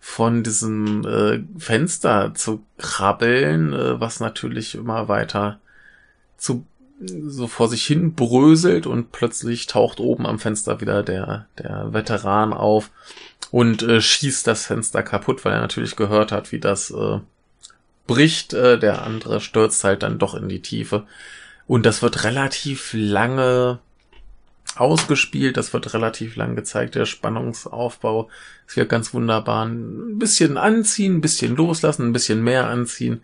von 0.00 0.42
diesem 0.42 1.06
äh, 1.06 1.42
Fenster 1.58 2.34
zu 2.34 2.64
krabbeln, 2.78 3.72
äh, 3.72 4.00
was 4.00 4.20
natürlich 4.20 4.74
immer 4.74 5.08
weiter 5.08 5.60
zu 6.42 6.66
so 7.16 7.46
vor 7.48 7.68
sich 7.68 7.84
hin 7.84 8.14
bröselt 8.14 8.86
und 8.86 9.12
plötzlich 9.12 9.66
taucht 9.66 9.98
oben 10.00 10.26
am 10.26 10.38
Fenster 10.38 10.80
wieder 10.80 11.02
der, 11.02 11.46
der 11.58 11.92
Veteran 11.92 12.52
auf 12.52 12.90
und 13.50 13.82
äh, 13.82 14.00
schießt 14.00 14.46
das 14.46 14.66
Fenster 14.66 15.02
kaputt, 15.02 15.44
weil 15.44 15.54
er 15.54 15.60
natürlich 15.60 15.96
gehört 15.96 16.30
hat, 16.30 16.52
wie 16.52 16.60
das 16.60 16.90
äh, 16.90 17.18
bricht. 18.06 18.54
Äh, 18.54 18.78
der 18.78 19.02
andere 19.02 19.40
stürzt 19.40 19.82
halt 19.84 20.02
dann 20.02 20.18
doch 20.18 20.34
in 20.34 20.48
die 20.48 20.62
Tiefe. 20.62 21.06
Und 21.66 21.86
das 21.86 22.02
wird 22.02 22.24
relativ 22.24 22.90
lange 22.92 23.80
ausgespielt, 24.76 25.56
das 25.56 25.72
wird 25.72 25.92
relativ 25.94 26.36
lang 26.36 26.56
gezeigt, 26.56 26.94
der 26.94 27.04
Spannungsaufbau. 27.04 28.30
Es 28.66 28.76
wird 28.76 28.88
ganz 28.88 29.12
wunderbar 29.12 29.66
ein 29.66 30.18
bisschen 30.18 30.56
anziehen, 30.56 31.16
ein 31.16 31.20
bisschen 31.20 31.56
loslassen, 31.56 32.08
ein 32.08 32.12
bisschen 32.12 32.42
mehr 32.42 32.68
anziehen, 32.68 33.22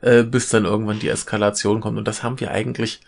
äh, 0.00 0.22
bis 0.22 0.48
dann 0.48 0.64
irgendwann 0.64 0.98
die 0.98 1.08
Eskalation 1.08 1.80
kommt. 1.80 1.98
Und 1.98 2.06
das 2.06 2.22
haben 2.22 2.40
wir 2.40 2.50
eigentlich 2.50 3.00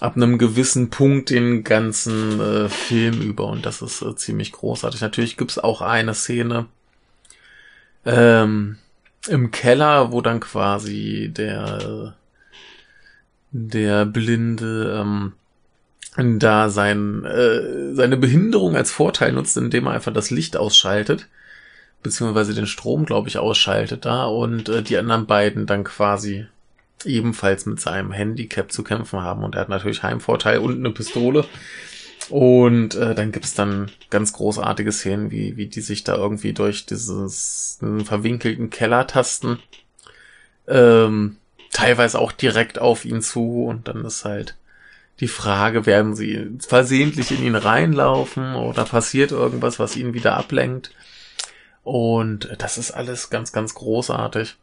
ab 0.00 0.16
einem 0.16 0.38
gewissen 0.38 0.90
Punkt 0.90 1.30
den 1.30 1.64
ganzen 1.64 2.40
äh, 2.40 2.68
Film 2.68 3.22
über 3.22 3.46
und 3.46 3.64
das 3.64 3.82
ist 3.82 4.02
äh, 4.02 4.14
ziemlich 4.14 4.52
großartig. 4.52 5.00
Natürlich 5.00 5.36
gibt's 5.36 5.58
auch 5.58 5.80
eine 5.80 6.14
Szene 6.14 6.66
ähm, 8.04 8.76
im 9.28 9.50
Keller, 9.50 10.12
wo 10.12 10.20
dann 10.20 10.40
quasi 10.40 11.30
der 11.34 12.14
der 13.52 14.04
Blinde 14.04 15.02
ähm, 15.02 15.32
da 16.38 16.68
sein, 16.68 17.24
äh, 17.24 17.94
seine 17.94 18.16
Behinderung 18.16 18.76
als 18.76 18.90
Vorteil 18.90 19.32
nutzt, 19.32 19.56
indem 19.56 19.86
er 19.86 19.92
einfach 19.92 20.12
das 20.12 20.30
Licht 20.30 20.56
ausschaltet, 20.56 21.28
beziehungsweise 22.02 22.54
den 22.54 22.66
Strom, 22.66 23.04
glaube 23.04 23.28
ich, 23.28 23.38
ausschaltet 23.38 24.04
da 24.04 24.26
und 24.26 24.68
äh, 24.68 24.82
die 24.82 24.96
anderen 24.96 25.26
beiden 25.26 25.66
dann 25.66 25.84
quasi 25.84 26.46
ebenfalls 27.04 27.66
mit 27.66 27.80
seinem 27.80 28.12
Handicap 28.12 28.72
zu 28.72 28.82
kämpfen 28.82 29.20
haben. 29.20 29.44
Und 29.44 29.54
er 29.54 29.62
hat 29.62 29.68
natürlich 29.68 30.02
Heimvorteil 30.02 30.58
und 30.58 30.78
eine 30.78 30.90
Pistole. 30.90 31.44
Und 32.28 32.94
äh, 32.94 33.14
dann 33.14 33.30
gibt's 33.32 33.54
dann 33.54 33.90
ganz 34.10 34.32
großartige 34.32 34.90
Szenen, 34.92 35.30
wie, 35.30 35.56
wie 35.56 35.66
die 35.66 35.80
sich 35.80 36.04
da 36.04 36.16
irgendwie 36.16 36.52
durch 36.52 36.86
dieses 36.86 37.78
verwinkelten 38.04 38.70
Keller 38.70 39.06
tasten. 39.06 39.58
Ähm, 40.66 41.36
teilweise 41.72 42.18
auch 42.18 42.32
direkt 42.32 42.78
auf 42.80 43.04
ihn 43.04 43.22
zu. 43.22 43.64
Und 43.66 43.88
dann 43.88 44.04
ist 44.04 44.24
halt 44.24 44.56
die 45.20 45.28
Frage, 45.28 45.86
werden 45.86 46.14
sie 46.14 46.50
versehentlich 46.66 47.30
in 47.30 47.42
ihn 47.42 47.54
reinlaufen 47.54 48.54
oder 48.54 48.84
passiert 48.84 49.30
irgendwas, 49.30 49.78
was 49.78 49.96
ihn 49.96 50.12
wieder 50.12 50.36
ablenkt. 50.36 50.90
Und 51.86 52.48
das 52.58 52.78
ist 52.78 52.90
alles 52.90 53.30
ganz, 53.30 53.52
ganz 53.52 53.74
großartig 53.74 54.56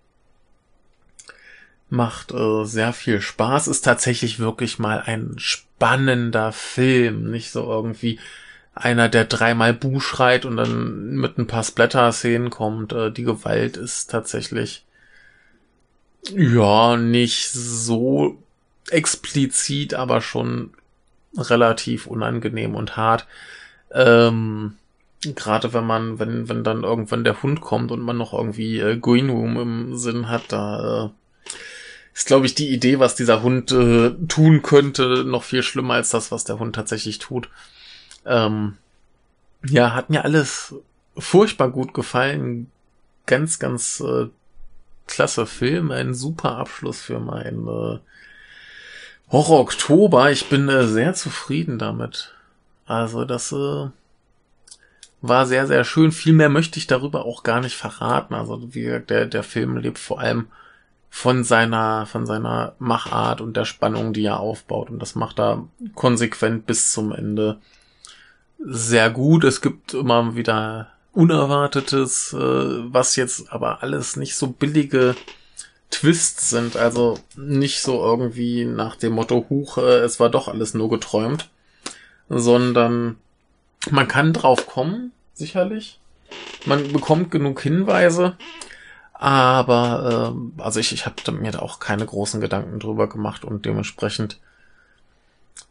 macht 1.94 2.32
äh, 2.32 2.66
sehr 2.66 2.92
viel 2.92 3.22
Spaß, 3.22 3.68
ist 3.68 3.84
tatsächlich 3.86 4.40
wirklich 4.40 4.80
mal 4.80 5.04
ein 5.06 5.36
spannender 5.38 6.52
Film, 6.52 7.30
nicht 7.30 7.52
so 7.52 7.64
irgendwie 7.72 8.20
einer, 8.76 9.08
der 9.10 9.26
dreimal 9.26 9.74
Bu 9.74 10.00
schreit 10.00 10.46
und 10.46 10.58
dann 10.58 11.12
mit 11.12 11.38
ein 11.38 11.46
paar 11.46 11.64
Splatter-Szenen 11.64 12.50
kommt. 12.50 12.92
Äh, 12.92 13.12
die 13.12 13.24
Gewalt 13.24 13.78
ist 13.78 14.10
tatsächlich 14.10 14.84
ja 16.36 16.98
nicht 16.98 17.52
so 17.52 18.42
explizit, 18.90 19.94
aber 19.94 20.22
schon 20.22 20.74
relativ 21.38 22.08
unangenehm 22.08 22.74
und 22.76 22.98
hart. 22.98 23.28
Ähm, 23.92 24.78
Gerade 25.36 25.74
wenn 25.74 25.86
man, 25.86 26.20
wenn, 26.20 26.50
wenn 26.50 26.64
dann 26.64 26.84
irgendwann 26.84 27.24
der 27.24 27.42
Hund 27.42 27.62
kommt 27.62 27.92
und 27.92 28.02
man 28.02 28.18
noch 28.18 28.34
irgendwie 28.34 28.80
äh, 28.80 29.00
Room 29.02 29.60
im 29.60 29.98
Sinn 29.98 30.30
hat, 30.30 30.44
da 30.50 31.06
äh, 31.06 31.10
ist, 32.14 32.28
glaube 32.28 32.46
ich, 32.46 32.56
die 32.56 32.70
Idee, 32.70 33.00
was 33.00 33.16
dieser 33.16 33.42
Hund 33.42 33.72
äh, 33.72 34.12
tun 34.28 34.62
könnte, 34.62 35.24
noch 35.24 35.44
viel 35.44 35.64
schlimmer 35.64 35.96
als 35.96 36.10
das, 36.10 36.32
was 36.32 36.44
der 36.44 36.60
Hund 36.60 36.76
tatsächlich 36.76 37.20
tut. 37.20 37.50
Ähm, 38.26 38.78
ja, 39.66 39.94
hat 39.94 40.10
mir 40.10 40.24
alles 40.24 40.76
furchtbar 41.18 41.70
gut 41.70 41.94
gefallen. 41.94 42.70
Ganz, 43.26 43.60
ganz 43.60 44.02
äh, 44.02 44.28
klasse 45.08 45.46
Film. 45.46 45.92
Ein 45.92 46.14
super 46.14 46.58
Abschluss 46.58 47.02
für 47.02 47.20
mein 47.20 47.68
äh, 47.68 48.00
Horror 49.32 49.62
Oktober. 49.62 50.32
Ich 50.32 50.50
bin 50.50 50.70
äh, 50.70 50.86
sehr 50.86 51.14
zufrieden 51.14 51.80
damit. 51.80 52.34
Also 52.86 53.26
das 53.26 53.52
äh, 53.52 53.88
war 55.24 55.46
sehr, 55.46 55.68
sehr 55.68 55.86
schön. 55.86 56.12
Viel 56.12 56.34
mehr 56.34 56.50
möchte 56.50 56.78
ich 56.78 56.86
darüber 56.86 57.26
auch 57.26 57.44
gar 57.44 57.62
nicht 57.62 57.78
verraten. 57.78 58.34
Also 58.34 58.76
wie 58.76 58.82
gesagt, 58.82 59.10
der, 59.10 59.26
der 59.26 59.44
Film 59.44 59.78
lebt 59.78 59.98
vor 59.98 60.20
allem 60.20 60.48
von 61.10 61.46
seiner, 61.46 62.06
von 62.06 62.26
seiner 62.26 62.76
Machart 62.78 63.40
und 63.40 63.56
der 63.56 63.64
Spannung, 63.64 64.12
die 64.12 64.26
er 64.26 64.42
aufbaut. 64.42 64.90
Und 64.90 65.00
das 65.00 65.16
macht 65.16 65.40
er 65.40 65.66
konsequent 65.96 66.66
bis 66.66 66.92
zum 66.92 67.14
Ende 67.14 67.60
sehr 68.60 69.10
gut. 69.10 69.46
Es 69.46 69.62
gibt 69.62 69.94
immer 69.94 70.36
wieder 70.36 70.90
Unerwartetes, 71.14 72.34
äh, 72.34 72.38
was 72.38 73.16
jetzt 73.16 73.50
aber 73.50 73.82
alles 73.82 74.18
nicht 74.18 74.36
so 74.36 74.48
billige 74.48 75.16
Twists 75.90 76.50
sind. 76.50 76.76
Also 76.76 77.18
nicht 77.38 77.82
so 77.82 78.04
irgendwie 78.04 78.66
nach 78.66 78.98
dem 78.98 79.14
Motto, 79.14 79.46
Huch, 79.50 79.78
äh, 79.78 80.00
es 80.00 80.20
war 80.20 80.30
doch 80.30 80.50
alles 80.50 80.74
nur 80.74 80.90
geträumt. 80.90 81.50
Sondern 82.28 83.18
man 83.92 84.08
kann 84.08 84.34
drauf 84.34 84.68
kommen, 84.68 85.12
sicherlich. 85.34 86.00
Man 86.66 86.92
bekommt 86.92 87.32
genug 87.32 87.62
Hinweise 87.62 88.38
aber 89.24 90.34
äh, 90.58 90.62
also 90.62 90.82
ich, 90.82 90.92
ich 90.92 91.06
habe 91.06 91.32
mir 91.32 91.52
da 91.52 91.60
auch 91.60 91.80
keine 91.80 92.06
großen 92.06 92.42
Gedanken 92.42 92.80
drüber 92.80 93.08
gemacht 93.08 93.46
und 93.46 93.66
dementsprechend 93.66 94.38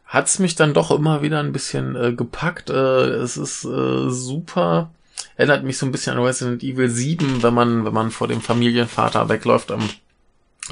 hat's 0.07 0.39
mich 0.39 0.55
dann 0.55 0.73
doch 0.73 0.89
immer 0.89 1.21
wieder 1.21 1.39
ein 1.39 1.51
bisschen 1.51 1.95
äh, 1.95 2.13
gepackt. 2.13 2.71
Äh, 2.71 2.73
es 2.73 3.37
ist 3.37 3.63
äh, 3.63 4.09
super. 4.09 4.89
Erinnert 5.35 5.63
mich 5.63 5.77
so 5.77 5.85
ein 5.85 5.91
bisschen 5.91 6.17
an 6.17 6.23
Resident 6.23 6.63
Evil 6.63 6.89
7, 6.89 7.43
wenn 7.43 7.53
man, 7.53 7.85
wenn 7.85 7.93
man 7.93 8.09
vor 8.09 8.27
dem 8.27 8.41
Familienvater 8.41 9.29
wegläuft, 9.29 9.69
ähm, 9.69 9.87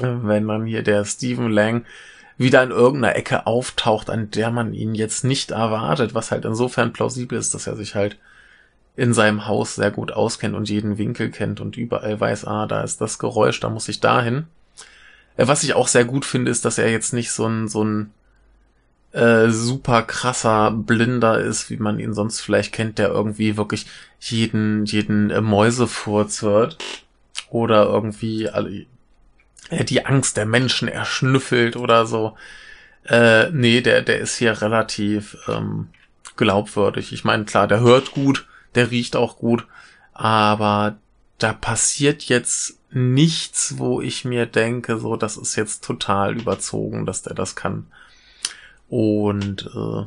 wenn 0.00 0.48
dann 0.48 0.66
hier 0.66 0.82
der 0.82 1.04
Stephen 1.04 1.52
Lang 1.52 1.84
wieder 2.38 2.62
in 2.62 2.70
irgendeiner 2.70 3.16
Ecke 3.16 3.46
auftaucht, 3.46 4.10
an 4.10 4.30
der 4.30 4.50
man 4.50 4.74
ihn 4.74 4.94
jetzt 4.94 5.24
nicht 5.24 5.50
erwartet, 5.50 6.14
was 6.14 6.30
halt 6.30 6.44
insofern 6.44 6.92
plausibel 6.92 7.38
ist, 7.38 7.54
dass 7.54 7.66
er 7.66 7.76
sich 7.76 7.94
halt 7.94 8.18
in 8.96 9.14
seinem 9.14 9.46
Haus 9.46 9.74
sehr 9.74 9.90
gut 9.90 10.12
auskennt 10.12 10.54
und 10.54 10.68
jeden 10.68 10.98
Winkel 10.98 11.30
kennt 11.30 11.60
und 11.60 11.76
überall 11.76 12.20
weiß, 12.20 12.44
ah, 12.46 12.66
da 12.66 12.82
ist 12.82 13.00
das 13.00 13.18
Geräusch, 13.18 13.60
da 13.60 13.70
muss 13.70 13.88
ich 13.88 14.00
dahin. 14.00 14.46
Äh, 15.36 15.46
was 15.46 15.62
ich 15.62 15.74
auch 15.74 15.88
sehr 15.88 16.04
gut 16.04 16.24
finde, 16.24 16.50
ist, 16.50 16.64
dass 16.64 16.78
er 16.78 16.90
jetzt 16.90 17.12
nicht 17.12 17.32
so 17.32 17.46
ein, 17.46 17.68
so 17.68 17.84
ein 17.84 18.12
äh, 19.12 19.48
super 19.50 20.02
krasser 20.02 20.70
Blinder 20.70 21.38
ist, 21.38 21.70
wie 21.70 21.76
man 21.76 21.98
ihn 21.98 22.14
sonst 22.14 22.40
vielleicht 22.40 22.72
kennt, 22.72 22.98
der 22.98 23.08
irgendwie 23.08 23.56
wirklich 23.56 23.86
jeden, 24.20 24.84
jeden 24.84 25.30
äh, 25.30 25.40
Mäusefurz 25.40 26.42
hört. 26.42 26.78
Oder 27.50 27.84
irgendwie 27.84 28.44
äh, 28.44 28.86
die 29.80 30.04
Angst 30.04 30.36
der 30.36 30.46
Menschen 30.46 30.88
erschnüffelt 30.88 31.76
oder 31.76 32.06
so. 32.06 32.36
Äh, 33.04 33.50
nee, 33.50 33.80
der, 33.80 34.02
der 34.02 34.20
ist 34.20 34.36
hier 34.36 34.60
relativ 34.60 35.36
ähm, 35.48 35.88
glaubwürdig. 36.36 37.12
Ich 37.12 37.24
meine, 37.24 37.44
klar, 37.44 37.66
der 37.66 37.80
hört 37.80 38.12
gut, 38.12 38.46
der 38.74 38.90
riecht 38.90 39.16
auch 39.16 39.38
gut, 39.38 39.66
aber 40.12 40.96
da 41.38 41.52
passiert 41.52 42.24
jetzt 42.24 42.78
nichts, 42.90 43.78
wo 43.78 44.00
ich 44.00 44.24
mir 44.24 44.46
denke, 44.46 44.98
so, 44.98 45.16
das 45.16 45.36
ist 45.36 45.56
jetzt 45.56 45.82
total 45.82 46.36
überzogen, 46.38 47.06
dass 47.06 47.22
der 47.22 47.34
das 47.34 47.56
kann. 47.56 47.86
Und 48.88 49.70
äh, 49.74 50.06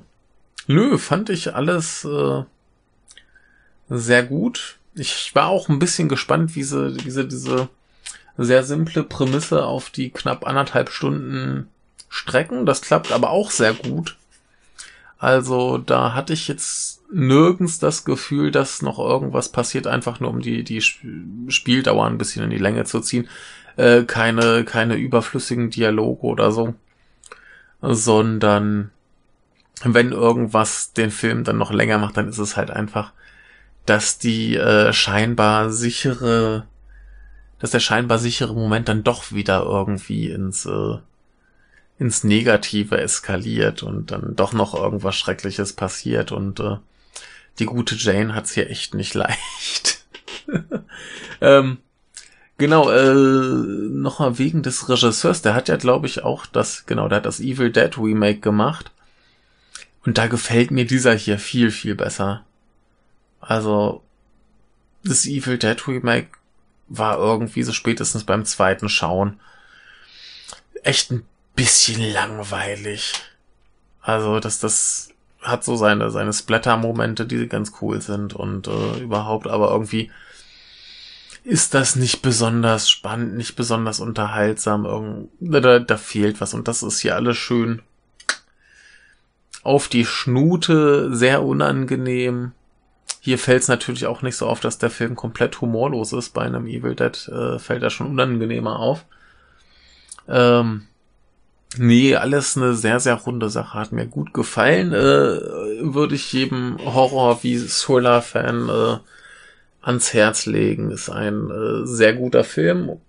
nö, 0.68 0.98
fand 0.98 1.30
ich 1.30 1.56
alles 1.56 2.06
äh, 2.06 2.44
sehr 3.90 4.24
gut. 4.24 4.78
Ich 4.94 5.34
war 5.34 5.48
auch 5.48 5.68
ein 5.68 5.80
bisschen 5.80 6.08
gespannt, 6.08 6.56
wie 6.56 6.64
sie, 6.64 6.96
wie 7.04 7.12
sie 7.12 7.28
diese 7.28 7.70
sehr 8.38 8.64
simple 8.64 9.04
Prämisse 9.04 9.66
auf 9.66 9.90
die 9.90 10.10
knapp 10.10 10.46
anderthalb 10.46 10.90
Stunden 10.90 11.68
strecken. 12.10 12.66
Das 12.66 12.82
klappt 12.82 13.12
aber 13.12 13.30
auch 13.30 13.52
sehr 13.52 13.74
gut. 13.74 14.18
Also 15.18 15.78
da 15.78 16.14
hatte 16.14 16.34
ich 16.34 16.48
jetzt 16.48 17.02
nirgends 17.12 17.80
das 17.80 18.04
Gefühl, 18.04 18.52
dass 18.52 18.82
noch 18.82 19.00
irgendwas 19.00 19.50
passiert, 19.50 19.88
einfach 19.88 20.20
nur 20.20 20.30
um 20.30 20.42
die, 20.42 20.64
die 20.64 20.82
Spieldauer 20.82 22.06
ein 22.06 22.18
bisschen 22.18 22.44
in 22.44 22.50
die 22.50 22.58
Länge 22.58 22.84
zu 22.84 23.00
ziehen. 23.00 23.30
Äh, 23.78 24.04
keine, 24.04 24.66
keine 24.66 24.96
überflüssigen 24.96 25.70
Dialoge 25.70 26.24
oder 26.24 26.52
so. 26.52 26.76
Sondern 27.82 28.92
wenn 29.84 30.12
irgendwas 30.12 30.94
den 30.94 31.12
Film 31.12 31.44
dann 31.44 31.58
noch 31.58 31.72
länger 31.72 31.98
macht, 31.98 32.18
dann 32.18 32.30
ist 32.30 32.40
es 32.40 32.58
halt 32.58 32.72
einfach, 32.72 33.12
dass 33.86 34.18
die 34.18 34.56
äh, 34.56 34.94
scheinbar 34.94 35.70
sichere 35.70 36.66
dass 37.66 37.72
der 37.72 37.80
scheinbar 37.80 38.20
sichere 38.20 38.54
Moment 38.54 38.90
dann 38.90 39.04
doch 39.04 39.32
wieder 39.32 39.64
irgendwie 39.64 40.30
ins, 40.30 40.68
äh, 40.68 41.00
ins 41.98 42.24
Negative 42.24 42.96
eskaliert 42.96 43.82
und 43.82 44.12
dann 44.12 44.36
doch 44.36 44.54
noch 44.54 44.76
irgendwas 44.76 45.16
Schreckliches 45.16 45.74
passiert 45.74 46.32
und 46.32 46.60
äh, 46.60 46.78
die 47.58 47.66
gute 47.66 47.96
Jane 47.96 48.36
hat's 48.36 48.54
hier 48.54 48.70
echt 48.70 48.94
nicht 48.94 49.14
leicht. 49.16 50.06
ähm, 51.42 51.80
genau, 52.60 52.92
äh, 52.92 53.16
nochmal 53.16 54.38
wegen 54.38 54.62
des 54.62 54.88
Regisseurs, 54.88 55.42
der 55.42 55.56
hat 55.56 55.68
ja, 55.68 55.78
glaube 55.78 56.06
ich, 56.06 56.24
auch 56.24 56.46
das, 56.46 56.86
genau, 56.86 57.08
der 57.08 57.16
hat 57.16 57.26
das 57.26 57.40
Evil 57.40 57.72
Dead 57.72 57.98
Remake 57.98 58.42
gemacht. 58.42 58.92
Und 60.06 60.20
da 60.20 60.28
gefällt 60.28 60.70
mir 60.70 60.86
dieser 60.86 61.16
hier 61.16 61.40
viel, 61.40 61.72
viel 61.72 61.96
besser. 61.96 62.46
Also, 63.40 64.04
das 65.04 65.26
Evil 65.26 65.58
Dead 65.58 65.88
Remake 65.88 66.28
war 66.88 67.18
irgendwie 67.18 67.64
so 67.64 67.74
spätestens 67.74 68.24
beim 68.24 68.46
zweiten 68.46 68.90
Schauen 68.90 69.40
echt 70.84 71.12
ein 71.12 71.26
bisschen 71.56 72.02
langweilig. 72.14 73.14
Also, 74.02 74.40
dass 74.40 74.60
das 74.60 75.10
hat 75.42 75.64
so 75.64 75.76
seine, 75.76 76.10
seine 76.12 76.34
Splatter-Momente, 76.34 77.26
die 77.26 77.48
ganz 77.48 77.74
cool 77.82 78.02
sind 78.02 78.34
und 78.34 78.68
äh, 78.68 79.00
überhaupt, 79.00 79.48
aber 79.48 79.72
irgendwie 79.72 80.12
ist 81.44 81.76
das 81.76 81.96
nicht 81.96 82.24
besonders 82.24 82.90
spannend, 82.90 83.36
nicht 83.36 83.56
besonders 83.56 84.00
unterhaltsam. 84.00 84.86
Irgend, 84.86 85.30
da, 85.40 85.80
da 85.80 85.98
fehlt 85.98 86.42
was 86.42 86.56
und 86.56 86.68
das 86.68 86.82
ist 86.82 87.00
hier 87.00 87.16
alles 87.16 87.38
schön 87.38 87.82
auf 89.64 89.88
die 89.88 90.06
Schnute, 90.06 91.16
sehr 91.16 91.44
unangenehm. 91.44 92.52
Hier 93.26 93.40
fällt 93.40 93.64
es 93.64 93.68
natürlich 93.68 94.06
auch 94.06 94.22
nicht 94.22 94.36
so 94.36 94.46
auf, 94.46 94.60
dass 94.60 94.78
der 94.78 94.92
Film 94.92 95.16
komplett 95.16 95.60
humorlos 95.60 96.14
ist. 96.14 96.30
Bei 96.36 96.44
einem 96.44 96.68
Evil 96.68 96.94
Dead 96.94 97.28
äh, 97.28 97.58
fällt 97.58 97.82
er 97.82 97.90
schon 97.90 98.06
unangenehmer 98.06 98.80
auf. 98.80 99.04
Ähm, 100.28 100.84
Nee, 101.78 102.16
alles 102.16 102.56
eine 102.56 102.76
sehr, 102.76 103.00
sehr 103.00 103.16
runde 103.16 103.50
Sache. 103.50 103.80
Hat 103.80 103.92
mir 103.92 104.06
gut 104.06 104.32
gefallen. 104.32 104.94
Äh, 104.94 105.40
würde 105.82 106.14
ich 106.14 106.32
jedem 106.32 106.78
Horror- 106.78 107.40
wie 107.42 107.60
Thriller-Fan 107.60 108.70
äh, 108.70 108.98
ans 109.82 110.14
Herz 110.14 110.46
legen. 110.46 110.92
Ist 110.92 111.10
ein 111.10 111.50
äh, 111.50 111.88
sehr 111.88 112.14
guter 112.14 112.44
Film. 112.44 113.02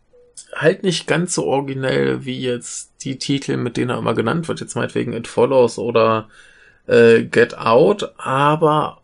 Halt 0.54 0.82
nicht 0.82 1.06
ganz 1.06 1.34
so 1.34 1.44
originell 1.44 2.24
wie 2.24 2.40
jetzt 2.40 2.92
die 3.02 3.18
Titel, 3.18 3.58
mit 3.58 3.76
denen 3.76 3.90
er 3.90 3.98
immer 3.98 4.14
genannt 4.14 4.48
wird. 4.48 4.60
Jetzt 4.60 4.76
meinetwegen 4.76 5.12
It 5.12 5.28
Follows 5.28 5.78
oder 5.78 6.28
äh, 6.86 7.22
Get 7.24 7.58
Out. 7.58 8.14
Aber 8.16 9.02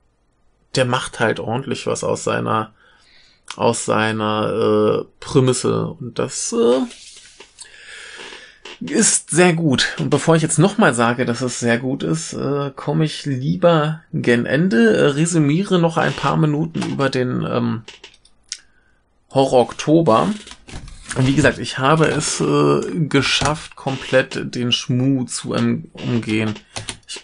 der 0.75 0.85
macht 0.85 1.21
halt 1.21 1.41
ordentlich 1.41 1.87
was 1.87 2.05
aus 2.05 2.25
seiner 2.25 2.73
aus 3.57 3.85
seiner 3.85 5.03
äh, 5.03 5.05
Prämisse. 5.21 5.89
Und 5.89 6.19
das 6.19 6.55
äh, 6.55 6.81
ist 8.81 9.31
sehr 9.31 9.53
gut. 9.53 9.95
Und 9.99 10.11
bevor 10.11 10.37
ich 10.37 10.43
jetzt 10.43 10.59
nochmal 10.59 10.95
sage, 10.95 11.25
dass 11.25 11.41
es 11.41 11.61
sehr 11.61 11.79
gut 11.79 12.03
ist, 12.03 12.33
äh, 12.33 12.71
komme 12.75 13.05
ich 13.05 13.27
lieber 13.27 14.03
gen 14.13 14.47
Ende, 14.47 14.97
äh, 14.97 15.07
resümiere 15.09 15.79
noch 15.79 15.97
ein 15.97 16.13
paar 16.13 16.37
Minuten 16.37 16.83
über 16.83 17.11
den 17.11 17.47
ähm, 17.49 17.83
Horror 19.31 19.61
Oktober. 19.61 20.31
Und 21.17 21.27
wie 21.27 21.35
gesagt, 21.35 21.59
ich 21.59 21.79
habe 21.79 22.07
es 22.07 22.41
äh, 22.41 22.81
geschafft, 23.07 23.77
komplett 23.77 24.55
den 24.55 24.73
Schmu 24.73 25.25
zu 25.25 25.53
um, 25.53 25.91
umgehen. 25.93 26.55
Ich 27.07 27.23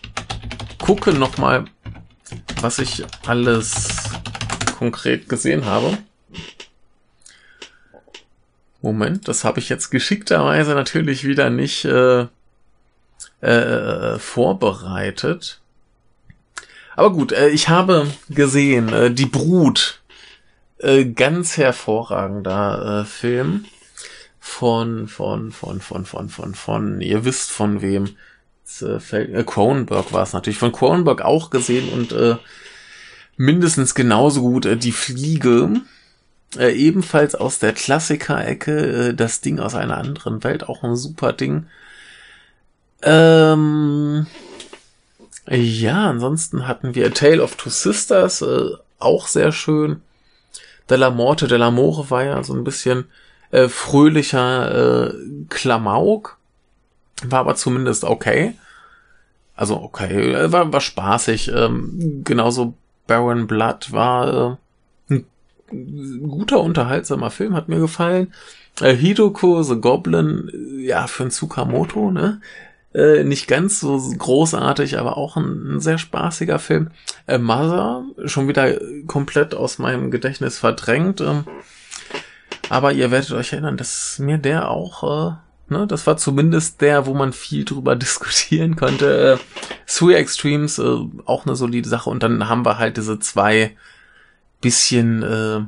gucke 0.78 1.12
nochmal, 1.14 1.64
was 2.61 2.79
ich 2.79 3.05
alles 3.26 4.11
konkret 4.79 5.29
gesehen 5.29 5.64
habe. 5.64 5.99
Moment, 8.81 9.26
das 9.26 9.45
habe 9.45 9.59
ich 9.59 9.68
jetzt 9.68 9.91
geschickterweise 9.91 10.74
natürlich 10.74 11.24
wieder 11.24 11.51
nicht 11.51 11.85
äh, 11.85 12.26
äh, 13.41 14.18
vorbereitet. 14.18 15.61
Aber 16.95 17.12
gut, 17.12 17.33
äh, 17.33 17.49
ich 17.49 17.68
habe 17.68 18.07
gesehen, 18.29 18.93
äh, 18.93 19.11
die 19.11 19.26
Brut, 19.26 20.01
äh, 20.79 21.05
ganz 21.05 21.57
hervorragender 21.57 23.03
äh, 23.03 23.05
Film 23.05 23.64
von 24.39 25.09
von 25.09 25.53
von 25.53 25.81
von 25.81 26.05
von 26.05 26.29
von 26.29 26.55
von 26.55 27.01
ihr 27.01 27.24
wisst 27.24 27.51
von 27.51 27.83
wem. 27.83 28.16
Äh, 28.83 29.01
fällt, 29.01 29.35
äh, 29.35 29.45
Cronenberg 29.45 30.12
war 30.12 30.23
es 30.23 30.33
natürlich 30.33 30.59
von 30.59 30.73
Cronenberg 30.73 31.23
auch 31.23 31.51
gesehen 31.51 31.89
und 31.91 32.12
äh, 32.12 32.37
mindestens 33.37 33.95
genauso 33.95 34.43
gut 34.43 34.66
äh, 34.66 34.77
die 34.77 34.93
Fliege 34.93 35.81
äh, 36.57 36.73
ebenfalls 36.73 37.35
aus 37.35 37.59
der 37.59 37.73
Klassiker-Ecke, 37.73 39.09
äh, 39.09 39.14
das 39.14 39.41
Ding 39.41 39.59
aus 39.59 39.75
einer 39.75 39.99
anderen 39.99 40.45
Welt, 40.45 40.69
auch 40.69 40.83
ein 40.83 40.97
super 40.97 41.33
Ding. 41.33 41.66
Ähm, 43.03 44.27
ja, 45.49 46.11
ansonsten 46.11 46.66
hatten 46.66 46.95
wir 46.95 47.07
A 47.07 47.11
Tale 47.11 47.43
of 47.43 47.57
Two 47.57 47.71
Sisters, 47.71 48.43
äh, 48.43 48.71
auch 48.99 49.29
sehr 49.29 49.53
schön. 49.53 50.03
Della 50.91 51.11
Morte 51.11 51.49
della 51.49 51.71
More 51.71 52.11
war 52.11 52.25
ja 52.25 52.43
so 52.43 52.55
ein 52.55 52.64
bisschen 52.64 53.05
äh, 53.51 53.69
fröhlicher 53.69 55.11
äh, 55.11 55.14
Klamauk. 55.49 56.38
War 57.25 57.41
aber 57.41 57.55
zumindest 57.57 58.05
okay. 58.05 58.55
Also 59.55 59.81
okay, 59.83 60.33
äh, 60.33 60.53
war, 60.53 60.73
war 60.73 60.81
spaßig. 60.81 61.51
Ähm, 61.55 62.23
genauso 62.25 62.75
Baron 63.07 63.47
Blood 63.47 63.93
war 63.93 64.59
äh, 65.11 65.21
guter, 65.71 66.61
unterhaltsamer 66.61 67.31
Film, 67.31 67.55
hat 67.55 67.69
mir 67.69 67.81
gefallen. 67.81 68.33
Äh, 68.81 68.95
Hidoko 68.95 69.62
the 69.62 69.81
Goblin, 69.81 70.51
ja, 70.81 71.07
für 71.07 71.25
ein 71.25 71.31
Tsukamoto, 71.31 72.11
ne? 72.11 72.41
Äh, 72.95 73.25
nicht 73.25 73.49
ganz 73.49 73.81
so 73.81 73.99
großartig, 73.99 74.99
aber 74.99 75.19
auch 75.19 75.37
ein, 75.37 75.77
ein 75.77 75.81
sehr 75.81 75.99
spaßiger 75.99 76.59
Film. 76.59 76.91
Äh, 77.27 77.39
Mother, 77.39 78.05
schon 78.25 78.49
wieder 78.49 78.79
komplett 79.07 79.55
aus 79.55 79.79
meinem 79.79 80.11
Gedächtnis 80.11 80.59
verdrängt. 80.59 81.21
Ähm, 81.21 81.45
aber 82.71 82.93
ihr 82.93 83.11
werdet 83.11 83.33
euch 83.33 83.53
erinnern, 83.53 83.77
dass 83.77 84.19
mir 84.19 84.39
der 84.39 84.71
auch, 84.71 85.33
äh, 85.33 85.35
ne, 85.69 85.87
das 85.87 86.07
war 86.07 86.16
zumindest 86.16 86.81
der, 86.81 87.07
wo 87.07 87.14
man 87.14 87.33
viel 87.33 87.64
drüber 87.64 87.97
diskutieren 87.97 88.77
konnte. 88.77 89.39
Äh, 89.39 89.66
Three 89.87 90.14
Extremes, 90.14 90.79
äh, 90.79 90.97
auch 91.25 91.47
eine 91.47 91.57
solide 91.57 91.89
Sache. 91.89 92.11
Und 92.11 92.23
dann 92.23 92.49
haben 92.49 92.64
wir 92.64 92.79
halt 92.79 92.97
diese 92.97 93.19
zwei 93.19 93.77
bisschen 94.61 95.23
äh, 95.23 95.61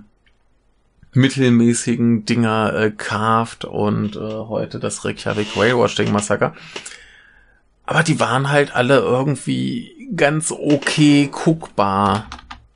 mittelmäßigen 1.12 2.24
Dinger 2.24 2.74
äh, 2.74 2.90
carved 2.90 3.64
und 3.64 4.16
äh, 4.16 4.18
heute 4.18 4.78
das 4.78 5.04
Reykjavik 5.04 5.56
Railwashing 5.56 6.12
Massaker. 6.12 6.54
Aber 7.84 8.02
die 8.02 8.20
waren 8.20 8.50
halt 8.50 8.74
alle 8.74 8.98
irgendwie 8.98 10.08
ganz 10.14 10.52
okay 10.52 11.28
guckbar. 11.32 12.26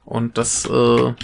Und 0.04 0.38
das, 0.38 0.64
äh, 0.66 1.14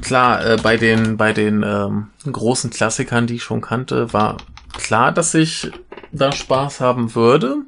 klar, 0.00 0.44
äh, 0.44 0.56
bei 0.62 0.76
den, 0.76 1.16
bei 1.16 1.32
den 1.32 1.62
ähm, 1.62 2.08
großen 2.30 2.70
Klassikern, 2.70 3.26
die 3.26 3.36
ich 3.36 3.42
schon 3.42 3.60
kannte, 3.60 4.12
war 4.12 4.36
klar, 4.72 5.12
dass 5.12 5.34
ich 5.34 5.70
da 6.12 6.32
Spaß 6.32 6.80
haben 6.80 7.14
würde. 7.14 7.58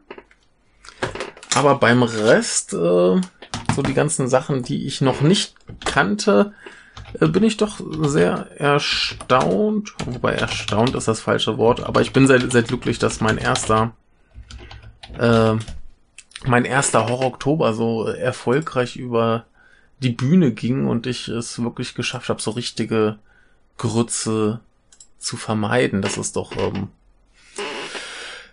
Aber 1.54 1.76
beim 1.76 2.02
Rest, 2.02 2.72
äh, 2.74 2.76
so 2.76 3.82
die 3.84 3.94
ganzen 3.94 4.28
Sachen, 4.28 4.62
die 4.62 4.86
ich 4.86 5.00
noch 5.00 5.20
nicht 5.20 5.54
kannte, 5.84 6.52
äh, 7.20 7.26
bin 7.26 7.44
ich 7.44 7.56
doch 7.56 7.80
sehr 8.02 8.48
erstaunt. 8.56 9.94
Wobei 10.04 10.34
erstaunt 10.34 10.94
ist 10.94 11.08
das 11.08 11.20
falsche 11.20 11.58
Wort, 11.58 11.82
aber 11.82 12.00
ich 12.00 12.12
bin 12.12 12.26
sehr, 12.26 12.50
sehr 12.50 12.62
glücklich, 12.62 12.98
dass 12.98 13.20
mein 13.20 13.38
erster, 13.38 13.92
äh, 15.18 15.54
mein 16.44 16.64
erster 16.64 17.08
Horror-Oktober 17.08 17.72
so 17.74 18.06
erfolgreich 18.06 18.96
über 18.96 19.46
die 20.00 20.10
Bühne 20.10 20.52
ging 20.52 20.86
und 20.86 21.06
ich 21.06 21.28
es 21.28 21.62
wirklich 21.62 21.94
geschafft 21.94 22.28
habe, 22.28 22.42
so 22.42 22.50
richtige 22.50 23.18
Grütze 23.78 24.60
zu 25.18 25.36
vermeiden. 25.36 26.02
Das 26.02 26.18
ist 26.18 26.36
doch 26.36 26.52
ähm, 26.56 26.88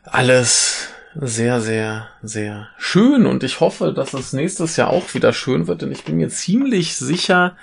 alles 0.04 0.90
sehr, 1.16 1.62
sehr, 1.62 2.10
sehr 2.22 2.70
schön 2.78 3.26
und 3.26 3.44
ich 3.44 3.60
hoffe, 3.60 3.94
dass 3.94 4.14
es 4.14 4.34
nächstes 4.34 4.78
Jahr 4.78 4.90
auch 4.90 5.14
wieder 5.14 5.34
schön 5.34 5.68
wird, 5.68 5.82
denn 5.82 5.92
ich 5.92 6.04
bin 6.04 6.18
mir 6.18 6.30
ziemlich 6.30 6.96
sicher, 6.96 7.56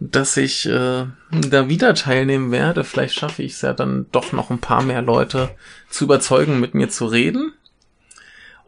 dass 0.00 0.36
ich 0.36 0.66
äh, 0.66 1.04
da 1.30 1.68
wieder 1.68 1.94
teilnehmen 1.94 2.50
werde. 2.50 2.84
Vielleicht 2.84 3.14
schaffe 3.14 3.42
ich 3.42 3.52
es 3.52 3.60
ja 3.60 3.74
dann 3.74 4.06
doch 4.12 4.32
noch 4.32 4.50
ein 4.50 4.58
paar 4.58 4.82
mehr 4.82 5.02
Leute 5.02 5.50
zu 5.90 6.04
überzeugen, 6.04 6.58
mit 6.58 6.74
mir 6.74 6.88
zu 6.88 7.06
reden. 7.06 7.52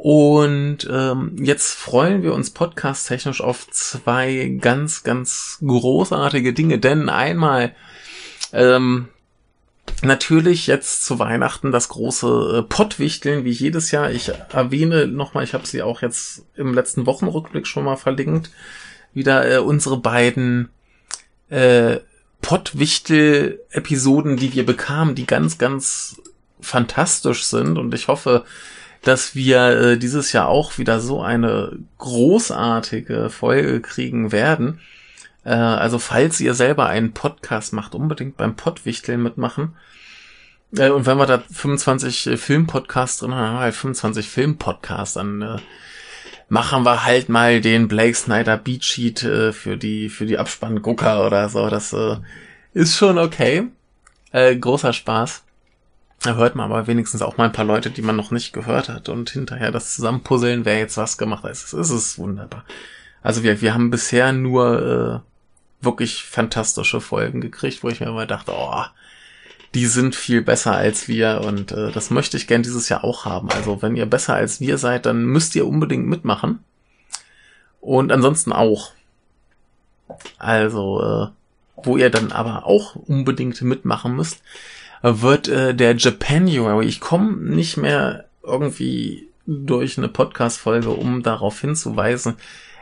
Und 0.04 0.78
ähm, 0.90 1.36
jetzt 1.40 1.74
freuen 1.74 2.24
wir 2.24 2.34
uns 2.34 2.50
podcast-technisch 2.50 3.40
auf 3.40 3.70
zwei 3.70 4.58
ganz, 4.60 5.04
ganz 5.04 5.58
großartige 5.64 6.52
Dinge. 6.52 6.80
Denn 6.80 7.08
einmal 7.08 7.72
ähm, 8.52 9.06
Natürlich 10.02 10.66
jetzt 10.66 11.04
zu 11.04 11.20
Weihnachten 11.20 11.70
das 11.70 11.88
große 11.88 12.58
äh, 12.58 12.62
Pottwichteln, 12.62 13.44
wie 13.44 13.50
jedes 13.52 13.92
Jahr. 13.92 14.10
Ich 14.10 14.32
erwähne 14.52 15.06
nochmal, 15.06 15.44
ich 15.44 15.54
habe 15.54 15.66
sie 15.66 15.82
auch 15.82 16.02
jetzt 16.02 16.44
im 16.56 16.74
letzten 16.74 17.06
Wochenrückblick 17.06 17.68
schon 17.68 17.84
mal 17.84 17.96
verlinkt, 17.96 18.50
wieder 19.14 19.48
äh, 19.48 19.58
unsere 19.58 19.98
beiden 19.98 20.70
äh, 21.48 21.98
Pottwichtel-Episoden, 22.40 24.36
die 24.36 24.52
wir 24.54 24.66
bekamen, 24.66 25.14
die 25.14 25.26
ganz, 25.26 25.58
ganz 25.58 26.20
fantastisch 26.60 27.44
sind. 27.44 27.78
Und 27.78 27.94
ich 27.94 28.08
hoffe, 28.08 28.44
dass 29.02 29.34
wir 29.34 29.66
äh, 29.68 29.98
dieses 29.98 30.32
Jahr 30.32 30.48
auch 30.48 30.78
wieder 30.78 31.00
so 31.00 31.20
eine 31.20 31.78
großartige 31.98 33.30
Folge 33.30 33.80
kriegen 33.80 34.32
werden. 34.32 34.80
Äh, 35.44 35.54
also 35.54 35.98
falls 35.98 36.40
ihr 36.40 36.54
selber 36.54 36.86
einen 36.86 37.12
Podcast 37.12 37.72
macht, 37.72 37.94
unbedingt 37.94 38.36
beim 38.36 38.54
Pottwichteln 38.56 39.22
mitmachen. 39.22 39.76
Äh, 40.76 40.90
und 40.90 41.06
wenn 41.06 41.18
wir 41.18 41.26
da 41.26 41.42
25 41.50 42.26
äh, 42.28 42.36
Filmpodcasts 42.36 43.18
drin 43.18 43.34
haben, 43.34 43.46
haben 43.46 43.56
wir 43.56 43.60
halt 43.60 43.74
25 43.74 44.28
Filmpodcasts, 44.28 45.14
dann 45.14 45.42
äh, 45.42 45.56
machen 46.48 46.84
wir 46.84 47.04
halt 47.04 47.28
mal 47.28 47.60
den 47.60 47.88
Blake 47.88 48.14
Snyder 48.14 48.56
Beat 48.56 48.84
Sheet 48.84 49.24
äh, 49.24 49.52
für 49.52 49.76
die 49.76 50.08
für 50.08 50.26
die 50.26 50.38
Abspanngucker 50.38 51.26
oder 51.26 51.48
so. 51.48 51.68
Das 51.68 51.92
äh, 51.92 52.16
ist 52.72 52.96
schon 52.96 53.18
okay. 53.18 53.68
Äh, 54.30 54.56
großer 54.56 54.92
Spaß. 54.92 55.42
Da 56.22 56.34
hört 56.34 56.54
man 56.54 56.70
aber 56.70 56.86
wenigstens 56.86 57.22
auch 57.22 57.36
mal 57.36 57.46
ein 57.46 57.52
paar 57.52 57.64
Leute, 57.64 57.90
die 57.90 58.02
man 58.02 58.16
noch 58.16 58.30
nicht 58.30 58.52
gehört 58.52 58.88
hat 58.88 59.08
und 59.08 59.30
hinterher 59.30 59.72
das 59.72 59.94
Zusammenpuzzeln, 59.94 60.64
wer 60.64 60.78
jetzt 60.78 60.96
was 60.96 61.18
gemacht 61.18 61.42
hat. 61.42 61.50
Es 61.50 61.72
ist, 61.72 61.90
es 61.90 62.18
wunderbar. 62.18 62.64
Also 63.22 63.42
wir, 63.42 63.60
wir 63.60 63.74
haben 63.74 63.90
bisher 63.90 64.32
nur 64.32 65.22
äh, 65.22 65.84
wirklich 65.84 66.22
fantastische 66.22 67.00
Folgen 67.00 67.40
gekriegt, 67.40 67.82
wo 67.82 67.88
ich 67.88 68.00
mir 68.00 68.06
immer 68.06 68.26
dachte, 68.26 68.52
oh, 68.54 68.84
die 69.74 69.86
sind 69.86 70.14
viel 70.14 70.42
besser 70.42 70.72
als 70.72 71.08
wir 71.08 71.40
und 71.44 71.72
äh, 71.72 71.90
das 71.90 72.10
möchte 72.10 72.36
ich 72.36 72.46
gern 72.46 72.62
dieses 72.62 72.88
Jahr 72.88 73.04
auch 73.04 73.24
haben. 73.24 73.50
Also 73.50 73.82
wenn 73.82 73.96
ihr 73.96 74.06
besser 74.06 74.34
als 74.34 74.60
wir 74.60 74.78
seid, 74.78 75.06
dann 75.06 75.24
müsst 75.24 75.56
ihr 75.56 75.66
unbedingt 75.66 76.06
mitmachen. 76.06 76.60
Und 77.80 78.12
ansonsten 78.12 78.52
auch. 78.52 78.92
Also, 80.38 81.02
äh, 81.02 81.84
wo 81.84 81.96
ihr 81.96 82.10
dann 82.10 82.32
aber 82.32 82.66
auch 82.66 82.94
unbedingt 82.94 83.60
mitmachen 83.62 84.14
müsst, 84.14 84.42
wird 85.02 85.48
äh, 85.48 85.74
der 85.74 85.96
Japanuary. 85.96 86.86
Ich 86.86 87.00
komme 87.00 87.36
nicht 87.36 87.76
mehr 87.76 88.24
irgendwie 88.42 89.28
durch 89.46 89.98
eine 89.98 90.08
Podcast-Folge, 90.08 90.90
um 90.90 91.22
darauf 91.22 91.60
hinzuweisen, 91.60 92.36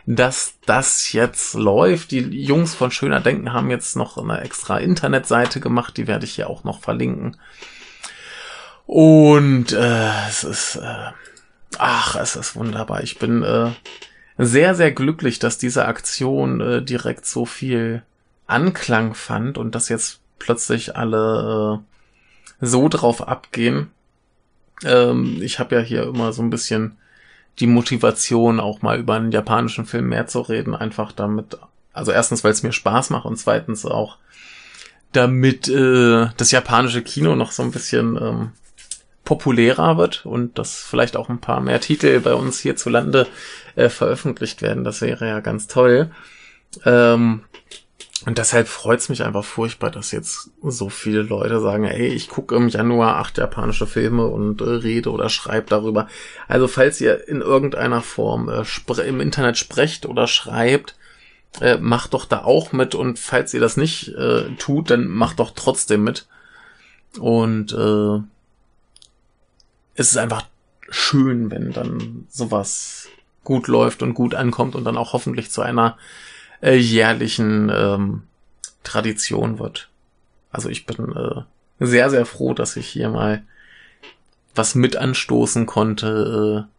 dass 0.06 0.54
das 0.66 1.12
jetzt 1.12 1.54
läuft. 1.54 2.10
Die 2.10 2.20
Jungs 2.20 2.74
von 2.74 2.90
Schöner 2.90 3.20
Denken 3.20 3.52
haben 3.52 3.70
jetzt 3.70 3.96
noch 3.96 4.18
eine 4.18 4.40
extra 4.40 4.78
Internetseite 4.78 5.60
gemacht, 5.60 5.96
die 5.96 6.06
werde 6.06 6.24
ich 6.24 6.34
hier 6.34 6.50
auch 6.50 6.64
noch 6.64 6.80
verlinken. 6.80 7.36
Und 8.86 9.72
äh, 9.72 10.28
es 10.28 10.44
ist, 10.44 10.76
äh, 10.76 11.12
ach, 11.78 12.16
es 12.16 12.36
ist 12.36 12.56
wunderbar. 12.56 13.02
Ich 13.02 13.18
bin 13.18 13.42
äh, 13.42 13.70
sehr, 14.36 14.74
sehr 14.74 14.90
glücklich, 14.90 15.38
dass 15.38 15.58
diese 15.58 15.86
Aktion 15.86 16.60
äh, 16.60 16.82
direkt 16.82 17.24
so 17.24 17.46
viel 17.46 18.02
Anklang 18.46 19.14
fand 19.14 19.58
und 19.58 19.74
dass 19.74 19.88
jetzt 19.88 20.20
plötzlich 20.38 20.96
alle 20.96 21.78
äh, 21.78 21.89
so 22.60 22.88
drauf 22.88 23.26
abgehen. 23.26 23.90
Ähm, 24.84 25.38
ich 25.40 25.58
habe 25.58 25.76
ja 25.76 25.80
hier 25.80 26.04
immer 26.04 26.32
so 26.32 26.42
ein 26.42 26.50
bisschen 26.50 26.96
die 27.58 27.66
Motivation, 27.66 28.60
auch 28.60 28.82
mal 28.82 28.98
über 28.98 29.14
einen 29.14 29.32
japanischen 29.32 29.84
Film 29.84 30.08
mehr 30.08 30.26
zu 30.26 30.40
reden, 30.40 30.74
einfach 30.74 31.12
damit, 31.12 31.58
also 31.92 32.12
erstens, 32.12 32.44
weil 32.44 32.52
es 32.52 32.62
mir 32.62 32.72
Spaß 32.72 33.10
macht 33.10 33.26
und 33.26 33.36
zweitens 33.36 33.84
auch, 33.84 34.18
damit 35.12 35.68
äh, 35.68 36.28
das 36.36 36.52
japanische 36.52 37.02
Kino 37.02 37.34
noch 37.34 37.50
so 37.50 37.62
ein 37.62 37.72
bisschen 37.72 38.16
ähm, 38.16 38.52
populärer 39.24 39.96
wird 39.96 40.24
und 40.24 40.58
dass 40.58 40.76
vielleicht 40.82 41.16
auch 41.16 41.28
ein 41.28 41.40
paar 41.40 41.60
mehr 41.60 41.80
Titel 41.80 42.20
bei 42.20 42.34
uns 42.34 42.60
hierzulande 42.60 43.26
äh, 43.74 43.88
veröffentlicht 43.88 44.62
werden. 44.62 44.84
Das 44.84 45.00
wäre 45.02 45.26
ja 45.26 45.40
ganz 45.40 45.66
toll. 45.66 46.10
Ähm, 46.84 47.42
und 48.26 48.36
deshalb 48.36 48.68
freut's 48.68 49.08
mich 49.08 49.24
einfach 49.24 49.44
furchtbar, 49.44 49.90
dass 49.90 50.12
jetzt 50.12 50.50
so 50.62 50.90
viele 50.90 51.22
Leute 51.22 51.58
sagen, 51.60 51.84
ey, 51.84 52.08
ich 52.08 52.28
gucke 52.28 52.54
im 52.54 52.68
Januar 52.68 53.16
acht 53.16 53.38
japanische 53.38 53.86
Filme 53.86 54.26
und 54.26 54.60
äh, 54.60 54.64
rede 54.64 55.10
oder 55.10 55.30
schreibe 55.30 55.68
darüber. 55.68 56.06
Also 56.46 56.68
falls 56.68 57.00
ihr 57.00 57.28
in 57.28 57.40
irgendeiner 57.40 58.02
Form 58.02 58.50
äh, 58.50 59.02
im 59.02 59.20
Internet 59.20 59.56
sprecht 59.56 60.04
oder 60.04 60.26
schreibt, 60.26 60.96
äh, 61.62 61.78
macht 61.78 62.12
doch 62.12 62.26
da 62.26 62.44
auch 62.44 62.72
mit. 62.72 62.94
Und 62.94 63.18
falls 63.18 63.54
ihr 63.54 63.60
das 63.60 63.78
nicht 63.78 64.08
äh, 64.08 64.54
tut, 64.56 64.90
dann 64.90 65.08
macht 65.08 65.38
doch 65.38 65.52
trotzdem 65.54 66.04
mit. 66.04 66.26
Und 67.18 67.72
äh, 67.72 68.22
es 69.94 70.10
ist 70.10 70.18
einfach 70.18 70.42
schön, 70.90 71.50
wenn 71.50 71.72
dann 71.72 72.26
sowas 72.28 73.08
gut 73.44 73.66
läuft 73.66 74.02
und 74.02 74.12
gut 74.12 74.34
ankommt 74.34 74.74
und 74.74 74.84
dann 74.84 74.98
auch 74.98 75.14
hoffentlich 75.14 75.50
zu 75.50 75.62
einer 75.62 75.96
äh, 76.60 76.76
jährlichen 76.76 77.70
ähm, 77.74 78.22
Tradition 78.82 79.58
wird. 79.58 79.88
Also 80.50 80.68
ich 80.68 80.86
bin 80.86 81.14
äh, 81.14 81.42
sehr, 81.78 82.10
sehr 82.10 82.26
froh, 82.26 82.54
dass 82.54 82.76
ich 82.76 82.88
hier 82.88 83.08
mal 83.08 83.42
was 84.54 84.74
mit 84.74 84.96
anstoßen 84.96 85.66
konnte, 85.66 86.66
äh, 86.66 86.70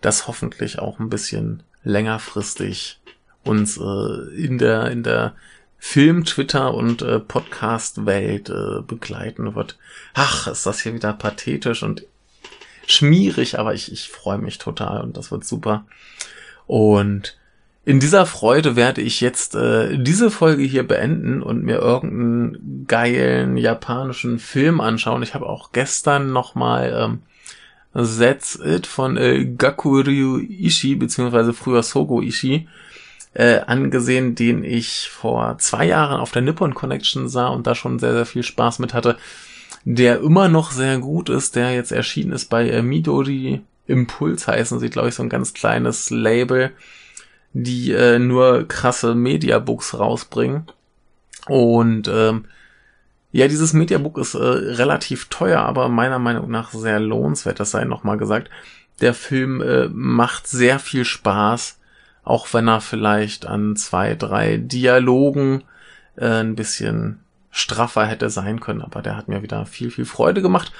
das 0.00 0.26
hoffentlich 0.26 0.78
auch 0.78 0.98
ein 0.98 1.08
bisschen 1.08 1.62
längerfristig 1.82 3.00
uns 3.44 3.78
äh, 3.78 4.34
in 4.36 4.58
der 4.58 4.90
in 4.90 5.02
der 5.02 5.34
Film, 5.78 6.24
Twitter 6.24 6.72
und 6.72 7.02
äh, 7.02 7.20
Podcast-Welt 7.20 8.48
äh, 8.48 8.80
begleiten 8.80 9.54
wird. 9.54 9.76
Ach, 10.14 10.46
ist 10.46 10.64
das 10.64 10.80
hier 10.80 10.94
wieder 10.94 11.12
pathetisch 11.12 11.82
und 11.82 12.06
schmierig, 12.86 13.58
aber 13.58 13.74
ich, 13.74 13.92
ich 13.92 14.08
freue 14.08 14.38
mich 14.38 14.56
total 14.56 15.02
und 15.02 15.18
das 15.18 15.30
wird 15.30 15.44
super. 15.44 15.84
Und 16.66 17.36
in 17.84 18.00
dieser 18.00 18.24
Freude 18.24 18.76
werde 18.76 19.02
ich 19.02 19.20
jetzt 19.20 19.54
äh, 19.54 19.98
diese 19.98 20.30
Folge 20.30 20.62
hier 20.62 20.86
beenden 20.86 21.42
und 21.42 21.64
mir 21.64 21.76
irgendeinen 21.76 22.86
geilen 22.86 23.56
japanischen 23.58 24.38
Film 24.38 24.80
anschauen. 24.80 25.22
Ich 25.22 25.34
habe 25.34 25.46
auch 25.46 25.72
gestern 25.72 26.32
nochmal 26.32 26.94
ähm, 26.96 27.22
That's 28.18 28.58
It 28.64 28.86
von 28.86 29.18
äh, 29.18 29.44
Gakuryu 29.44 30.38
Ishii, 30.38 30.94
beziehungsweise 30.94 31.52
früher 31.52 31.82
Sogo 31.82 32.22
Ishii, 32.22 32.68
äh, 33.34 33.60
angesehen, 33.66 34.34
den 34.34 34.64
ich 34.64 35.10
vor 35.10 35.58
zwei 35.58 35.86
Jahren 35.86 36.20
auf 36.20 36.32
der 36.32 36.42
Nippon 36.42 36.74
Connection 36.74 37.28
sah 37.28 37.48
und 37.48 37.66
da 37.66 37.74
schon 37.74 37.98
sehr, 37.98 38.14
sehr 38.14 38.26
viel 38.26 38.42
Spaß 38.42 38.78
mit 38.78 38.94
hatte. 38.94 39.18
Der 39.84 40.20
immer 40.20 40.48
noch 40.48 40.70
sehr 40.70 40.98
gut 40.98 41.28
ist, 41.28 41.54
der 41.54 41.74
jetzt 41.74 41.92
erschienen 41.92 42.32
ist 42.32 42.46
bei 42.48 42.66
äh, 42.68 42.80
Midori 42.80 43.60
Impuls 43.86 44.48
heißen 44.48 44.80
sie, 44.80 44.88
glaube 44.88 45.10
ich, 45.10 45.14
so 45.14 45.22
ein 45.22 45.28
ganz 45.28 45.52
kleines 45.52 46.08
Label 46.08 46.72
die 47.54 47.92
äh, 47.92 48.18
nur 48.18 48.68
krasse 48.68 49.14
Mediabooks 49.14 49.98
rausbringen. 49.98 50.66
Und 51.46 52.08
ähm, 52.08 52.46
ja, 53.32 53.48
dieses 53.48 53.72
Mediabook 53.72 54.18
ist 54.18 54.34
äh, 54.34 54.38
relativ 54.38 55.28
teuer, 55.28 55.60
aber 55.60 55.88
meiner 55.88 56.18
Meinung 56.18 56.50
nach 56.50 56.72
sehr 56.72 57.00
lohnenswert, 57.00 57.60
das 57.60 57.70
sei 57.70 57.84
nochmal 57.84 58.18
gesagt. 58.18 58.50
Der 59.00 59.14
Film 59.14 59.60
äh, 59.60 59.88
macht 59.88 60.46
sehr 60.46 60.78
viel 60.78 61.04
Spaß, 61.04 61.78
auch 62.22 62.52
wenn 62.52 62.68
er 62.68 62.80
vielleicht 62.80 63.46
an 63.46 63.76
zwei, 63.76 64.14
drei 64.14 64.56
Dialogen 64.56 65.64
äh, 66.16 66.26
ein 66.26 66.56
bisschen 66.56 67.20
straffer 67.50 68.06
hätte 68.06 68.30
sein 68.30 68.58
können, 68.60 68.82
aber 68.82 69.00
der 69.00 69.16
hat 69.16 69.28
mir 69.28 69.42
wieder 69.42 69.64
viel, 69.66 69.90
viel 69.90 70.06
Freude 70.06 70.42
gemacht. 70.42 70.72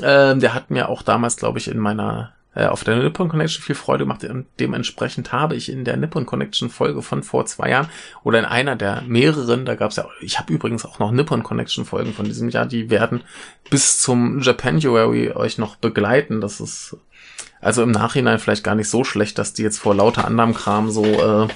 Äh, 0.00 0.36
der 0.36 0.54
hat 0.54 0.70
mir 0.70 0.88
auch 0.88 1.02
damals, 1.02 1.36
glaube 1.36 1.58
ich, 1.58 1.68
in 1.68 1.78
meiner 1.78 2.32
auf 2.54 2.84
der 2.84 2.96
Nippon 2.96 3.28
Connection 3.28 3.62
viel 3.62 3.74
Freude 3.74 4.04
macht 4.04 4.24
und 4.24 4.46
dementsprechend 4.60 5.32
habe 5.32 5.56
ich 5.56 5.70
in 5.70 5.84
der 5.84 5.96
Nippon 5.96 6.24
Connection 6.24 6.70
Folge 6.70 7.02
von 7.02 7.22
vor 7.22 7.46
zwei 7.46 7.70
Jahren 7.70 7.88
oder 8.22 8.38
in 8.38 8.44
einer 8.44 8.76
der 8.76 9.02
mehreren, 9.02 9.64
da 9.64 9.74
gab 9.74 9.90
es 9.90 9.96
ja, 9.96 10.06
ich 10.20 10.38
habe 10.38 10.52
übrigens 10.52 10.84
auch 10.84 10.98
noch 10.98 11.10
Nippon 11.10 11.42
Connection 11.42 11.84
Folgen 11.84 12.14
von 12.14 12.26
diesem 12.26 12.48
Jahr, 12.48 12.66
die 12.66 12.90
werden 12.90 13.22
bis 13.70 14.00
zum 14.00 14.40
Japanuary 14.40 15.32
euch 15.32 15.58
noch 15.58 15.76
begleiten. 15.76 16.40
Das 16.40 16.60
ist 16.60 16.96
also 17.60 17.82
im 17.82 17.90
Nachhinein 17.90 18.38
vielleicht 18.38 18.62
gar 18.62 18.74
nicht 18.74 18.88
so 18.88 19.04
schlecht, 19.04 19.38
dass 19.38 19.54
die 19.54 19.62
jetzt 19.62 19.78
vor 19.78 19.94
lauter 19.94 20.26
anderem 20.26 20.54
Kram 20.54 20.90
so 20.90 21.04
äh, 21.04 21.48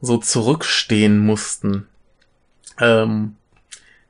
so 0.00 0.18
zurückstehen 0.18 1.18
mussten. 1.18 1.86
Ähm, 2.78 3.36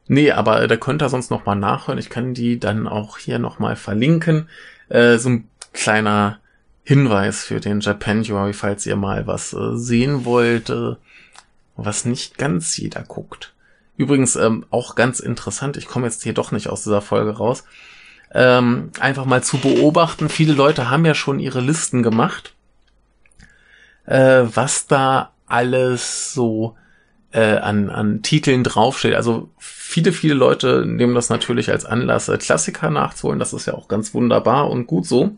nee, 0.09 0.33
aber 0.33 0.67
da 0.67 0.77
könnt 0.77 1.03
ihr 1.03 1.09
sonst 1.09 1.31
noch 1.31 1.47
mal 1.47 1.55
nachhören. 1.55 1.99
Ich 1.99 2.11
kann 2.11 2.35
die 2.35 2.59
dann 2.59 2.89
auch 2.89 3.19
hier 3.19 3.39
noch 3.39 3.59
mal 3.59 3.77
verlinken. 3.77 4.49
Äh, 4.89 5.19
so 5.19 5.31
ein 5.31 5.49
kleiner 5.77 6.41
Hinweis 6.83 7.45
für 7.45 7.61
den 7.61 7.81
Japanuary, 7.81 8.53
falls 8.53 8.87
ihr 8.87 8.97
mal 8.97 9.27
was 9.27 9.53
äh, 9.53 9.77
sehen 9.77 10.25
wollt, 10.25 10.71
äh, 10.71 10.97
was 11.77 12.05
nicht 12.05 12.39
ganz 12.39 12.77
jeder 12.77 13.03
guckt. 13.03 13.55
Übrigens 13.97 14.37
ähm, 14.37 14.67
auch 14.71 14.95
ganz 14.95 15.21
interessant, 15.21 15.77
ich 15.77 15.87
komme 15.87 16.07
jetzt 16.07 16.23
hier 16.23 16.35
doch 16.35 16.53
nicht 16.53 16.69
aus 16.69 16.83
dieser 16.83 17.03
Folge 17.03 17.37
raus, 17.37 17.65
ähm, 18.33 18.91
einfach 19.01 19.25
mal 19.25 19.43
zu 19.43 19.59
beobachten. 19.59 20.29
Viele 20.29 20.53
Leute 20.53 20.91
haben 20.91 21.05
ja 21.07 21.15
schon 21.15 21.39
ihre 21.39 21.61
Listen 21.61 22.03
gemacht, 22.03 22.55
äh, 24.05 24.45
was 24.53 24.87
da 24.87 25.33
alles 25.47 26.35
so 26.35 26.77
äh, 27.33 27.57
an, 27.57 27.91
an 27.91 28.23
Titeln 28.23 28.65
draufsteht. 28.65 29.15
Also 29.15 29.51
viele, 29.59 30.13
viele 30.13 30.35
Leute 30.35 30.85
nehmen 30.87 31.15
das 31.15 31.31
natürlich 31.31 31.71
als 31.71 31.85
Anlass, 31.85 32.29
äh, 32.29 32.39
Klassiker 32.39 32.91
nachzuholen. 32.91 33.39
Das 33.39 33.53
ist 33.53 33.67
ja 33.67 33.75
auch 33.75 33.89
ganz 33.89 34.15
wunderbar 34.15 34.71
und 34.71 34.87
gut 34.87 35.07
so. 35.07 35.37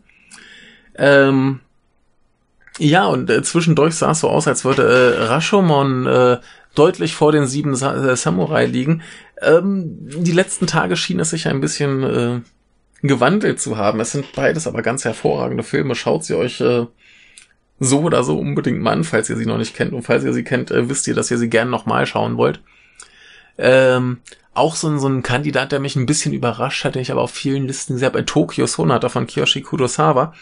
Ähm, 0.99 1.61
ja, 2.79 3.07
und 3.07 3.29
äh, 3.31 3.43
zwischendurch 3.43 3.95
sah 3.95 4.13
es 4.13 4.21
so 4.21 4.29
aus, 4.29 4.47
als 4.47 4.65
würde 4.65 4.83
äh, 4.83 5.25
Rashomon 5.25 6.07
äh, 6.07 6.39
deutlich 6.75 7.15
vor 7.15 7.33
den 7.33 7.47
sieben 7.47 7.75
Sa 7.75 7.95
äh, 7.95 8.17
Samurai 8.17 8.67
liegen. 8.67 9.03
Ähm, 9.43 9.97
die 9.99 10.33
letzten 10.33 10.67
Tage 10.67 10.97
schien 10.97 11.21
es 11.21 11.31
sich 11.31 11.49
ein 11.49 11.61
bisschen 11.61 12.03
äh, 12.03 12.41
gewandelt 13.03 13.61
zu 13.61 13.77
haben. 13.77 14.01
Es 14.01 14.13
sind 14.13 14.33
beides 14.33 14.67
aber 14.67 14.83
ganz 14.83 15.05
hervorragende 15.05 15.65
Filme. 15.65 15.95
Schaut 15.95 16.25
sie 16.25 16.37
euch 16.37 16.61
äh, 16.61 16.87
so 17.81 18.01
oder 18.01 18.23
so 18.23 18.39
unbedingt 18.39 18.81
mal 18.81 18.93
an, 18.93 19.05
falls 19.05 19.31
ihr 19.31 19.37
sie 19.37 19.47
noch 19.47 19.59
nicht 19.59 19.75
kennt. 19.77 19.93
Und 19.93 20.03
falls 20.03 20.25
ihr 20.25 20.33
sie 20.33 20.45
kennt, 20.45 20.71
äh, 20.71 20.89
wisst 20.89 21.07
ihr, 21.09 21.15
dass 21.15 21.31
ihr 21.31 21.39
sie 21.39 21.51
gerne 21.51 21.71
nochmal 21.71 22.07
schauen 22.07 22.37
wollt. 22.37 22.61
Ähm, 23.57 24.19
auch 24.55 24.77
so 24.77 24.89
ein, 24.89 24.99
so 24.99 25.09
ein 25.09 25.23
Kandidat, 25.23 25.73
der 25.73 25.81
mich 25.81 25.97
ein 25.97 26.07
bisschen 26.07 26.33
überrascht 26.33 26.85
hat, 26.85 26.95
den 26.95 27.03
ich 27.03 27.13
aber 27.13 27.23
auf 27.23 27.31
vielen 27.31 27.67
Listen 27.67 27.95
gesehen 27.95 28.07
habe, 28.07 28.25
Tokyo 28.25 28.67
Sonata 28.67 29.09
von 29.09 29.27
Kiyoshi 29.27 29.63
Kurosawa. 29.63 30.35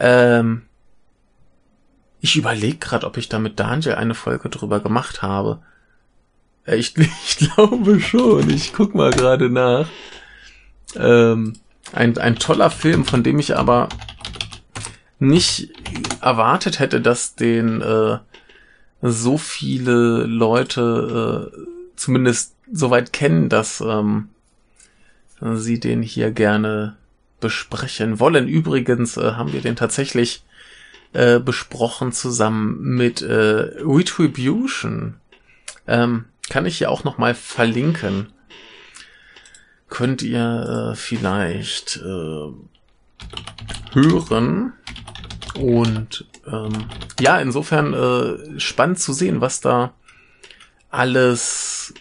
Ähm, 0.00 0.62
ich 2.20 2.36
überlege 2.36 2.78
gerade, 2.78 3.06
ob 3.06 3.16
ich 3.16 3.28
da 3.28 3.38
mit 3.38 3.60
Daniel 3.60 3.94
eine 3.94 4.14
Folge 4.14 4.48
drüber 4.48 4.80
gemacht 4.80 5.22
habe. 5.22 5.62
Äh, 6.66 6.76
ich, 6.76 6.96
ich 6.98 7.36
glaube 7.38 8.00
schon. 8.00 8.50
Ich 8.50 8.72
guck 8.72 8.94
mal 8.94 9.10
gerade 9.10 9.50
nach. 9.50 9.88
Ähm, 10.96 11.54
ein, 11.92 12.18
ein 12.18 12.36
toller 12.36 12.70
Film, 12.70 13.04
von 13.04 13.22
dem 13.22 13.38
ich 13.38 13.56
aber 13.56 13.88
nicht 15.18 15.70
erwartet 16.22 16.78
hätte, 16.78 17.00
dass 17.00 17.34
den 17.34 17.82
äh, 17.82 18.18
so 19.02 19.38
viele 19.38 20.24
Leute 20.24 21.50
äh, 21.52 21.66
zumindest 21.96 22.54
soweit 22.72 23.12
kennen, 23.12 23.48
dass 23.48 23.80
ähm, 23.80 24.30
sie 25.40 25.80
den 25.80 26.02
hier 26.02 26.30
gerne 26.30 26.96
besprechen 27.40 28.20
wollen. 28.20 28.48
Übrigens 28.48 29.16
äh, 29.16 29.32
haben 29.32 29.52
wir 29.52 29.60
den 29.60 29.76
tatsächlich 29.76 30.42
äh, 31.12 31.38
besprochen 31.40 32.12
zusammen 32.12 32.80
mit 32.80 33.22
äh, 33.22 33.34
Retribution. 33.84 35.14
Ähm, 35.86 36.26
kann 36.48 36.66
ich 36.66 36.78
hier 36.78 36.90
auch 36.90 37.04
noch 37.04 37.18
mal 37.18 37.34
verlinken. 37.34 38.26
Könnt 39.88 40.22
ihr 40.22 40.92
äh, 40.92 40.96
vielleicht 40.96 41.96
äh, 41.96 42.52
hören. 43.92 44.72
Und 45.54 46.26
ähm, 46.46 46.84
ja, 47.18 47.40
insofern 47.40 47.92
äh, 47.92 48.60
spannend 48.60 49.00
zu 49.00 49.12
sehen, 49.12 49.40
was 49.40 49.60
da 49.60 49.92
alles 50.90 51.94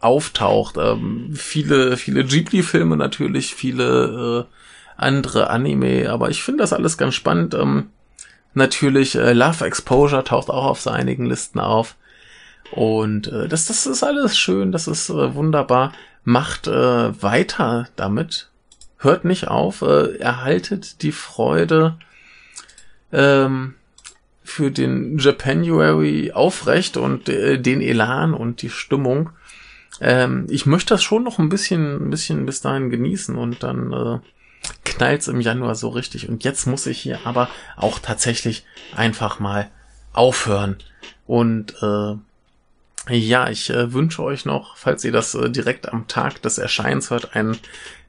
auftaucht. 0.00 0.76
Ähm, 0.78 1.34
viele, 1.34 1.96
viele 1.96 2.24
Ghibli-Filme 2.24 2.96
natürlich, 2.96 3.54
viele 3.54 4.46
äh, 4.48 4.57
andere 4.98 5.50
Anime, 5.50 6.10
aber 6.10 6.28
ich 6.28 6.42
finde 6.42 6.62
das 6.62 6.72
alles 6.72 6.98
ganz 6.98 7.14
spannend. 7.14 7.54
Ähm, 7.54 7.90
natürlich 8.54 9.14
äh, 9.14 9.32
Love 9.32 9.64
Exposure 9.64 10.24
taucht 10.24 10.50
auch 10.50 10.66
auf 10.66 10.80
so 10.80 10.90
einigen 10.90 11.24
Listen 11.24 11.60
auf. 11.60 11.96
Und 12.72 13.28
äh, 13.28 13.48
das, 13.48 13.66
das 13.66 13.86
ist 13.86 14.02
alles 14.02 14.36
schön, 14.38 14.72
das 14.72 14.88
ist 14.88 15.08
äh, 15.08 15.34
wunderbar. 15.34 15.92
Macht 16.24 16.66
äh, 16.66 17.22
weiter 17.22 17.88
damit. 17.96 18.50
Hört 18.98 19.24
nicht 19.24 19.48
auf, 19.48 19.82
äh, 19.82 20.16
erhaltet 20.18 21.02
die 21.02 21.12
Freude 21.12 21.96
ähm, 23.12 23.74
für 24.42 24.70
den 24.70 25.18
Japanuary 25.18 26.32
aufrecht 26.32 26.96
und 26.96 27.28
äh, 27.28 27.58
den 27.58 27.80
Elan 27.80 28.34
und 28.34 28.60
die 28.62 28.70
Stimmung. 28.70 29.30
Ähm, 30.00 30.46
ich 30.50 30.66
möchte 30.66 30.94
das 30.94 31.02
schon 31.02 31.22
noch 31.22 31.38
ein 31.38 31.48
bisschen, 31.48 32.08
ein 32.08 32.10
bisschen 32.10 32.44
bis 32.44 32.60
dahin 32.60 32.90
genießen 32.90 33.36
und 33.36 33.62
dann 33.62 33.92
äh, 33.92 34.18
knallt's 34.96 35.28
im 35.28 35.40
Januar 35.40 35.74
so 35.74 35.88
richtig. 35.88 36.28
Und 36.28 36.44
jetzt 36.44 36.66
muss 36.66 36.86
ich 36.86 36.98
hier 36.98 37.20
aber 37.24 37.48
auch 37.76 37.98
tatsächlich 37.98 38.64
einfach 38.94 39.40
mal 39.40 39.70
aufhören. 40.12 40.78
Und 41.26 41.74
äh, 41.82 42.16
ja, 43.10 43.48
ich 43.48 43.70
äh, 43.70 43.92
wünsche 43.92 44.22
euch 44.22 44.44
noch, 44.44 44.76
falls 44.76 45.04
ihr 45.04 45.12
das 45.12 45.34
äh, 45.34 45.50
direkt 45.50 45.88
am 45.88 46.08
Tag 46.08 46.42
des 46.42 46.58
Erscheins 46.58 47.10
hört, 47.10 47.34
ein 47.34 47.56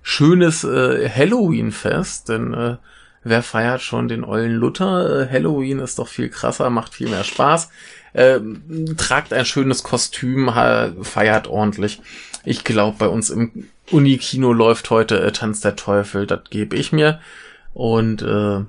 schönes 0.01 0.63
äh, 0.63 1.09
Halloween-Fest, 1.09 2.29
denn 2.29 2.53
äh, 2.53 2.77
wer 3.23 3.43
feiert 3.43 3.81
schon 3.81 4.07
den 4.07 4.23
ollen 4.23 4.55
Luther? 4.55 5.21
Äh, 5.21 5.31
Halloween 5.31 5.79
ist 5.79 5.99
doch 5.99 6.07
viel 6.07 6.29
krasser, 6.29 6.69
macht 6.69 6.93
viel 6.93 7.09
mehr 7.09 7.23
Spaß. 7.23 7.69
Äh, 8.13 8.39
tragt 8.97 9.33
ein 9.33 9.45
schönes 9.45 9.83
Kostüm, 9.83 10.51
feiert 11.03 11.47
ordentlich. 11.47 12.01
Ich 12.43 12.63
glaube, 12.63 12.97
bei 12.97 13.07
uns 13.07 13.29
im 13.29 13.67
Unikino 13.91 14.53
läuft 14.53 14.89
heute 14.89 15.21
äh, 15.21 15.31
Tanz 15.31 15.61
der 15.61 15.75
Teufel, 15.75 16.27
das 16.27 16.41
gebe 16.49 16.75
ich 16.75 16.91
mir. 16.91 17.19
Und 17.73 18.21
äh, 18.21 18.61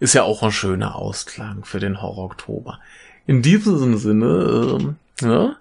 ist 0.00 0.14
ja 0.14 0.22
auch 0.22 0.42
ein 0.42 0.52
schöner 0.52 0.96
Ausklang 0.96 1.64
für 1.64 1.80
den 1.80 2.02
Horror-Oktober. 2.02 2.80
In 3.26 3.42
diesem 3.42 3.96
Sinne, 3.96 4.94
äh, 5.20 5.26
ja, 5.26 5.56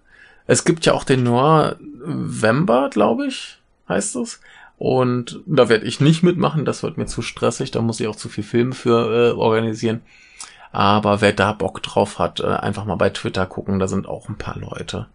es 0.48 0.66
gibt 0.66 0.86
ja 0.86 0.94
auch 0.94 1.04
den 1.04 1.24
November, 1.24 2.90
glaube 2.90 3.28
ich, 3.28 3.60
heißt 3.88 4.16
es. 4.18 4.42
Und 4.78 5.42
da 5.46 5.70
werde 5.70 5.86
ich 5.86 6.00
nicht 6.00 6.24
mitmachen, 6.24 6.66
das 6.66 6.82
wird 6.82 6.98
mir 6.98 7.06
zu 7.06 7.22
stressig, 7.22 7.70
da 7.70 7.82
muss 7.82 8.00
ich 8.00 8.08
auch 8.08 8.16
zu 8.16 8.30
viel 8.30 8.44
Filme 8.44 8.74
für 8.74 9.30
äh, 9.30 9.32
organisieren. 9.32 10.02
Aber 10.72 11.22
wer 11.22 11.34
da 11.34 11.54
Bock 11.54 11.84
drauf 11.84 12.18
hat, 12.18 12.40
äh, 12.40 12.48
einfach 12.48 12.86
mal 12.86 12.96
bei 12.96 13.12
Twitter 13.12 13.46
gucken, 13.46 13.78
da 13.78 13.88
sind 13.88 14.08
auch 14.08 14.28
ein 14.28 14.38
paar 14.38 14.58
Leute, 14.58 15.08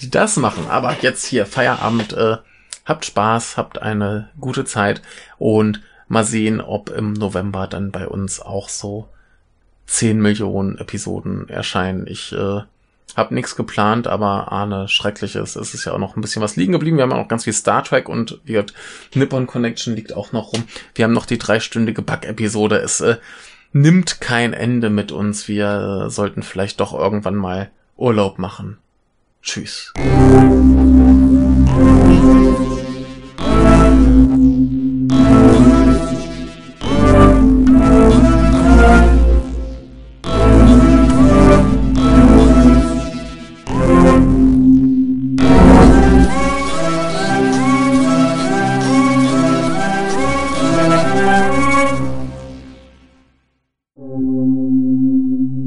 die 0.00 0.10
das 0.10 0.36
machen. 0.36 0.66
Aber 0.68 0.96
jetzt 1.00 1.24
hier 1.24 1.46
Feierabend, 1.46 2.12
äh, 2.12 2.36
habt 2.84 3.04
Spaß, 3.04 3.56
habt 3.56 3.80
eine 3.80 4.30
gute 4.40 4.64
Zeit 4.64 5.02
und 5.38 5.82
mal 6.08 6.24
sehen, 6.24 6.60
ob 6.60 6.90
im 6.90 7.12
November 7.12 7.66
dann 7.66 7.90
bei 7.90 8.06
uns 8.08 8.40
auch 8.40 8.68
so 8.68 9.08
10 9.86 10.20
Millionen 10.20 10.78
Episoden 10.78 11.48
erscheinen. 11.48 12.06
Ich 12.06 12.32
äh, 12.32 12.60
hab 13.16 13.30
nichts 13.30 13.56
geplant, 13.56 14.06
aber 14.06 14.52
Arne, 14.52 14.88
schreckliches. 14.88 15.56
Es 15.56 15.74
ist 15.74 15.84
ja 15.84 15.92
auch 15.92 15.98
noch 15.98 16.16
ein 16.16 16.20
bisschen 16.20 16.42
was 16.42 16.56
liegen 16.56 16.72
geblieben. 16.72 16.96
Wir 16.96 17.02
haben 17.02 17.12
auch 17.12 17.28
ganz 17.28 17.44
viel 17.44 17.52
Star 17.52 17.82
Trek 17.82 18.08
und 18.08 18.40
wie 18.44 18.52
gesagt, 18.52 18.74
Nippon 19.14 19.46
Connection 19.46 19.94
liegt 19.94 20.12
auch 20.12 20.32
noch 20.32 20.52
rum. 20.52 20.64
Wir 20.94 21.04
haben 21.04 21.12
noch 21.12 21.26
die 21.26 21.38
dreistündige 21.38 22.02
Bug-Episode. 22.02 22.76
Es 22.78 23.00
äh, 23.00 23.16
nimmt 23.72 24.20
kein 24.20 24.52
Ende 24.52 24.90
mit 24.90 25.12
uns. 25.12 25.48
Wir 25.48 26.06
äh, 26.06 26.10
sollten 26.10 26.42
vielleicht 26.42 26.80
doch 26.80 26.92
irgendwann 26.92 27.36
mal 27.36 27.70
Urlaub 27.96 28.38
machen. 28.38 28.78
Tschüss. 29.42 29.92